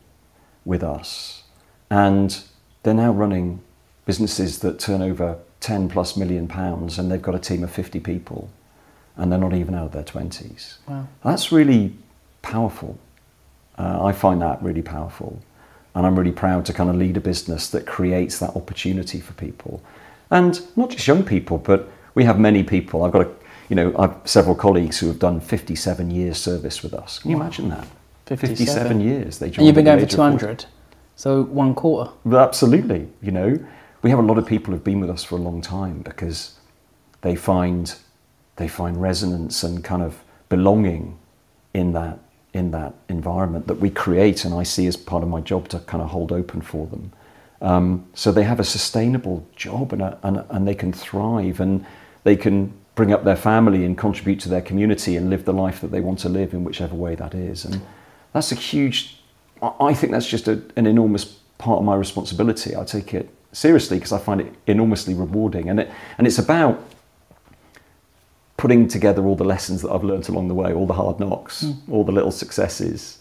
with 0.66 0.84
us. 0.84 1.44
And 1.90 2.42
they're 2.84 2.94
now 2.94 3.12
running 3.12 3.62
businesses 4.06 4.60
that 4.60 4.80
turn 4.80 5.02
over 5.02 5.38
10 5.60 5.90
plus 5.90 6.16
million 6.16 6.48
pounds 6.48 6.98
and 6.98 7.12
they've 7.12 7.22
got 7.22 7.36
a 7.36 7.40
team 7.40 7.64
of 7.64 7.72
50 7.72 8.00
people 8.00 8.50
and 9.18 9.32
they're 9.32 9.40
not 9.40 9.54
even 9.54 9.76
out 9.76 9.88
of 9.88 9.92
their 9.92 10.04
20s. 10.04 10.78
Wow. 10.88 11.08
That's 11.24 11.52
really 11.52 11.94
powerful. 12.42 12.98
Uh, 13.78 14.04
I 14.04 14.12
find 14.14 14.42
that 14.42 14.62
really 14.64 14.82
powerful. 14.82 15.42
And 15.96 16.06
I'm 16.06 16.18
really 16.18 16.32
proud 16.32 16.66
to 16.68 16.74
kind 16.74 16.90
of 16.90 16.96
lead 16.96 17.18
a 17.18 17.22
business 17.22 17.70
that 17.72 17.86
creates 17.86 18.40
that 18.40 18.56
opportunity 18.56 19.20
for 19.20 19.34
people. 19.34 19.82
And 20.32 20.62
not 20.78 20.92
just 20.92 21.08
young 21.08 21.24
people, 21.24 21.58
but 21.58 21.90
we 22.16 22.24
have 22.24 22.40
many 22.40 22.64
people. 22.64 23.04
I've 23.04 23.12
got 23.12 23.22
a 23.22 23.32
you 23.70 23.76
know, 23.76 23.96
I've 23.98 24.16
several 24.26 24.56
colleagues 24.56 25.00
who 25.00 25.08
have 25.08 25.20
done 25.20 25.40
57 25.40 26.12
years 26.12 26.38
service 26.38 26.84
with 26.84 26.94
us. 26.94 27.20
Can 27.20 27.32
you 27.32 27.38
wow. 27.38 27.44
imagine 27.44 27.70
that? 27.70 27.88
57. 28.26 28.58
57 28.58 29.00
years. 29.02 29.40
They 29.40 29.48
joined. 29.48 29.58
And 29.58 29.66
you've 29.68 29.76
been 29.76 29.86
going 29.86 30.00
for 30.00 30.06
200, 30.06 30.66
so 31.16 31.44
one 31.44 31.74
quarter. 31.74 32.12
Absolutely. 32.32 33.08
You 33.22 33.32
know, 33.32 33.66
we 34.02 34.10
have 34.10 34.20
a 34.20 34.24
lot 34.24 34.38
of 34.38 34.46
people 34.46 34.74
who've 34.74 34.84
been 34.84 35.00
with 35.00 35.10
us 35.10 35.24
for 35.24 35.36
a 35.36 35.42
long 35.42 35.62
time 35.62 36.02
because 36.02 36.56
they 37.22 37.36
find 37.36 37.96
they 38.56 38.68
find 38.68 39.02
resonance 39.02 39.64
and 39.64 39.84
kind 39.84 40.04
of 40.04 40.22
belonging 40.50 41.18
in 41.74 41.94
that 41.94 42.20
in 42.54 42.72
that 42.72 42.94
environment 43.08 43.68
that 43.68 43.80
we 43.80 43.90
create, 43.90 44.46
and 44.46 44.54
I 44.54 44.64
see 44.64 44.88
as 44.88 44.98
part 44.98 45.24
of 45.24 45.30
my 45.30 45.42
job 45.42 45.68
to 45.70 45.80
kind 45.80 46.02
of 46.02 46.10
hold 46.10 46.32
open 46.32 46.62
for 46.62 46.88
them. 46.88 47.12
Um, 47.62 48.06
so 48.14 48.32
they 48.32 48.44
have 48.44 48.60
a 48.60 48.64
sustainable 48.64 49.46
job 49.56 49.92
and, 49.92 50.02
a, 50.02 50.18
and, 50.24 50.44
and 50.50 50.68
they 50.68 50.76
can 50.76 50.94
thrive 50.94 51.60
and 51.60 51.86
they 52.24 52.38
can 52.38 52.74
bring 53.00 53.14
up 53.14 53.24
their 53.24 53.38
family 53.38 53.86
and 53.86 53.98
contribute 53.98 54.42
to 54.42 54.50
their 54.50 54.62
community 54.62 55.16
and 55.16 55.30
live 55.30 55.46
the 55.46 55.54
life 55.54 55.80
that 55.80 55.90
they 55.90 56.02
want 56.02 56.20
to 56.20 56.28
live 56.28 56.54
in 56.54 56.66
whichever 56.66 56.94
way 56.94 57.16
that 57.16 57.34
is. 57.34 57.64
And 57.64 57.82
that's 58.34 58.52
a 58.52 58.56
huge, 58.56 59.22
I 59.62 59.94
think 59.94 60.12
that's 60.12 60.28
just 60.28 60.50
a, 60.50 60.62
an 60.76 60.86
enormous 60.86 61.24
part 61.58 61.80
of 61.80 61.86
my 61.86 61.96
responsibility. 61.96 62.76
I 62.76 62.84
take 62.84 63.14
it 63.14 63.30
seriously 63.54 63.96
because 63.96 64.12
I 64.12 64.18
find 64.18 64.42
it 64.42 64.54
enormously 64.68 65.14
rewarding. 65.14 65.70
And, 65.70 65.80
it, 65.80 65.90
and 66.18 66.28
it's 66.28 66.40
about 66.40 66.84
putting 68.58 68.90
together 68.90 69.26
all 69.26 69.38
the 69.38 69.46
lessons 69.46 69.82
that 69.84 69.92
I've 69.92 70.04
learned 70.04 70.28
along 70.28 70.50
the 70.50 70.54
way, 70.54 70.74
all 70.74 70.86
the 70.86 70.94
hard 70.94 71.22
knocks, 71.22 71.64
mm. 71.64 71.78
all 71.90 72.04
the 72.04 72.12
little 72.12 72.32
successes, 72.32 73.20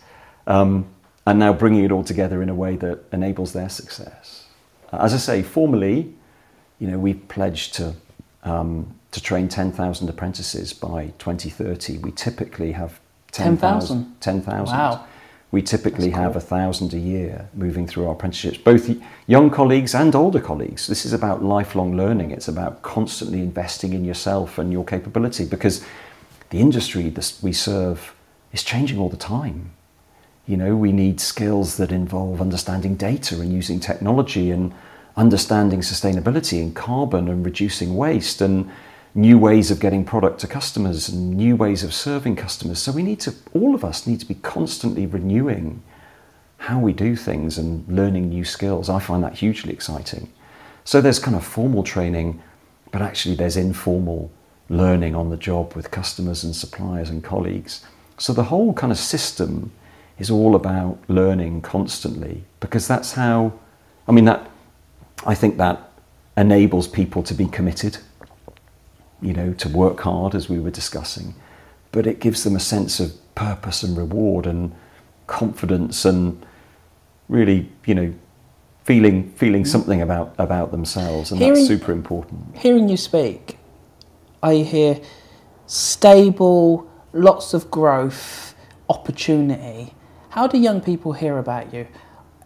um, 0.49 0.87
and 1.25 1.39
now 1.39 1.53
bringing 1.53 1.85
it 1.85 1.93
all 1.93 2.03
together 2.03 2.43
in 2.43 2.49
a 2.49 2.55
way 2.55 2.75
that 2.75 3.05
enables 3.13 3.53
their 3.53 3.69
success. 3.69 4.45
As 4.91 5.15
I 5.15 5.19
say, 5.19 5.43
formally, 5.45 6.13
you 6.81 6.89
know, 6.91 6.99
we've 6.99 7.29
pledged 7.29 7.75
to 7.75 7.95
um, 8.43 8.98
to 9.11 9.23
train 9.23 9.49
10,000 9.49 10.09
apprentices 10.09 10.73
by 10.73 11.13
2030. 11.19 11.99
We 11.99 12.13
typically 12.13 12.73
have 12.73 13.01
10,000. 13.33 14.21
10, 14.21 14.43
10,000. 14.43 14.77
wow. 14.77 15.05
We 15.51 15.63
typically 15.63 16.11
cool. 16.11 16.21
have 16.21 16.37
a 16.37 16.41
thousand 16.41 16.93
a 16.93 16.99
year 16.99 17.49
moving 17.55 17.87
through 17.87 18.07
our 18.07 18.13
apprenticeships, 18.13 18.59
both 18.59 18.91
young 19.27 19.49
colleagues 19.49 19.95
and 19.95 20.15
older 20.15 20.41
colleagues. 20.41 20.87
This 20.87 21.07
is 21.07 21.15
about 21.15 21.43
lifelong 21.43 21.97
learning. 21.97 22.33
It's 22.33 22.49
about 22.49 22.83
constantly 22.83 23.41
investing 23.41 23.95
in 23.95 24.05
yourself 24.05 24.59
and 24.59 24.71
your 24.71 24.85
capability 24.85 25.47
because 25.47 25.83
the 26.51 26.61
industry 26.61 27.09
that 27.09 27.33
we 27.41 27.55
serve 27.55 28.15
is 28.53 28.63
changing 28.63 28.99
all 28.99 29.09
the 29.09 29.17
time. 29.17 29.71
You 30.47 30.59
know, 30.59 30.77
we 30.77 30.93
need 30.93 31.19
skills 31.19 31.79
that 31.79 31.93
involve 31.93 32.43
understanding 32.43 32.95
data 32.95 33.41
and 33.41 33.51
using 33.51 33.81
technology 33.81 34.51
and 34.51 34.75
understanding 35.17 35.81
sustainability 35.81 36.63
and 36.63 36.77
carbon 36.77 37.29
and 37.29 37.45
reducing 37.45 37.97
waste 37.97 38.43
and 38.43 38.71
new 39.19 39.37
ways 39.37 39.73
of 39.73 39.81
getting 39.81 40.05
product 40.05 40.39
to 40.39 40.47
customers 40.47 41.09
and 41.09 41.37
new 41.37 41.57
ways 41.57 41.83
of 41.83 41.93
serving 41.93 42.37
customers. 42.37 42.79
So 42.79 42.93
we 42.93 43.03
need 43.03 43.19
to, 43.21 43.35
all 43.53 43.75
of 43.75 43.85
us 43.85 44.07
need 44.07 44.21
to 44.21 44.27
be 44.27 44.35
constantly 44.35 45.07
renewing 45.07 45.83
how 46.59 46.79
we 46.79 46.93
do 46.93 47.17
things 47.17 47.59
and 47.59 47.87
learning 47.89 48.29
new 48.29 48.45
skills. 48.45 48.89
I 48.89 49.01
find 49.01 49.25
that 49.25 49.35
hugely 49.35 49.73
exciting. 49.73 50.33
So 50.85 51.01
there's 51.01 51.19
kind 51.19 51.37
of 51.37 51.45
formal 51.45 51.83
training, 51.83 52.41
but 52.93 53.03
actually 53.03 53.35
there's 53.35 53.57
informal 53.57 54.31
learning 54.69 55.17
on 55.17 55.31
the 55.31 55.37
job 55.37 55.75
with 55.75 55.91
customers 55.91 56.45
and 56.45 56.55
suppliers 56.55 57.11
and 57.11 57.25
colleagues. 57.25 57.85
So 58.19 58.33
the 58.33 58.45
whole 58.45 58.73
kind 58.73 58.93
of 58.93 58.99
system 58.99 59.73
is 60.21 60.31
all 60.31 60.55
about 60.55 60.97
learning 61.09 61.63
constantly 61.63 62.45
because 62.61 62.87
that's 62.87 63.15
how, 63.15 63.53
I 64.07 64.13
mean, 64.13 64.27
that 64.27 64.49
I 65.27 65.35
think 65.35 65.57
that 65.57 65.91
enables 66.37 66.87
people 66.87 67.25
to 67.25 67.35
be 67.35 67.47
committed, 67.47 67.99
you 69.21 69.33
know, 69.33 69.53
to 69.55 69.69
work 69.69 70.01
hard 70.01 70.35
as 70.35 70.49
we 70.49 70.59
were 70.59 70.71
discussing, 70.71 71.35
but 71.93 72.07
it 72.07 72.21
gives 72.21 72.45
them 72.45 72.55
a 72.57 72.61
sense 72.61 73.01
of 73.01 73.13
purpose 73.35 73.83
and 73.83 73.97
reward 73.97 74.47
and 74.47 74.75
confidence 75.27 76.05
and 76.05 76.45
really, 77.29 77.71
you 77.85 77.95
know, 77.95 78.15
feeling 78.85 79.31
feeling 79.33 79.63
mm-hmm. 79.63 79.71
something 79.71 80.01
about 80.03 80.35
about 80.39 80.71
themselves, 80.71 81.31
and 81.31 81.41
Hearing- 81.41 81.55
that's 81.55 81.67
super 81.67 81.93
important. 81.93 82.57
Hearing 82.57 82.89
you 82.89 82.97
speak, 82.97 83.59
I 84.43 84.57
hear 84.57 85.01
stable, 85.67 86.91
lots 87.13 87.55
of 87.55 87.71
growth, 87.71 88.55
opportunity. 88.89 89.95
How 90.31 90.47
do 90.47 90.59
young 90.59 90.81
people 90.81 91.13
hear 91.13 91.39
about 91.39 91.75
you 91.75 91.87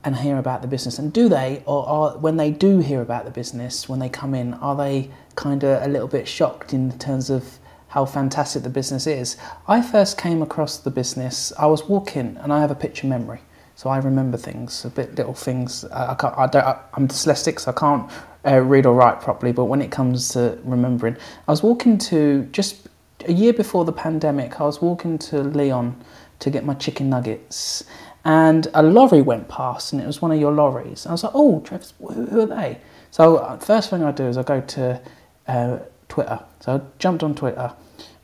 and 0.04 0.16
hear 0.16 0.38
about 0.38 0.62
the 0.62 0.68
business? 0.68 0.98
And 0.98 1.12
do 1.12 1.28
they, 1.28 1.62
or 1.66 1.88
are, 1.88 2.18
when 2.18 2.36
they 2.36 2.50
do 2.50 2.80
hear 2.80 3.02
about 3.02 3.24
the 3.24 3.30
business, 3.30 3.88
when 3.88 3.98
they 3.98 4.08
come 4.08 4.34
in, 4.34 4.54
are 4.54 4.76
they 4.76 5.10
kind 5.36 5.62
of 5.64 5.82
a 5.82 5.88
little 5.88 6.08
bit 6.08 6.26
shocked 6.26 6.72
in 6.74 6.98
terms 6.98 7.30
of 7.30 7.58
how 7.88 8.04
fantastic 8.04 8.62
the 8.62 8.70
business 8.70 9.06
is? 9.06 9.36
I 9.68 9.82
first 9.82 10.18
came 10.18 10.42
across 10.42 10.78
the 10.78 10.90
business, 10.90 11.52
I 11.58 11.66
was 11.66 11.84
walking, 11.84 12.36
and 12.40 12.52
I 12.52 12.60
have 12.60 12.70
a 12.70 12.74
picture 12.74 13.06
memory. 13.06 13.40
So 13.74 13.90
I 13.90 13.98
remember 13.98 14.36
things, 14.36 14.84
a 14.84 14.90
bit 14.90 15.14
little 15.14 15.34
things. 15.34 15.84
I, 15.84 16.14
can't, 16.14 16.36
I 16.36 16.46
don't, 16.46 16.64
I, 16.64 16.78
I'm 16.94 17.08
dyslexic, 17.08 17.58
so 17.60 17.70
I 17.70 17.74
can't 17.74 18.10
uh, 18.44 18.60
read 18.60 18.86
or 18.86 18.94
write 18.94 19.20
properly. 19.20 19.52
But 19.52 19.64
when 19.64 19.80
it 19.80 19.90
comes 19.90 20.28
to 20.30 20.58
remembering, 20.62 21.16
I 21.48 21.50
was 21.50 21.62
walking 21.62 21.98
to 21.98 22.44
just 22.52 22.88
a 23.26 23.32
year 23.32 23.52
before 23.52 23.84
the 23.84 23.92
pandemic. 23.92 24.60
I 24.60 24.64
was 24.64 24.82
walking 24.82 25.18
to 25.18 25.42
Leon 25.42 26.00
to 26.40 26.50
get 26.50 26.64
my 26.64 26.74
chicken 26.74 27.08
nuggets, 27.08 27.84
and 28.24 28.68
a 28.74 28.82
lorry 28.82 29.22
went 29.22 29.48
past, 29.48 29.92
and 29.92 30.00
it 30.00 30.06
was 30.06 30.22
one 30.22 30.30
of 30.30 30.38
your 30.38 30.52
lorries. 30.52 31.06
I 31.06 31.12
was 31.12 31.24
like, 31.24 31.32
"Oh, 31.34 31.60
Travis, 31.60 31.94
who, 31.98 32.40
are 32.40 32.46
they?" 32.46 32.78
So 33.10 33.36
uh, 33.36 33.58
first 33.58 33.90
thing 33.90 34.02
I 34.02 34.12
do 34.12 34.24
is 34.24 34.36
I 34.36 34.42
go 34.42 34.60
to 34.60 35.00
uh, 35.48 35.78
Twitter. 36.08 36.40
So 36.60 36.76
I 36.76 36.80
jumped 36.98 37.22
on 37.22 37.34
Twitter, 37.34 37.72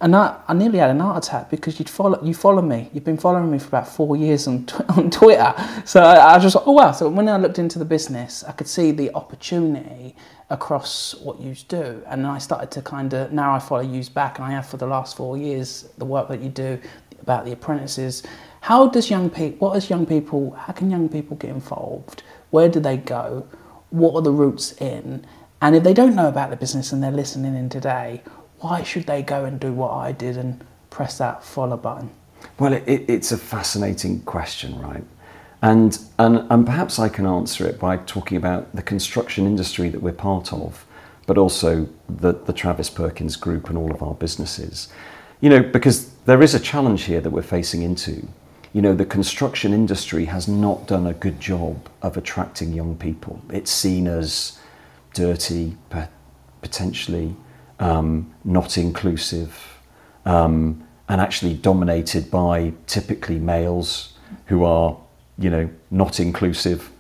and 0.01 0.15
I, 0.15 0.41
I 0.47 0.55
nearly 0.55 0.79
had 0.79 0.91
an 0.91 1.01
heart 1.01 1.27
attack 1.27 1.51
because 1.51 1.79
you'd 1.81 1.91
follow 1.91 2.23
you 2.23 2.33
follow 2.33 2.63
me. 2.63 2.91
You've 2.93 3.05
been 3.05 3.17
following 3.17 3.51
me 3.51 3.59
for 3.59 3.69
about 3.69 3.89
four 3.89 4.17
years 4.17 4.47
on 4.47 4.67
on 4.91 5.11
Twitter. 5.11 5.53
So 5.85 6.01
I, 6.01 6.17
I 6.17 6.35
was 6.35 6.45
just 6.45 6.57
oh 6.65 6.73
wow. 6.73 6.93
So 6.93 7.09
when 7.09 7.29
I 7.29 7.37
looked 7.37 7.59
into 7.59 7.79
the 7.79 7.85
business, 7.85 8.45
I 8.45 8.53
could 8.53 8.69
see 8.69 8.93
the 8.93 9.13
opportunity 9.15 10.15
across 10.51 11.15
what 11.17 11.41
you 11.41 11.55
do, 11.67 12.03
and 12.07 12.27
I 12.27 12.39
started 12.39 12.71
to 12.73 12.83
kind 12.83 13.13
of 13.15 13.33
now 13.33 13.55
I 13.55 13.59
follow 13.59 13.83
you 13.83 14.05
back, 14.11 14.39
and 14.39 14.47
I 14.47 14.53
have 14.53 14.67
for 14.67 14.77
the 14.77 14.87
last 14.87 15.17
four 15.17 15.37
years 15.37 15.89
the 15.99 16.05
work 16.05 16.29
that 16.29 16.41
you 16.41 16.51
do 16.51 16.81
about 17.21 17.45
the 17.45 17.53
apprentices. 17.53 18.23
How 18.61 18.89
does 18.89 19.11
young 19.11 19.31
people? 19.31 19.69
What 19.69 19.77
is 19.77 19.91
young 19.91 20.07
people? 20.07 20.51
How 20.53 20.73
can 20.73 20.91
young 20.91 21.09
people 21.09 21.37
get 21.37 21.51
involved? 21.51 22.23
Where 22.51 22.69
do 22.69 22.81
they 22.81 22.97
go? 22.97 23.47
What 23.91 24.15
are 24.15 24.23
the 24.23 24.33
routes 24.33 24.73
in? 24.81 25.27
And 25.61 25.75
if 25.75 25.83
they 25.83 25.95
don't 25.95 26.15
know 26.15 26.29
about 26.29 26.51
the 26.51 26.57
business 26.57 26.93
and 26.93 27.03
they're 27.03 27.11
listening 27.11 27.57
in 27.57 27.69
today, 27.69 28.23
why 28.61 28.83
should 28.83 29.07
they 29.07 29.23
go 29.23 29.45
and 29.45 29.59
do 29.59 29.73
what 29.73 29.93
I 29.93 30.13
did 30.13 30.37
and 30.37 30.65
press 30.91 31.19
that 31.19 31.45
follow 31.45 31.77
button? 31.77 32.11
Well, 32.59 32.73
it, 32.73 32.85
it, 32.87 33.09
it's 33.09 33.33
a 33.33 33.39
fascinating 33.39 34.21
question, 34.23 34.79
right? 34.81 35.05
And, 35.63 35.99
and, 36.19 36.47
and 36.51 36.65
perhaps 36.65 36.99
I 36.99 37.09
can 37.09 37.27
answer 37.27 37.67
it 37.67 37.81
by 37.81 37.97
talking 37.99 38.37
about 38.37 38.75
the 38.75 38.83
construction 38.83 39.47
industry 39.47 39.89
that 39.89 40.01
we're 40.01 40.13
part 40.13 40.53
of, 40.53 40.87
but 41.27 41.37
also 41.37 41.89
the, 42.09 42.33
the 42.33 42.53
Travis 42.53 42.91
Perkins 42.91 43.37
Group 43.37 43.69
and 43.69 43.77
all 43.77 43.91
of 43.91 44.03
our 44.03 44.15
businesses. 44.15 44.89
You 45.41 45.51
know, 45.51 45.63
because 45.63 46.11
there 46.27 46.43
is 46.43 46.55
a 46.55 46.61
challenge 46.61 47.05
here 47.05 47.21
that 47.21 47.31
we're 47.31 47.43
facing 47.43 47.83
into. 47.83 48.29
You 48.73 48.83
know, 48.83 48.95
the 48.95 49.07
construction 49.07 49.73
industry 49.73 50.27
has 50.27 50.47
not 50.47 50.87
done 50.87 51.07
a 51.07 51.15
good 51.15 51.41
job 51.41 51.89
of 52.03 52.17
attracting 52.17 52.73
young 52.73 52.97
people. 52.97 53.41
It's 53.51 53.71
seen 53.71 54.07
as 54.07 54.59
dirty, 55.15 55.77
potentially 56.61 57.35
um, 57.81 58.33
not 58.45 58.77
inclusive, 58.77 59.79
um, 60.27 60.87
and 61.09 61.21
actually 61.21 61.55
dominated 61.55 62.31
by 62.31 62.75
typically 62.87 63.39
males 63.39 64.13
who 64.47 64.65
are, 64.65 64.99
you 65.39 65.49
know, 65.49 65.71
not 65.91 66.21
inclusive. 66.21 66.91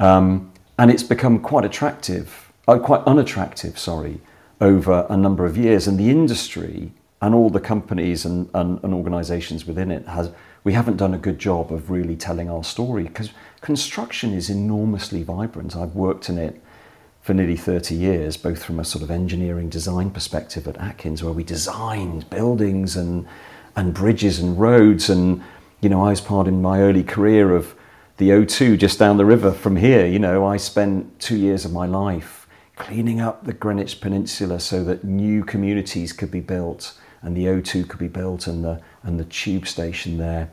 Um, 0.00 0.50
and 0.78 0.90
it's 0.90 1.02
become 1.02 1.40
quite 1.40 1.64
attractive, 1.64 2.52
uh, 2.66 2.78
quite 2.78 3.02
unattractive, 3.04 3.78
sorry, 3.78 4.20
over 4.60 5.06
a 5.10 5.16
number 5.16 5.44
of 5.44 5.58
years. 5.58 5.86
And 5.86 5.98
the 5.98 6.08
industry 6.08 6.92
and 7.20 7.34
all 7.34 7.50
the 7.50 7.60
companies 7.60 8.24
and, 8.24 8.48
and, 8.54 8.82
and 8.82 8.94
organisations 8.94 9.66
within 9.66 9.90
it 9.90 10.06
has, 10.06 10.30
we 10.64 10.72
haven't 10.72 10.96
done 10.96 11.14
a 11.14 11.18
good 11.18 11.38
job 11.38 11.72
of 11.72 11.90
really 11.90 12.16
telling 12.16 12.48
our 12.48 12.62
story 12.62 13.04
because 13.04 13.30
construction 13.60 14.32
is 14.32 14.48
enormously 14.48 15.22
vibrant. 15.22 15.74
I've 15.74 15.94
worked 15.94 16.28
in 16.28 16.38
it 16.38 16.62
for 17.20 17.34
nearly 17.34 17.56
30 17.56 17.94
years, 17.94 18.36
both 18.36 18.64
from 18.64 18.78
a 18.78 18.84
sort 18.84 19.02
of 19.02 19.10
engineering 19.10 19.68
design 19.68 20.10
perspective 20.10 20.66
at 20.68 20.78
Atkins, 20.78 21.22
where 21.22 21.32
we 21.32 21.44
designed 21.44 22.30
buildings 22.30 22.96
and, 22.96 23.26
and 23.74 23.92
bridges 23.92 24.38
and 24.38 24.58
roads. 24.58 25.10
And, 25.10 25.42
you 25.80 25.88
know, 25.88 26.04
I 26.04 26.10
was 26.10 26.20
part 26.20 26.46
in 26.46 26.62
my 26.62 26.80
early 26.80 27.02
career 27.02 27.54
of 27.54 27.74
the 28.18 28.30
O2 28.30 28.78
just 28.78 28.98
down 28.98 29.16
the 29.16 29.26
river 29.26 29.52
from 29.52 29.76
here. 29.76 30.06
You 30.06 30.18
know, 30.18 30.46
I 30.46 30.56
spent 30.56 31.18
two 31.20 31.36
years 31.36 31.64
of 31.64 31.72
my 31.72 31.86
life 31.86 32.46
cleaning 32.76 33.20
up 33.20 33.44
the 33.44 33.52
Greenwich 33.52 34.00
Peninsula 34.00 34.60
so 34.60 34.84
that 34.84 35.04
new 35.04 35.44
communities 35.44 36.12
could 36.12 36.30
be 36.30 36.40
built 36.40 36.94
and 37.22 37.36
the 37.36 37.46
O2 37.46 37.88
could 37.88 37.98
be 37.98 38.08
built 38.08 38.46
and 38.46 38.64
the, 38.64 38.80
and 39.02 39.18
the 39.18 39.24
tube 39.24 39.66
station 39.66 40.18
there 40.18 40.50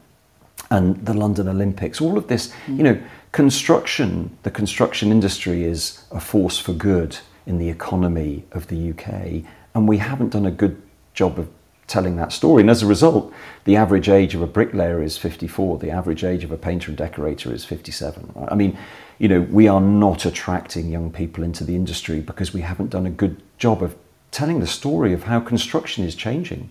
and 0.72 1.06
the 1.06 1.14
London 1.14 1.48
Olympics. 1.48 2.02
All 2.02 2.18
of 2.18 2.28
this, 2.28 2.54
you 2.68 2.84
know, 2.84 3.00
construction, 3.32 4.36
the 4.44 4.52
construction 4.52 5.12
industry 5.12 5.64
is 5.64 6.04
a 6.12 6.20
force 6.20 6.58
for 6.58 6.74
good 6.74 7.18
in 7.46 7.58
the 7.58 7.70
economy 7.70 8.44
of 8.52 8.68
the 8.68 8.92
UK, 8.92 9.46
and 9.76 9.88
we 9.88 9.98
haven't 9.98 10.30
done 10.30 10.46
a 10.46 10.52
good 10.52 10.82
job 11.14 11.38
of 11.38 11.48
telling 11.88 12.16
that 12.16 12.32
story. 12.32 12.62
And 12.62 12.70
as 12.70 12.82
a 12.82 12.88
result, 12.88 13.32
the 13.66 13.76
average 13.76 14.10
age 14.10 14.34
of 14.34 14.42
a 14.42 14.48
bricklayer 14.48 15.04
is 15.04 15.18
54, 15.18 15.78
the 15.78 15.92
average 15.92 16.24
age 16.24 16.44
of 16.44 16.52
a 16.52 16.58
painter 16.58 16.90
and 16.90 16.98
decorator 16.98 17.54
is 17.54 17.64
57. 17.64 18.32
Right? 18.34 18.52
I 18.52 18.56
mean, 18.56 18.78
you 19.20 19.28
know, 19.28 19.42
we 19.42 19.68
are 19.68 19.82
not 19.82 20.26
attracting 20.26 20.90
young 20.90 21.12
people 21.12 21.44
into 21.44 21.64
the 21.64 21.76
industry 21.76 22.22
because 22.22 22.54
we 22.54 22.62
haven't 22.62 22.90
done 22.90 23.06
a 23.06 23.12
good 23.12 23.42
job 23.60 23.84
of 23.84 23.96
telling 24.36 24.60
the 24.60 24.68
story 24.68 25.14
of 25.14 25.24
how 25.24 25.40
construction 25.40 26.04
is 26.04 26.14
changing. 26.14 26.70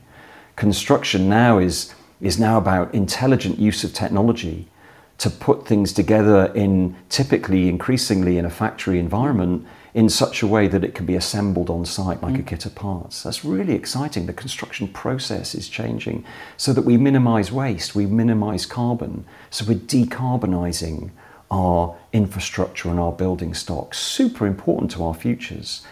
Construction 0.55 1.31
now 1.31 1.59
is 1.59 1.95
is 2.21 2.39
now 2.39 2.59
about 2.59 2.95
intelligent 2.95 3.59
use 3.59 3.83
of 3.85 3.93
technology 3.93 4.69
to 5.17 5.31
put 5.31 5.67
things 5.67 5.93
together 5.93 6.53
in 6.55 6.95
typically 7.09 7.69
increasingly 7.69 8.37
in 8.37 8.45
a 8.45 8.51
factory 8.51 8.99
environment 8.99 9.67
in 9.95 10.09
such 10.09 10.43
a 10.43 10.47
way 10.47 10.69
that 10.69 10.85
it 10.85 10.95
can 10.95 11.07
be 11.07 11.15
assembled 11.15 11.71
on 11.71 11.87
site 11.87 12.23
like 12.23 12.35
a 12.35 12.43
mm. 12.43 12.47
kit 12.47 12.67
of 12.67 12.75
parts. 12.75 13.23
That's 13.23 13.45
really 13.45 13.75
exciting. 13.75 14.27
The 14.27 14.33
construction 14.33 14.89
process 14.89 15.55
is 15.55 15.69
changing 15.69 16.25
so 16.57 16.73
that 16.75 16.85
we 16.85 16.97
minimize 16.99 17.51
waste, 17.51 17.95
we 17.95 18.07
minimize 18.07 18.67
carbon. 18.67 19.25
So 19.51 19.65
we're 19.65 19.79
decarbonizing 19.79 21.11
our 21.51 21.97
infrastructure 22.13 22.91
and 22.91 23.01
our 23.01 23.13
building 23.13 23.55
stock. 23.55 23.95
Super 23.95 24.47
important 24.47 24.91
to 24.93 25.05
our 25.05 25.15
futures. 25.15 25.83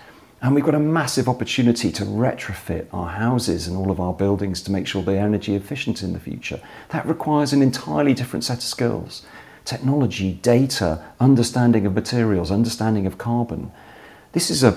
And 0.42 0.56
we've 0.56 0.64
got 0.64 0.74
a 0.74 0.80
massive 0.80 1.28
opportunity 1.28 1.92
to 1.92 2.04
retrofit 2.04 2.86
our 2.92 3.08
houses 3.08 3.68
and 3.68 3.76
all 3.76 3.92
of 3.92 4.00
our 4.00 4.12
buildings 4.12 4.60
to 4.62 4.72
make 4.72 4.88
sure 4.88 5.00
they're 5.00 5.24
energy 5.24 5.54
efficient 5.54 6.02
in 6.02 6.12
the 6.12 6.18
future. 6.18 6.60
That 6.88 7.06
requires 7.06 7.52
an 7.52 7.62
entirely 7.62 8.12
different 8.12 8.44
set 8.44 8.58
of 8.58 8.64
skills 8.64 9.24
technology, 9.64 10.32
data, 10.42 11.00
understanding 11.20 11.86
of 11.86 11.94
materials, 11.94 12.50
understanding 12.50 13.06
of 13.06 13.16
carbon. 13.16 13.70
This 14.32 14.50
is 14.50 14.64
a, 14.64 14.76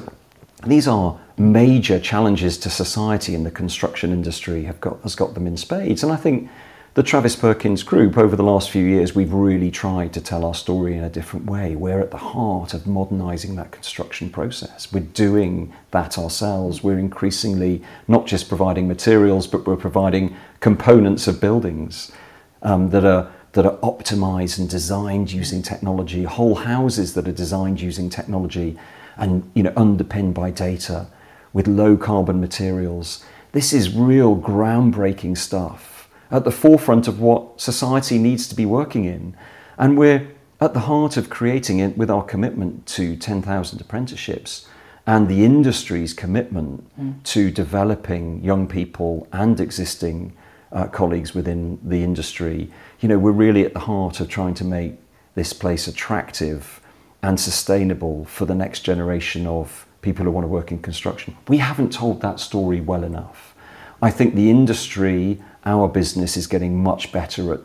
these 0.68 0.88
are 0.88 1.20
major 1.40 2.00
challenges 2.00 2.60
to 2.60 2.70
society, 2.70 3.34
and 3.34 3.44
the 3.44 3.50
construction 3.50 4.12
industry 4.12 4.66
have 4.66 4.80
got, 4.80 5.02
has 5.02 5.16
got 5.16 5.34
them 5.34 5.48
in 5.48 5.58
spades. 5.58 6.04
And 6.04 6.12
I 6.12 6.18
think 6.18 6.52
the 6.96 7.04
Travis 7.04 7.36
Perkins 7.36 7.84
Group, 7.84 8.18
over 8.18 8.38
the 8.38 8.44
last 8.44 8.70
few 8.70 8.86
years, 8.86 9.14
we've 9.14 9.34
really 9.34 9.70
tried 9.70 10.14
to 10.14 10.22
tell 10.22 10.46
our 10.46 10.54
story 10.54 10.96
in 10.96 11.04
a 11.04 11.10
different 11.10 11.46
way. 11.46 11.76
We're 11.76 12.00
at 12.00 12.12
the 12.12 12.18
heart 12.18 12.74
of 12.74 12.88
modernising 12.88 13.58
that 13.58 13.72
construction 13.72 14.30
process. 14.30 14.94
We're 14.94 15.02
doing 15.02 15.74
that 15.92 16.18
ourselves. 16.18 16.84
We're 16.84 16.98
increasingly 16.98 17.84
not 18.08 18.28
just 18.28 18.48
providing 18.48 18.88
materials, 18.88 19.46
but 19.46 19.68
we're 19.68 19.76
providing 19.76 20.38
components 20.62 21.28
of 21.28 21.42
buildings 21.42 22.14
um, 22.62 22.90
that 22.92 23.04
are 23.04 23.30
that 23.52 23.66
are 23.66 23.78
optimized 23.78 24.58
and 24.58 24.70
designed 24.70 25.34
using 25.34 25.62
technology, 25.62 26.24
whole 26.24 26.56
houses 26.56 27.14
that 27.14 27.28
are 27.28 27.34
designed 27.34 27.82
using 27.82 28.10
technology 28.10 28.78
and 29.18 29.52
you 29.54 29.64
know 29.64 29.74
underpinned 29.76 30.34
by 30.34 30.50
data 30.50 31.08
with 31.52 31.68
low 31.68 31.98
carbon 31.98 32.40
materials. 32.40 33.26
This 33.52 33.74
is 33.74 33.94
real 33.94 34.38
groundbreaking 34.38 35.38
stuff 35.38 35.95
at 36.32 36.44
the 36.44 36.52
forefront 36.52 37.08
of 37.08 37.20
what 37.20 37.60
society 37.62 38.18
needs 38.18 38.48
to 38.48 38.56
be 38.56 38.66
working 38.66 39.06
in. 39.06 39.36
And 39.78 39.98
we're 39.98 40.28
at 40.62 40.74
the 40.74 40.82
heart 40.82 41.18
of 41.18 41.30
creating 41.30 41.80
it 41.80 41.98
with 41.98 42.10
our 42.10 42.24
commitment 42.24 42.86
to 42.88 43.16
10,000 43.16 43.82
apprenticeships 43.82 44.68
and 45.08 45.28
the 45.28 45.46
industry's 45.46 46.14
commitment 46.14 46.84
to 47.26 47.52
developing 47.52 48.44
young 48.44 48.68
people 48.68 49.28
and 49.32 49.60
existing 49.60 50.36
uh, 50.72 50.88
colleagues 50.88 51.36
within 51.36 51.80
the 51.84 52.04
industry, 52.04 52.72
you 53.00 53.08
know, 53.08 53.20
we're 53.20 53.32
really 53.32 53.64
at 53.66 53.74
the 53.74 53.82
heart 53.82 54.20
of 54.20 54.28
trying 54.28 54.54
to 54.56 54.66
make 54.66 54.96
this 55.36 55.54
place 55.54 55.88
attractive 55.88 56.82
and 57.22 57.40
sustainable 57.40 58.26
for 58.26 58.46
the 58.46 58.56
next 58.56 58.82
generation 58.82 59.46
of 59.46 59.86
people 60.02 60.26
who 60.26 60.32
want 60.32 60.44
to 60.44 60.50
work 60.50 60.72
in 60.72 60.80
construction. 60.80 61.36
We 61.48 61.58
haven't 61.58 61.94
told 61.94 62.22
that 62.22 62.40
story 62.40 62.82
well 62.82 63.04
enough. 63.04 63.56
I 64.02 64.12
think 64.12 64.36
the 64.36 64.50
industry, 64.50 65.42
our 65.66 65.88
business, 65.88 66.38
is 66.38 66.48
getting 66.48 66.82
much 66.82 67.12
better 67.12 67.54
at 67.54 67.62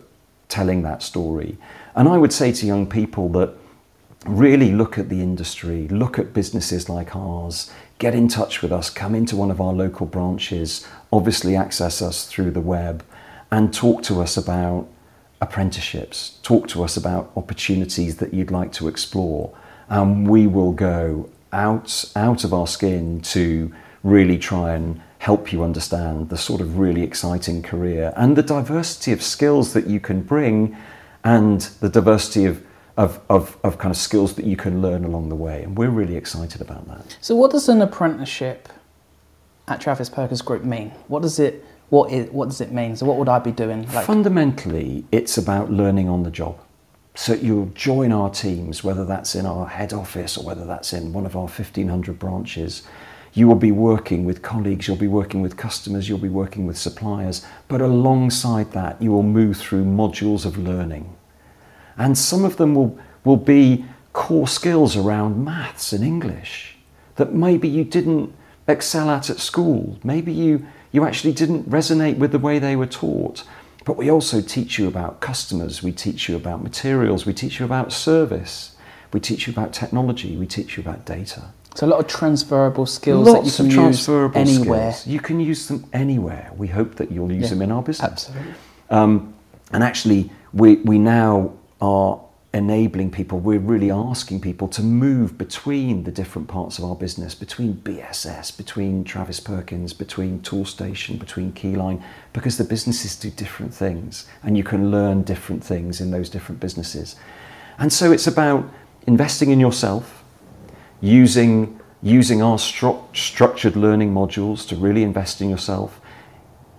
telling 0.49 0.83
that 0.83 1.03
story. 1.03 1.57
And 1.95 2.09
I 2.09 2.19
would 2.19 2.33
say 2.33 2.53
to 2.53 2.67
young 2.67 2.87
people 2.87 3.29
that 3.31 3.55
really 4.27 4.73
look 4.73 4.99
at 4.99 5.09
the 5.09 5.23
industry, 5.23 5.89
look 5.89 6.19
at 6.19 6.35
businesses 6.35 6.89
like 6.89 7.17
ours, 7.17 7.71
get 7.99 8.15
in 8.15 8.29
touch 8.29 8.63
with 8.63 8.73
us, 8.73 8.91
come 8.91 9.15
into 9.15 9.37
one 9.37 9.51
of 9.51 9.61
our 9.61 9.73
local 9.73 10.07
branches, 10.07 10.87
obviously 11.13 11.57
access 11.57 12.03
us 12.03 12.27
through 12.27 12.51
the 12.51 12.61
web, 12.61 13.05
and 13.51 13.73
talk 13.73 14.03
to 14.03 14.21
us 14.21 14.37
about 14.37 14.87
apprenticeships, 15.41 16.39
talk 16.43 16.69
to 16.69 16.83
us 16.83 16.97
about 16.97 17.33
opportunities 17.37 18.17
that 18.17 18.35
you'd 18.35 18.51
like 18.51 18.73
to 18.73 18.89
explore. 18.89 19.57
And 19.89 20.29
we 20.29 20.47
will 20.47 20.73
go 20.73 21.29
out, 21.53 22.05
out 22.15 22.45
of 22.45 22.53
our 22.53 22.67
skin 22.67 23.21
to 23.23 23.73
really 24.03 24.39
try 24.39 24.75
and 24.75 25.01
help 25.21 25.53
you 25.53 25.63
understand 25.63 26.31
the 26.31 26.37
sort 26.37 26.63
of 26.63 26.79
really 26.79 27.03
exciting 27.03 27.63
career 27.63 28.11
and 28.17 28.37
the 28.37 28.43
diversity 28.43 29.13
of 29.13 29.23
skills 29.23 29.75
that 29.75 29.87
you 29.87 30.01
can 30.01 30.23
bring 30.23 30.75
and 31.23 31.61
the 31.81 31.91
diversity 31.91 32.47
of, 32.47 32.65
of, 32.97 33.21
of, 33.29 33.59
of 33.63 33.77
kind 33.77 33.93
of 33.93 33.99
skills 33.99 34.35
that 34.35 34.47
you 34.47 34.57
can 34.57 34.81
learn 34.81 35.05
along 35.05 35.29
the 35.29 35.35
way. 35.35 35.63
And 35.63 35.77
we're 35.77 35.91
really 35.91 36.17
excited 36.17 36.63
about 36.63 36.89
that. 36.89 37.19
So, 37.21 37.37
what 37.37 37.51
does 37.51 37.69
an 37.69 37.83
apprenticeship 37.83 38.71
at 39.69 39.79
Travis 39.79 40.09
Perkins 40.09 40.41
Group 40.41 40.65
mean? 40.65 40.91
What 41.09 41.21
does 41.21 41.39
it 41.39 41.67
what 41.91 42.11
is 42.11 42.31
what 42.31 42.49
does 42.49 42.63
it 42.63 42.73
mean? 42.73 42.97
So, 42.97 43.05
what 43.05 43.19
would 43.19 43.29
I 43.29 43.41
be 43.41 43.53
doing? 43.53 43.87
Like, 43.93 44.07
Fundamentally, 44.07 45.05
it's 45.13 45.37
about 45.37 45.71
learning 45.71 46.09
on 46.09 46.23
the 46.23 46.31
job. 46.31 46.59
So 47.15 47.35
you'll 47.35 47.73
join 47.75 48.13
our 48.13 48.31
teams, 48.31 48.83
whether 48.83 49.05
that's 49.05 49.35
in 49.35 49.45
our 49.45 49.67
head 49.67 49.93
office 49.93 50.39
or 50.39 50.47
whether 50.47 50.65
that's 50.65 50.95
in 50.95 51.13
one 51.13 51.27
of 51.27 51.37
our 51.37 51.43
1,500 51.43 52.19
branches. 52.19 52.85
You 53.33 53.47
will 53.47 53.55
be 53.55 53.73
working 53.73 54.25
with 54.25 54.43
colleagues, 54.43 54.89
you'll 54.89 54.97
be 54.97 55.07
working 55.07 55.41
with 55.41 55.57
customers, 55.57 56.09
you'll 56.09 56.19
be 56.19 56.29
working 56.29 56.67
with 56.67 56.77
suppliers, 56.77 57.47
but 57.69 57.81
alongside 57.81 58.73
that, 58.73 59.01
you 59.01 59.13
will 59.13 59.23
move 59.23 59.57
through 59.57 59.85
modules 59.85 60.45
of 60.45 60.59
learning. 60.59 61.17
And 61.97 62.19
some 62.19 62.45
of 62.45 62.57
them 62.57 62.75
will, 62.75 62.99
will 63.25 63.37
be 63.37 63.85
core 64.13 64.49
skills 64.49 64.97
around 64.97 65.45
maths 65.45 65.93
and 65.93 66.03
English 66.03 66.77
that 67.17 67.35
maybe 67.35 67.69
you 67.69 67.85
didn't 67.85 68.33
excel 68.67 69.11
at 69.11 69.31
at 69.31 69.39
school. 69.39 69.99
Maybe 70.03 70.33
you, 70.33 70.67
you 70.91 71.05
actually 71.05 71.33
didn't 71.33 71.69
resonate 71.69 72.19
with 72.19 72.33
the 72.33 72.39
way 72.39 72.59
they 72.59 72.77
were 72.77 72.87
taught. 72.87 73.45
But 73.85 73.97
we 73.97 74.11
also 74.11 74.41
teach 74.41 74.79
you 74.79 74.89
about 74.89 75.21
customers, 75.21 75.83
we 75.83 75.93
teach 75.93 76.29
you 76.29 76.37
about 76.37 76.63
materials, 76.63 77.27
we 77.27 77.33
teach 77.33 77.59
you 77.59 77.65
about 77.65 77.93
service, 77.93 78.77
we 79.13 79.21
teach 79.21 79.47
you 79.47 79.53
about 79.53 79.73
technology, 79.73 80.37
we 80.37 80.47
teach 80.47 80.77
you 80.77 80.83
about 80.83 81.07
data. 81.07 81.53
So 81.75 81.87
a 81.87 81.89
lot 81.89 82.01
of 82.01 82.07
transferable 82.09 82.87
skills 82.87 83.29
Lots 83.29 83.57
that 83.57 83.65
you 83.65 83.71
can 83.71 83.87
use 83.87 84.09
anywhere. 84.09 84.93
Skills. 84.93 85.07
You 85.07 85.21
can 85.21 85.41
use 85.41 85.69
them 85.69 85.87
anywhere. 85.93 86.51
We 86.57 86.67
hope 86.67 86.97
that 86.97 87.13
you'll 87.13 87.33
use 87.33 87.45
yeah, 87.45 87.51
them 87.51 87.63
in 87.63 87.73
our 87.73 87.83
business. 87.83 88.11
Absolutely. 88.11 88.55
Um, 88.91 89.35
and 89.73 89.85
actually, 89.85 90.31
we, 90.53 90.77
we 90.77 90.99
now 90.99 91.53
are 91.81 92.21
enabling 92.53 93.13
people, 93.13 93.39
we're 93.39 93.61
really 93.61 93.91
asking 93.91 94.41
people 94.41 94.67
to 94.67 94.83
move 94.83 95.39
between 95.39 96.03
the 96.03 96.11
different 96.11 96.49
parts 96.49 96.79
of 96.79 96.85
our 96.85 96.97
business, 96.97 97.35
between 97.35 97.75
BSS, 97.75 98.57
between 98.57 99.05
Travis 99.05 99.39
Perkins, 99.39 99.93
between 99.93 100.41
Toolstation, 100.41 101.19
between 101.19 101.53
Keyline, 101.53 102.03
because 102.33 102.59
the 102.59 102.65
businesses 102.65 103.15
do 103.15 103.31
different 103.31 103.73
things 103.73 104.27
and 104.43 104.57
you 104.57 104.65
can 104.65 104.91
learn 104.91 105.23
different 105.23 105.63
things 105.63 106.01
in 106.01 106.11
those 106.11 106.29
different 106.29 106.61
businesses. 106.61 107.15
And 107.79 107.93
so 107.93 108.11
it's 108.11 108.27
about 108.27 108.69
investing 109.07 109.51
in 109.51 109.61
yourself, 109.61 110.20
using, 111.01 111.81
using 112.03 112.43
our 112.43 112.57
stru- 112.57 113.05
structured 113.15 113.77
learning 113.77 114.13
modules 114.13 114.67
to 114.69 114.77
really 114.77 115.03
invest 115.03 115.41
in 115.41 115.51
yourself. 115.51 116.01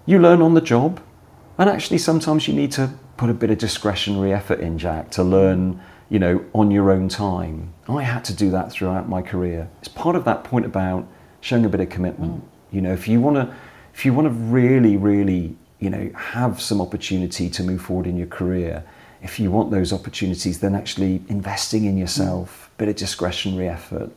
You 0.05 0.19
learn 0.19 0.41
on 0.41 0.53
the 0.53 0.61
job, 0.61 1.01
and 1.57 1.69
actually 1.69 1.99
sometimes 1.99 2.47
you 2.47 2.53
need 2.53 2.71
to 2.73 2.91
put 3.17 3.29
a 3.29 3.33
bit 3.33 3.51
of 3.51 3.57
discretionary 3.57 4.33
effort 4.33 4.59
in, 4.59 4.77
Jack, 4.77 5.11
to 5.11 5.23
learn, 5.23 5.79
you 6.09 6.17
know, 6.17 6.43
on 6.53 6.71
your 6.71 6.91
own 6.91 7.07
time. 7.07 7.73
I 7.87 8.01
had 8.01 8.25
to 8.25 8.33
do 8.33 8.49
that 8.51 8.71
throughout 8.71 9.07
my 9.07 9.21
career. 9.21 9.69
It's 9.79 9.87
part 9.87 10.15
of 10.15 10.25
that 10.25 10.43
point 10.43 10.65
about 10.65 11.07
showing 11.39 11.65
a 11.65 11.69
bit 11.69 11.81
of 11.81 11.89
commitment. 11.89 12.41
Mm. 12.41 12.47
You 12.71 12.81
know, 12.81 12.93
if 12.93 13.07
you 13.07 13.21
want 13.21 13.35
to, 13.35 13.53
if 13.93 14.05
you 14.05 14.13
want 14.13 14.25
to 14.27 14.31
really, 14.31 14.97
really, 14.97 15.55
you 15.79 15.89
know, 15.89 16.09
have 16.15 16.59
some 16.59 16.81
opportunity 16.81 17.47
to 17.49 17.63
move 17.63 17.81
forward 17.81 18.07
in 18.07 18.17
your 18.17 18.27
career, 18.27 18.83
if 19.21 19.39
you 19.39 19.51
want 19.51 19.69
those 19.69 19.93
opportunities, 19.93 20.59
then 20.59 20.73
actually 20.73 21.21
investing 21.27 21.85
in 21.85 21.97
yourself. 21.97 22.70
Bit 22.81 22.89
of 22.89 22.95
discretionary 22.95 23.69
effort, 23.69 24.09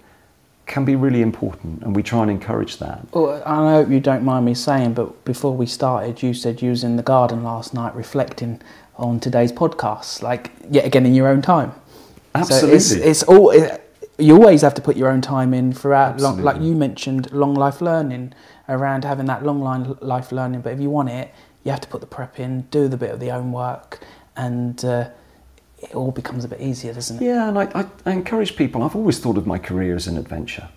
can 0.64 0.86
be 0.86 0.96
really 0.96 1.20
important, 1.20 1.82
and 1.82 1.94
we 1.94 2.02
try 2.02 2.22
and 2.22 2.30
encourage 2.30 2.78
that. 2.78 3.06
Well, 3.12 3.42
I 3.44 3.72
hope 3.72 3.90
you 3.90 4.00
don't 4.00 4.24
mind 4.24 4.46
me 4.46 4.54
saying, 4.54 4.94
but 4.94 5.22
before 5.26 5.54
we 5.54 5.66
started, 5.66 6.22
you 6.22 6.32
said 6.32 6.62
you 6.62 6.70
was 6.70 6.82
in 6.82 6.96
the 6.96 7.02
garden 7.02 7.44
last 7.44 7.74
night 7.74 7.94
reflecting 7.94 8.62
on 8.96 9.20
today's 9.20 9.52
podcast, 9.52 10.22
like 10.22 10.50
yet 10.70 10.86
again 10.86 11.04
in 11.04 11.14
your 11.14 11.28
own 11.28 11.42
time. 11.42 11.74
Absolutely, 12.34 12.78
so 12.80 12.96
it's, 12.96 13.04
it's 13.04 13.22
all. 13.24 13.50
It, 13.50 13.82
you 14.16 14.34
always 14.34 14.62
have 14.62 14.72
to 14.74 14.80
put 14.80 14.96
your 14.96 15.10
own 15.10 15.20
time 15.20 15.52
in 15.52 15.72
throughout, 15.74 16.20
long, 16.20 16.40
like 16.40 16.62
you 16.62 16.74
mentioned, 16.74 17.30
long 17.32 17.54
life 17.54 17.82
learning 17.82 18.32
around 18.68 19.04
having 19.04 19.26
that 19.26 19.44
long 19.44 19.60
line 19.60 19.94
life 20.00 20.32
learning. 20.32 20.62
But 20.62 20.72
if 20.72 20.80
you 20.80 20.88
want 20.88 21.10
it, 21.10 21.34
you 21.64 21.70
have 21.72 21.82
to 21.82 21.88
put 21.88 22.00
the 22.00 22.06
prep 22.06 22.40
in, 22.40 22.62
do 22.70 22.88
the 22.88 22.96
bit 22.96 23.10
of 23.10 23.20
the 23.20 23.30
own 23.30 23.52
work, 23.52 24.00
and 24.36 24.82
uh, 24.84 25.10
it 25.84 25.94
all 25.94 26.10
becomes 26.10 26.44
a 26.44 26.48
bit 26.48 26.60
easier, 26.60 26.92
doesn't 26.92 27.22
it? 27.22 27.26
Yeah, 27.26 27.48
and 27.48 27.58
I, 27.58 27.64
I, 27.74 27.86
I, 28.06 28.12
encourage 28.12 28.56
people. 28.56 28.82
I've 28.82 28.96
always 28.96 29.18
thought 29.18 29.36
of 29.36 29.46
my 29.46 29.58
career 29.58 29.94
as 29.94 30.06
an 30.06 30.16
adventure. 30.16 30.68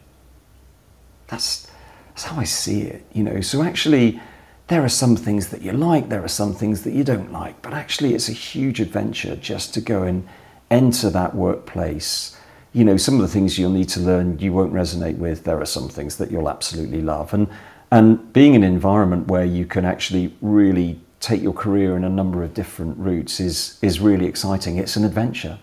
That's 1.27 1.67
that's 2.09 2.23
how 2.25 2.39
I 2.39 2.43
see 2.43 2.81
it. 2.81 3.05
You 3.13 3.23
know, 3.23 3.41
so 3.41 3.63
actually 3.63 4.19
there 4.67 4.83
are 4.83 4.89
some 4.89 5.15
things 5.15 5.49
that 5.49 5.61
you 5.61 5.71
like, 5.71 6.09
there 6.09 6.23
are 6.23 6.27
some 6.29 6.53
things 6.53 6.83
that 6.83 6.93
you 6.93 7.03
don't 7.03 7.31
like, 7.31 7.61
but 7.61 7.73
actually 7.73 8.13
it's 8.13 8.27
a 8.27 8.33
huge 8.33 8.81
adventure 8.81 9.35
just 9.35 9.73
to 9.75 9.81
go 9.81 10.03
and 10.03 10.27
enter 10.69 11.09
that 11.09 11.35
workplace. 11.35 12.37
You 12.73 12.83
know, 12.83 12.97
some 12.97 13.15
of 13.15 13.21
the 13.21 13.29
things 13.29 13.57
you'll 13.57 13.71
need 13.71 13.89
to 13.89 14.01
learn 14.01 14.39
you 14.39 14.51
won't 14.51 14.73
resonate 14.73 15.17
with, 15.17 15.45
there 15.45 15.59
are 15.61 15.65
some 15.65 15.87
things 15.87 16.17
that 16.17 16.31
you'll 16.31 16.49
absolutely 16.49 17.01
love. 17.01 17.33
And 17.33 17.47
and 17.89 18.33
being 18.33 18.53
in 18.53 18.63
an 18.63 18.73
environment 18.73 19.27
where 19.27 19.45
you 19.45 19.65
can 19.65 19.85
actually 19.85 20.35
really 20.41 20.99
take 21.19 21.41
your 21.41 21.53
career 21.53 21.97
in 21.97 22.03
a 22.03 22.09
number 22.09 22.43
of 22.43 22.53
different 22.53 22.97
routes 22.97 23.39
is 23.39 23.79
is 23.81 23.99
really 23.99 24.25
exciting. 24.25 24.77
It's 24.77 24.95
an 24.95 25.05
adventure. 25.05 25.59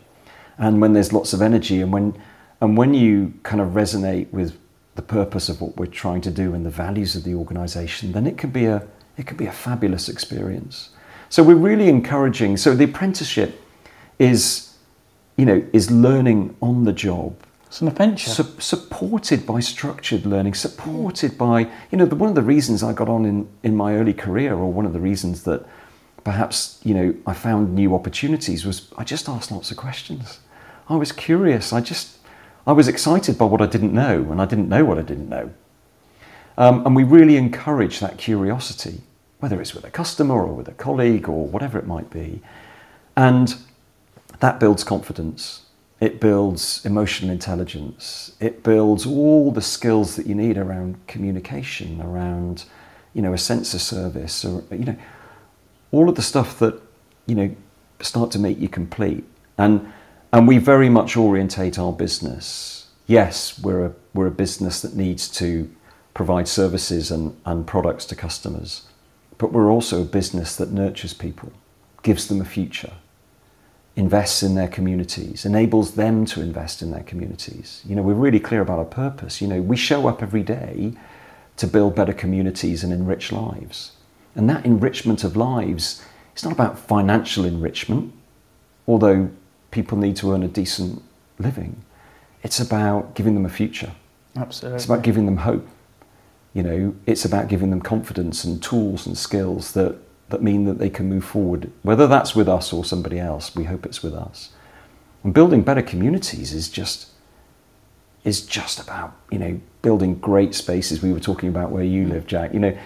And 0.58 0.80
when 0.80 0.92
there's 0.92 1.12
lots 1.12 1.32
of 1.32 1.42
energy 1.42 1.80
and 1.80 1.92
when 1.92 2.20
and 2.60 2.76
when 2.76 2.94
you 2.94 3.34
kind 3.42 3.60
of 3.60 3.70
resonate 3.70 4.30
with 4.32 4.58
the 4.94 5.02
purpose 5.02 5.48
of 5.48 5.60
what 5.60 5.76
we're 5.76 5.86
trying 5.86 6.20
to 6.22 6.30
do 6.30 6.54
and 6.54 6.64
the 6.64 6.70
values 6.70 7.16
of 7.16 7.24
the 7.24 7.34
organization, 7.34 8.12
then 8.12 8.26
it 8.26 8.38
can 8.38 8.50
be 8.50 8.66
a 8.66 8.86
it 9.16 9.26
can 9.26 9.36
be 9.36 9.46
a 9.46 9.52
fabulous 9.52 10.08
experience. 10.08 10.90
So 11.28 11.42
we're 11.42 11.54
really 11.54 11.88
encouraging. 11.88 12.56
So 12.56 12.74
the 12.74 12.84
apprenticeship 12.84 13.60
is, 14.18 14.74
you 15.36 15.46
know, 15.46 15.64
is 15.72 15.90
learning 15.90 16.56
on 16.60 16.84
the 16.84 16.92
job. 16.92 17.36
It's 17.74 17.82
an 17.82 17.88
adventure. 17.88 18.30
Su- 18.30 18.60
supported 18.60 19.44
by 19.44 19.58
structured 19.58 20.26
learning, 20.26 20.54
supported 20.54 21.36
by, 21.36 21.62
you 21.90 21.98
know, 21.98 22.06
the, 22.06 22.14
one 22.14 22.28
of 22.28 22.36
the 22.36 22.42
reasons 22.42 22.84
I 22.84 22.92
got 22.92 23.08
on 23.08 23.24
in, 23.24 23.48
in 23.64 23.74
my 23.74 23.96
early 23.96 24.12
career, 24.12 24.54
or 24.54 24.72
one 24.72 24.86
of 24.86 24.92
the 24.92 25.00
reasons 25.00 25.42
that 25.42 25.66
perhaps, 26.22 26.78
you 26.84 26.94
know, 26.94 27.12
I 27.26 27.34
found 27.34 27.74
new 27.74 27.92
opportunities 27.92 28.64
was 28.64 28.92
I 28.96 29.02
just 29.02 29.28
asked 29.28 29.50
lots 29.50 29.72
of 29.72 29.76
questions. 29.76 30.38
I 30.88 30.94
was 30.94 31.10
curious. 31.10 31.72
I 31.72 31.80
just, 31.80 32.18
I 32.64 32.70
was 32.70 32.86
excited 32.86 33.36
by 33.36 33.46
what 33.46 33.60
I 33.60 33.66
didn't 33.66 33.92
know, 33.92 34.30
and 34.30 34.40
I 34.40 34.44
didn't 34.44 34.68
know 34.68 34.84
what 34.84 34.96
I 34.96 35.02
didn't 35.02 35.28
know. 35.28 35.52
Um, 36.56 36.86
and 36.86 36.94
we 36.94 37.02
really 37.02 37.36
encourage 37.36 37.98
that 37.98 38.18
curiosity, 38.18 39.00
whether 39.40 39.60
it's 39.60 39.74
with 39.74 39.84
a 39.84 39.90
customer 39.90 40.46
or 40.46 40.54
with 40.54 40.68
a 40.68 40.74
colleague 40.74 41.28
or 41.28 41.48
whatever 41.48 41.80
it 41.80 41.88
might 41.88 42.08
be. 42.08 42.40
And 43.16 43.56
that 44.38 44.60
builds 44.60 44.84
confidence. 44.84 45.63
It 46.00 46.20
builds 46.20 46.84
emotional 46.84 47.30
intelligence. 47.30 48.32
It 48.40 48.62
builds 48.62 49.06
all 49.06 49.50
the 49.52 49.62
skills 49.62 50.16
that 50.16 50.26
you 50.26 50.34
need 50.34 50.58
around 50.58 51.06
communication, 51.06 52.00
around, 52.02 52.64
you 53.14 53.22
know, 53.22 53.32
a 53.32 53.38
sense 53.38 53.74
of 53.74 53.80
service, 53.80 54.44
or 54.44 54.64
you 54.70 54.84
know, 54.84 54.96
all 55.92 56.08
of 56.08 56.16
the 56.16 56.22
stuff 56.22 56.58
that, 56.58 56.80
you 57.26 57.34
know, 57.34 57.56
start 58.00 58.30
to 58.32 58.38
make 58.38 58.58
you 58.58 58.68
complete. 58.68 59.24
And 59.56 59.92
and 60.32 60.48
we 60.48 60.58
very 60.58 60.88
much 60.88 61.16
orientate 61.16 61.78
our 61.78 61.92
business. 61.92 62.88
Yes, 63.06 63.58
we're 63.60 63.86
a 63.86 63.92
we're 64.14 64.26
a 64.26 64.32
business 64.32 64.82
that 64.82 64.96
needs 64.96 65.28
to 65.28 65.70
provide 66.12 66.48
services 66.48 67.10
and, 67.10 67.36
and 67.44 67.66
products 67.66 68.04
to 68.06 68.16
customers. 68.16 68.82
But 69.38 69.52
we're 69.52 69.70
also 69.70 70.02
a 70.02 70.04
business 70.04 70.56
that 70.56 70.70
nurtures 70.70 71.12
people, 71.12 71.52
gives 72.02 72.28
them 72.28 72.40
a 72.40 72.44
future. 72.44 72.92
Invests 73.96 74.42
in 74.42 74.54
their 74.54 74.68
communities, 74.68 75.44
enables 75.44 75.94
them 75.94 76.24
to 76.26 76.40
invest 76.40 76.82
in 76.82 76.90
their 76.90 77.04
communities. 77.04 77.82
You 77.86 77.94
know, 77.94 78.02
we're 78.02 78.14
really 78.14 78.40
clear 78.40 78.60
about 78.60 78.78
our 78.78 78.84
purpose. 78.84 79.40
You 79.40 79.46
know, 79.46 79.62
we 79.62 79.76
show 79.76 80.08
up 80.08 80.22
every 80.22 80.42
day 80.42 80.94
to 81.56 81.66
build 81.66 81.94
better 81.94 82.12
communities 82.12 82.82
and 82.82 82.92
enrich 82.92 83.30
lives. 83.30 83.92
And 84.34 84.50
that 84.50 84.66
enrichment 84.66 85.22
of 85.22 85.36
lives, 85.36 86.04
it's 86.32 86.42
not 86.42 86.52
about 86.52 86.78
financial 86.78 87.44
enrichment, 87.44 88.12
although 88.88 89.30
people 89.70 89.96
need 89.96 90.16
to 90.16 90.32
earn 90.32 90.42
a 90.42 90.48
decent 90.48 91.00
living. 91.38 91.82
It's 92.42 92.58
about 92.58 93.14
giving 93.14 93.34
them 93.34 93.46
a 93.46 93.48
future. 93.48 93.92
Absolutely. 94.36 94.76
It's 94.76 94.84
about 94.84 95.02
giving 95.02 95.26
them 95.26 95.38
hope. 95.38 95.66
You 96.52 96.62
know, 96.64 96.94
it's 97.06 97.24
about 97.24 97.48
giving 97.48 97.70
them 97.70 97.80
confidence 97.80 98.44
and 98.44 98.60
tools 98.60 99.06
and 99.06 99.16
skills 99.16 99.72
that 99.72 99.96
that 100.34 100.42
mean 100.42 100.64
that 100.64 100.78
they 100.78 100.90
can 100.90 101.08
move 101.08 101.24
forward, 101.24 101.70
whether 101.82 102.08
that's 102.08 102.34
with 102.34 102.48
us 102.48 102.72
or 102.72 102.84
somebody 102.84 103.20
else. 103.20 103.54
We 103.54 103.64
hope 103.64 103.86
it's 103.86 104.02
with 104.02 104.14
us. 104.14 104.50
And 105.22 105.32
building 105.32 105.62
better 105.62 105.80
communities 105.80 106.52
is 106.52 106.68
just 106.68 107.10
is 108.24 108.44
just 108.44 108.80
about 108.80 109.14
you 109.30 109.38
know 109.38 109.60
building 109.82 110.16
great 110.16 110.52
spaces. 110.54 111.02
We 111.02 111.12
were 111.12 111.20
talking 111.20 111.48
about 111.48 111.70
where 111.70 111.84
you 111.84 112.08
live, 112.08 112.26
Jack. 112.26 112.52
You 112.52 112.58
know, 112.58 112.78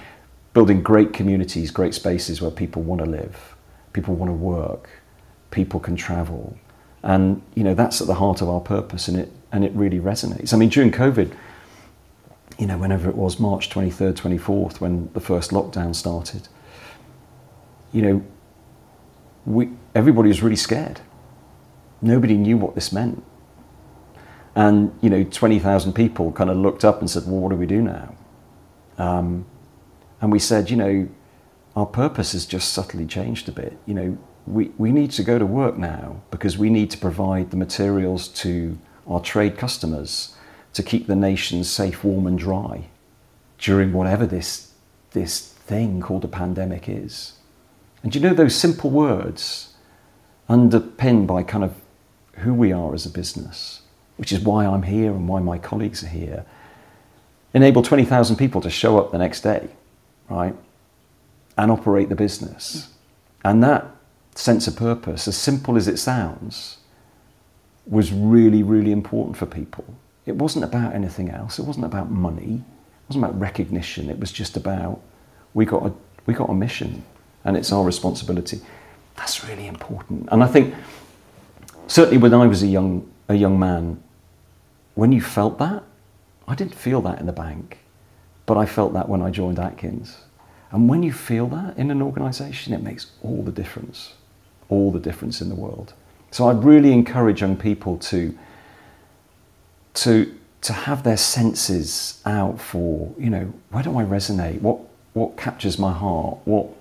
building 0.53 0.82
great 0.82 1.14
communities, 1.14 1.70
great 1.70 1.94
spaces 1.94 2.42
where 2.42 2.51
people 2.51 2.82
want 2.82 3.03
to 3.03 3.09
live, 3.09 3.57
people 3.94 4.14
want 4.14 4.28
to 4.28 4.34
work, 4.34 4.90
people 5.51 5.80
can 5.80 5.96
travel, 5.96 6.59
and 7.03 7.40
you 7.55 7.64
know 7.64 7.72
that's 7.72 8.03
at 8.03 8.07
the 8.07 8.14
heart 8.16 8.42
of 8.42 8.51
our 8.51 8.61
purpose, 8.61 9.09
and 9.09 9.16
it 9.18 9.32
and 9.53 9.64
it 9.64 9.72
really 9.72 10.01
resonates. 10.01 10.53
I 10.53 10.59
mean, 10.59 10.68
during 10.68 10.92
COVID, 10.92 11.32
you 12.59 12.66
know, 12.66 12.76
whenever 12.76 13.09
it 13.09 13.16
was 13.16 13.40
March 13.40 13.70
twenty 13.70 13.90
third, 13.90 14.16
twenty 14.16 14.38
fourth, 14.38 14.82
when 14.82 15.09
the 15.14 15.20
first 15.20 15.51
lockdown 15.51 15.94
started 15.94 16.46
you 17.93 18.03
know, 18.03 18.24
we, 19.47 19.70
everybody 19.95 20.28
was 20.28 20.43
really 20.43 20.57
scared. 20.57 21.01
Nobody 22.03 22.36
knew 22.36 22.57
what 22.57 22.74
this 22.74 22.93
meant. 22.93 23.24
And, 24.55 24.97
you 25.01 25.11
know, 25.11 25.24
20,000 25.24 25.93
people 25.93 26.32
kind 26.32 26.51
of 26.51 26.57
looked 26.57 26.84
up 26.84 27.01
and 27.01 27.09
said, 27.09 27.24
well, 27.26 27.41
what 27.41 27.51
do 27.51 27.57
we 27.57 27.66
do 27.66 27.80
now? 27.80 28.14
Um, 28.99 29.47
and 30.20 30.32
we 30.32 30.39
said, 30.39 30.70
you 30.70 30.76
know, 30.76 31.09
our 31.76 31.86
purpose 31.86 32.32
has 32.32 32.45
just 32.45 32.72
subtly 32.72 33.07
changed 33.07 33.49
a 33.49 33.53
bit. 33.53 33.78
You 33.86 33.95
know, 33.95 34.18
we, 34.47 34.72
we 34.78 34.91
need 34.91 35.12
to 35.12 35.22
go 35.22 35.39
to 35.39 35.47
work 35.47 35.78
now 35.78 36.22
because 36.30 36.59
we 36.59 36.70
need 36.70 36.91
to 36.91 36.99
provide 36.99 37.51
the 37.51 37.57
materials 37.57 38.28
to 38.28 38.78
our 39.07 39.20
trade 39.20 39.57
customers 39.57 40.36
to 40.72 40.82
keep 40.82 41.07
the 41.07 41.16
nation 41.16 41.62
safe, 41.64 42.03
warm, 42.03 42.26
and 42.26 42.39
dry 42.39 42.89
during 43.59 43.93
whatever 43.93 44.26
this, 44.26 44.72
this 45.11 45.53
thing 45.53 46.01
called 46.01 46.24
a 46.24 46.28
pandemic 46.28 46.89
is. 46.89 47.38
And 48.03 48.14
you 48.14 48.20
know 48.20 48.34
those 48.34 48.55
simple 48.55 48.90
words 48.90 49.74
underpinned 50.49 51.26
by 51.26 51.42
kind 51.42 51.64
of 51.64 51.74
who 52.38 52.55
we 52.55 52.72
are 52.72 52.94
as 52.94 53.05
a 53.05 53.11
business, 53.11 53.82
which 54.16 54.32
is 54.32 54.40
why 54.40 54.64
I'm 54.64 54.82
here 54.82 55.11
and 55.11 55.28
why 55.28 55.40
my 55.40 55.59
colleagues 55.59 56.05
are 56.05 56.09
here, 56.09 56.44
enable 57.53 57.82
20,000 57.82 58.36
people 58.36 58.61
to 58.61 58.70
show 58.70 58.99
up 58.99 59.11
the 59.11 59.18
next 59.18 59.40
day, 59.40 59.68
right, 60.28 60.55
and 61.57 61.70
operate 61.70 62.09
the 62.09 62.14
business. 62.14 62.92
And 63.44 63.62
that 63.62 63.86
sense 64.34 64.66
of 64.68 64.76
purpose, 64.76 65.26
as 65.26 65.36
simple 65.36 65.76
as 65.76 65.88
it 65.88 65.99
sounds, 65.99 66.78
was 67.86 68.12
really, 68.12 68.62
really 68.62 68.92
important 68.92 69.36
for 69.36 69.46
people. 69.46 69.84
It 70.26 70.36
wasn't 70.36 70.64
about 70.64 70.94
anything 70.94 71.30
else. 71.30 71.59
It 71.59 71.64
wasn't 71.64 71.86
about 71.86 72.11
money. 72.11 72.62
It 72.62 73.09
wasn't 73.09 73.24
about 73.24 73.40
recognition. 73.40 74.11
It 74.11 74.20
was 74.20 74.30
just 74.30 74.57
about 74.57 75.01
we 75.55 75.64
got 75.64 75.86
a, 75.86 75.92
we 76.26 76.34
got 76.34 76.51
a 76.51 76.55
mission 76.55 77.03
and 77.49 77.57
it's 77.57 77.72
our 77.72 77.82
responsibility. 77.82 78.61
That's 79.16 79.42
really 79.42 79.66
important. 79.66 80.28
And 80.30 80.44
I 80.44 80.46
think 80.46 80.74
certainly 81.86 82.18
when 82.18 82.34
I 82.34 82.46
was 82.46 82.62
a 82.62 82.66
young 82.66 83.11
a 83.30 83.34
young 83.34 83.59
man, 83.59 84.03
when 84.94 85.12
you 85.12 85.20
felt 85.20 85.59
that, 85.59 85.82
I 86.46 86.55
didn't 86.55 86.74
feel 86.74 87.01
that 87.03 87.20
in 87.20 87.26
the 87.26 87.32
bank, 87.32 87.78
but 88.46 88.57
I 88.57 88.66
felt 88.66 88.92
that 88.92 89.09
when 89.09 89.22
I 89.22 89.30
joined 89.30 89.59
Atkins. 89.59 90.18
And 90.70 90.88
when 90.88 91.03
you 91.03 91.12
feel 91.12 91.46
that 91.49 91.76
in 91.78 91.90
an 91.90 92.03
organisation, 92.03 92.74
it 92.74 92.82
makes 92.82 93.12
all 93.22 93.42
the 93.42 93.53
difference, 93.53 94.12
all 94.68 94.90
the 94.92 95.01
difference 95.01 95.40
in 95.40 95.49
the 95.49 95.55
world. 95.55 95.94
So 96.30 96.49
I'd 96.49 96.62
really 96.62 96.92
encourage 96.92 97.40
young 97.40 97.57
people 97.57 97.96
to 98.11 98.38
to 99.94 100.34
to 100.61 100.72
have 100.72 101.03
their 101.03 101.16
senses 101.16 102.20
out 102.26 102.61
for 102.61 103.14
you 103.18 103.30
know 103.30 103.53
where 103.70 103.82
do 103.82 103.99
I 103.99 104.05
resonate? 104.05 104.61
What 104.61 104.80
what 105.14 105.38
captures 105.38 105.78
my 105.78 105.92
heart? 105.92 106.38
What 106.44 106.78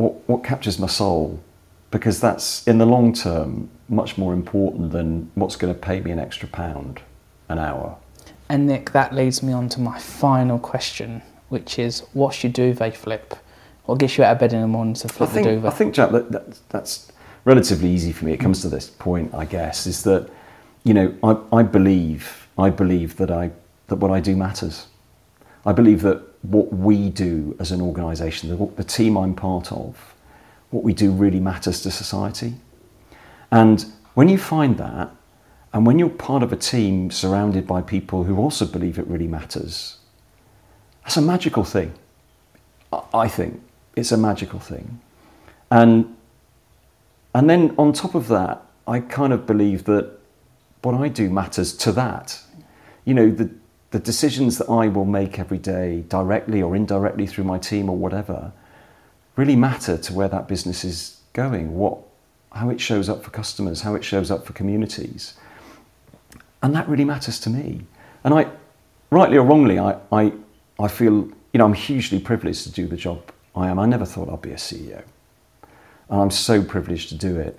what, 0.00 0.28
what 0.28 0.42
captures 0.42 0.78
my 0.78 0.86
soul 0.86 1.38
because 1.90 2.20
that's 2.20 2.66
in 2.66 2.78
the 2.78 2.86
long 2.86 3.12
term 3.12 3.68
much 3.88 4.16
more 4.16 4.32
important 4.32 4.92
than 4.92 5.30
what's 5.34 5.56
going 5.56 5.72
to 5.72 5.78
pay 5.78 6.00
me 6.00 6.10
an 6.10 6.18
extra 6.18 6.48
pound 6.48 7.00
an 7.48 7.58
hour. 7.58 7.96
And 8.48 8.66
Nick, 8.66 8.92
that 8.92 9.14
leads 9.14 9.42
me 9.42 9.52
on 9.52 9.68
to 9.70 9.80
my 9.80 9.98
final 9.98 10.58
question, 10.58 11.22
which 11.50 11.78
is 11.78 12.04
what's 12.14 12.42
your 12.42 12.52
duvet 12.52 12.96
flip? 12.96 13.34
What 13.84 13.98
gets 13.98 14.16
you 14.16 14.24
out 14.24 14.32
of 14.32 14.38
bed 14.38 14.52
in 14.52 14.62
the 14.62 14.68
morning 14.68 14.94
to 14.94 15.08
flip 15.08 15.28
I 15.28 15.32
think, 15.32 15.46
the 15.46 15.54
duvet? 15.54 15.72
I 15.72 15.76
think, 15.76 15.94
Jack, 15.94 16.12
that, 16.12 16.32
that, 16.32 16.58
that's 16.70 17.12
relatively 17.44 17.90
easy 17.90 18.12
for 18.12 18.24
me. 18.24 18.32
It 18.32 18.38
comes 18.38 18.62
to 18.62 18.68
this 18.68 18.88
point, 18.88 19.34
I 19.34 19.44
guess, 19.44 19.86
is 19.86 20.02
that, 20.04 20.30
you 20.84 20.94
know, 20.94 21.14
I, 21.22 21.58
I 21.58 21.62
believe, 21.62 22.48
I 22.56 22.70
believe 22.70 23.16
that, 23.16 23.30
I, 23.30 23.50
that 23.88 23.96
what 23.96 24.10
I 24.10 24.20
do 24.20 24.36
matters. 24.36 24.86
I 25.66 25.72
believe 25.72 26.02
that 26.02 26.22
what 26.42 26.72
we 26.72 27.10
do 27.10 27.56
as 27.58 27.70
an 27.70 27.80
organisation, 27.80 28.48
the, 28.48 28.66
the 28.76 28.84
team 28.84 29.16
I'm 29.16 29.34
part 29.34 29.70
of, 29.72 30.14
what 30.70 30.82
we 30.82 30.94
do 30.94 31.10
really 31.10 31.40
matters 31.40 31.82
to 31.82 31.90
society. 31.90 32.54
And 33.50 33.84
when 34.14 34.28
you 34.28 34.38
find 34.38 34.78
that, 34.78 35.10
and 35.72 35.86
when 35.86 35.98
you're 35.98 36.08
part 36.08 36.42
of 36.42 36.52
a 36.52 36.56
team 36.56 37.10
surrounded 37.10 37.66
by 37.66 37.82
people 37.82 38.24
who 38.24 38.36
also 38.38 38.66
believe 38.66 38.98
it 38.98 39.06
really 39.06 39.28
matters, 39.28 39.98
that's 41.02 41.16
a 41.16 41.22
magical 41.22 41.64
thing. 41.64 41.92
I 43.14 43.28
think 43.28 43.62
it's 43.96 44.12
a 44.12 44.16
magical 44.16 44.58
thing. 44.58 45.00
And, 45.70 46.16
and 47.34 47.48
then 47.48 47.74
on 47.78 47.92
top 47.92 48.14
of 48.14 48.28
that, 48.28 48.62
I 48.88 49.00
kind 49.00 49.32
of 49.32 49.46
believe 49.46 49.84
that 49.84 50.18
what 50.82 50.94
I 50.94 51.08
do 51.08 51.30
matters 51.30 51.76
to 51.78 51.92
that. 51.92 52.40
You 53.04 53.14
know, 53.14 53.30
the, 53.30 53.50
the 53.90 53.98
decisions 53.98 54.58
that 54.58 54.68
I 54.68 54.88
will 54.88 55.04
make 55.04 55.38
every 55.38 55.58
day, 55.58 56.04
directly 56.08 56.62
or 56.62 56.76
indirectly 56.76 57.26
through 57.26 57.44
my 57.44 57.58
team 57.58 57.88
or 57.90 57.96
whatever, 57.96 58.52
really 59.36 59.56
matter 59.56 59.96
to 59.96 60.12
where 60.12 60.28
that 60.28 60.46
business 60.46 60.84
is 60.84 61.20
going, 61.32 61.74
what, 61.74 61.98
how 62.52 62.70
it 62.70 62.80
shows 62.80 63.08
up 63.08 63.24
for 63.24 63.30
customers, 63.30 63.80
how 63.82 63.94
it 63.94 64.04
shows 64.04 64.30
up 64.30 64.46
for 64.46 64.52
communities. 64.52 65.34
And 66.62 66.74
that 66.74 66.88
really 66.88 67.04
matters 67.04 67.40
to 67.40 67.50
me. 67.50 67.86
And 68.22 68.34
I, 68.34 68.46
rightly 69.10 69.38
or 69.38 69.44
wrongly, 69.44 69.78
I, 69.78 69.96
I, 70.12 70.32
I 70.78 70.88
feel, 70.88 71.28
you 71.52 71.58
know, 71.58 71.64
I'm 71.64 71.74
hugely 71.74 72.20
privileged 72.20 72.64
to 72.64 72.70
do 72.70 72.86
the 72.86 72.96
job 72.96 73.32
I 73.56 73.68
am. 73.68 73.78
I 73.78 73.86
never 73.86 74.04
thought 74.04 74.28
I'd 74.28 74.42
be 74.42 74.52
a 74.52 74.56
CEO. 74.56 75.02
And 76.10 76.20
I'm 76.20 76.30
so 76.30 76.62
privileged 76.62 77.08
to 77.08 77.14
do 77.16 77.38
it. 77.38 77.58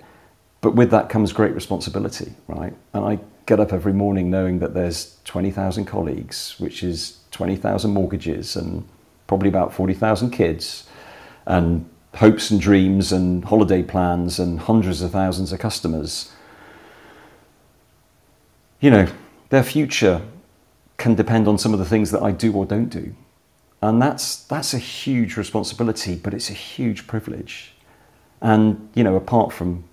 But 0.60 0.76
with 0.76 0.90
that 0.92 1.08
comes 1.08 1.32
great 1.32 1.54
responsibility, 1.54 2.32
right? 2.46 2.74
And 2.94 3.04
I 3.04 3.18
get 3.46 3.60
up 3.60 3.72
every 3.72 3.92
morning 3.92 4.30
knowing 4.30 4.58
that 4.60 4.74
there's 4.74 5.18
20,000 5.24 5.84
colleagues, 5.84 6.54
which 6.58 6.82
is 6.82 7.18
20,000 7.32 7.90
mortgages 7.90 8.56
and 8.56 8.86
probably 9.26 9.48
about 9.48 9.72
40,000 9.72 10.30
kids, 10.30 10.86
and 11.46 11.88
hopes 12.14 12.50
and 12.50 12.60
dreams 12.60 13.12
and 13.12 13.44
holiday 13.44 13.82
plans 13.82 14.38
and 14.38 14.60
hundreds 14.60 15.02
of 15.02 15.10
thousands 15.10 15.52
of 15.52 15.58
customers. 15.58 16.30
You 18.80 18.90
know, 18.90 19.08
their 19.48 19.62
future 19.62 20.22
can 20.98 21.14
depend 21.14 21.48
on 21.48 21.58
some 21.58 21.72
of 21.72 21.78
the 21.78 21.84
things 21.84 22.10
that 22.10 22.22
I 22.22 22.30
do 22.30 22.52
or 22.52 22.66
don't 22.66 22.88
do. 22.88 23.14
And 23.80 24.00
that's, 24.00 24.44
that's 24.44 24.74
a 24.74 24.78
huge 24.78 25.36
responsibility, 25.36 26.14
but 26.14 26.34
it's 26.34 26.50
a 26.50 26.54
huge 26.54 27.06
privilege. 27.06 27.74
And, 28.40 28.88
you 28.94 29.02
know, 29.02 29.16
apart 29.16 29.52
from 29.52 29.84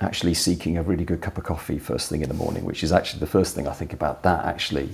actually 0.00 0.34
seeking 0.34 0.76
a 0.76 0.82
really 0.82 1.04
good 1.04 1.20
cup 1.20 1.38
of 1.38 1.44
coffee 1.44 1.78
first 1.78 2.08
thing 2.08 2.22
in 2.22 2.28
the 2.28 2.34
morning, 2.34 2.64
which 2.64 2.84
is 2.84 2.92
actually 2.92 3.20
the 3.20 3.26
first 3.26 3.54
thing 3.54 3.66
I 3.66 3.72
think 3.72 3.92
about. 3.92 4.22
That 4.22 4.44
actually 4.44 4.90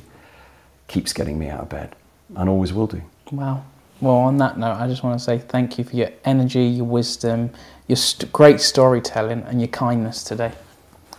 keeps 0.88 1.12
getting 1.12 1.38
me 1.38 1.48
out 1.48 1.60
of 1.60 1.68
bed 1.68 1.94
and 2.36 2.48
always 2.48 2.72
will 2.72 2.86
do. 2.86 3.02
Wow. 3.30 3.64
Well, 4.00 4.16
on 4.16 4.38
that 4.38 4.58
note, 4.58 4.74
I 4.74 4.86
just 4.86 5.02
want 5.02 5.18
to 5.18 5.24
say 5.24 5.38
thank 5.38 5.78
you 5.78 5.84
for 5.84 5.96
your 5.96 6.10
energy, 6.24 6.64
your 6.64 6.84
wisdom, 6.84 7.50
your 7.86 7.96
st- 7.96 8.32
great 8.32 8.60
storytelling, 8.60 9.42
and 9.42 9.60
your 9.60 9.68
kindness 9.68 10.24
today. 10.24 10.52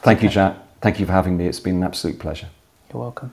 Thank 0.02 0.22
you, 0.22 0.30
Jack. 0.30 0.58
Thank 0.82 1.00
you 1.00 1.06
for 1.06 1.14
having 1.14 1.38
me. 1.38 1.48
It's 1.48 1.60
been 1.60 1.78
an 1.78 1.84
absolute 1.84 2.20
pleasure. 2.20 2.50
You're 2.92 3.02
welcome. 3.02 3.32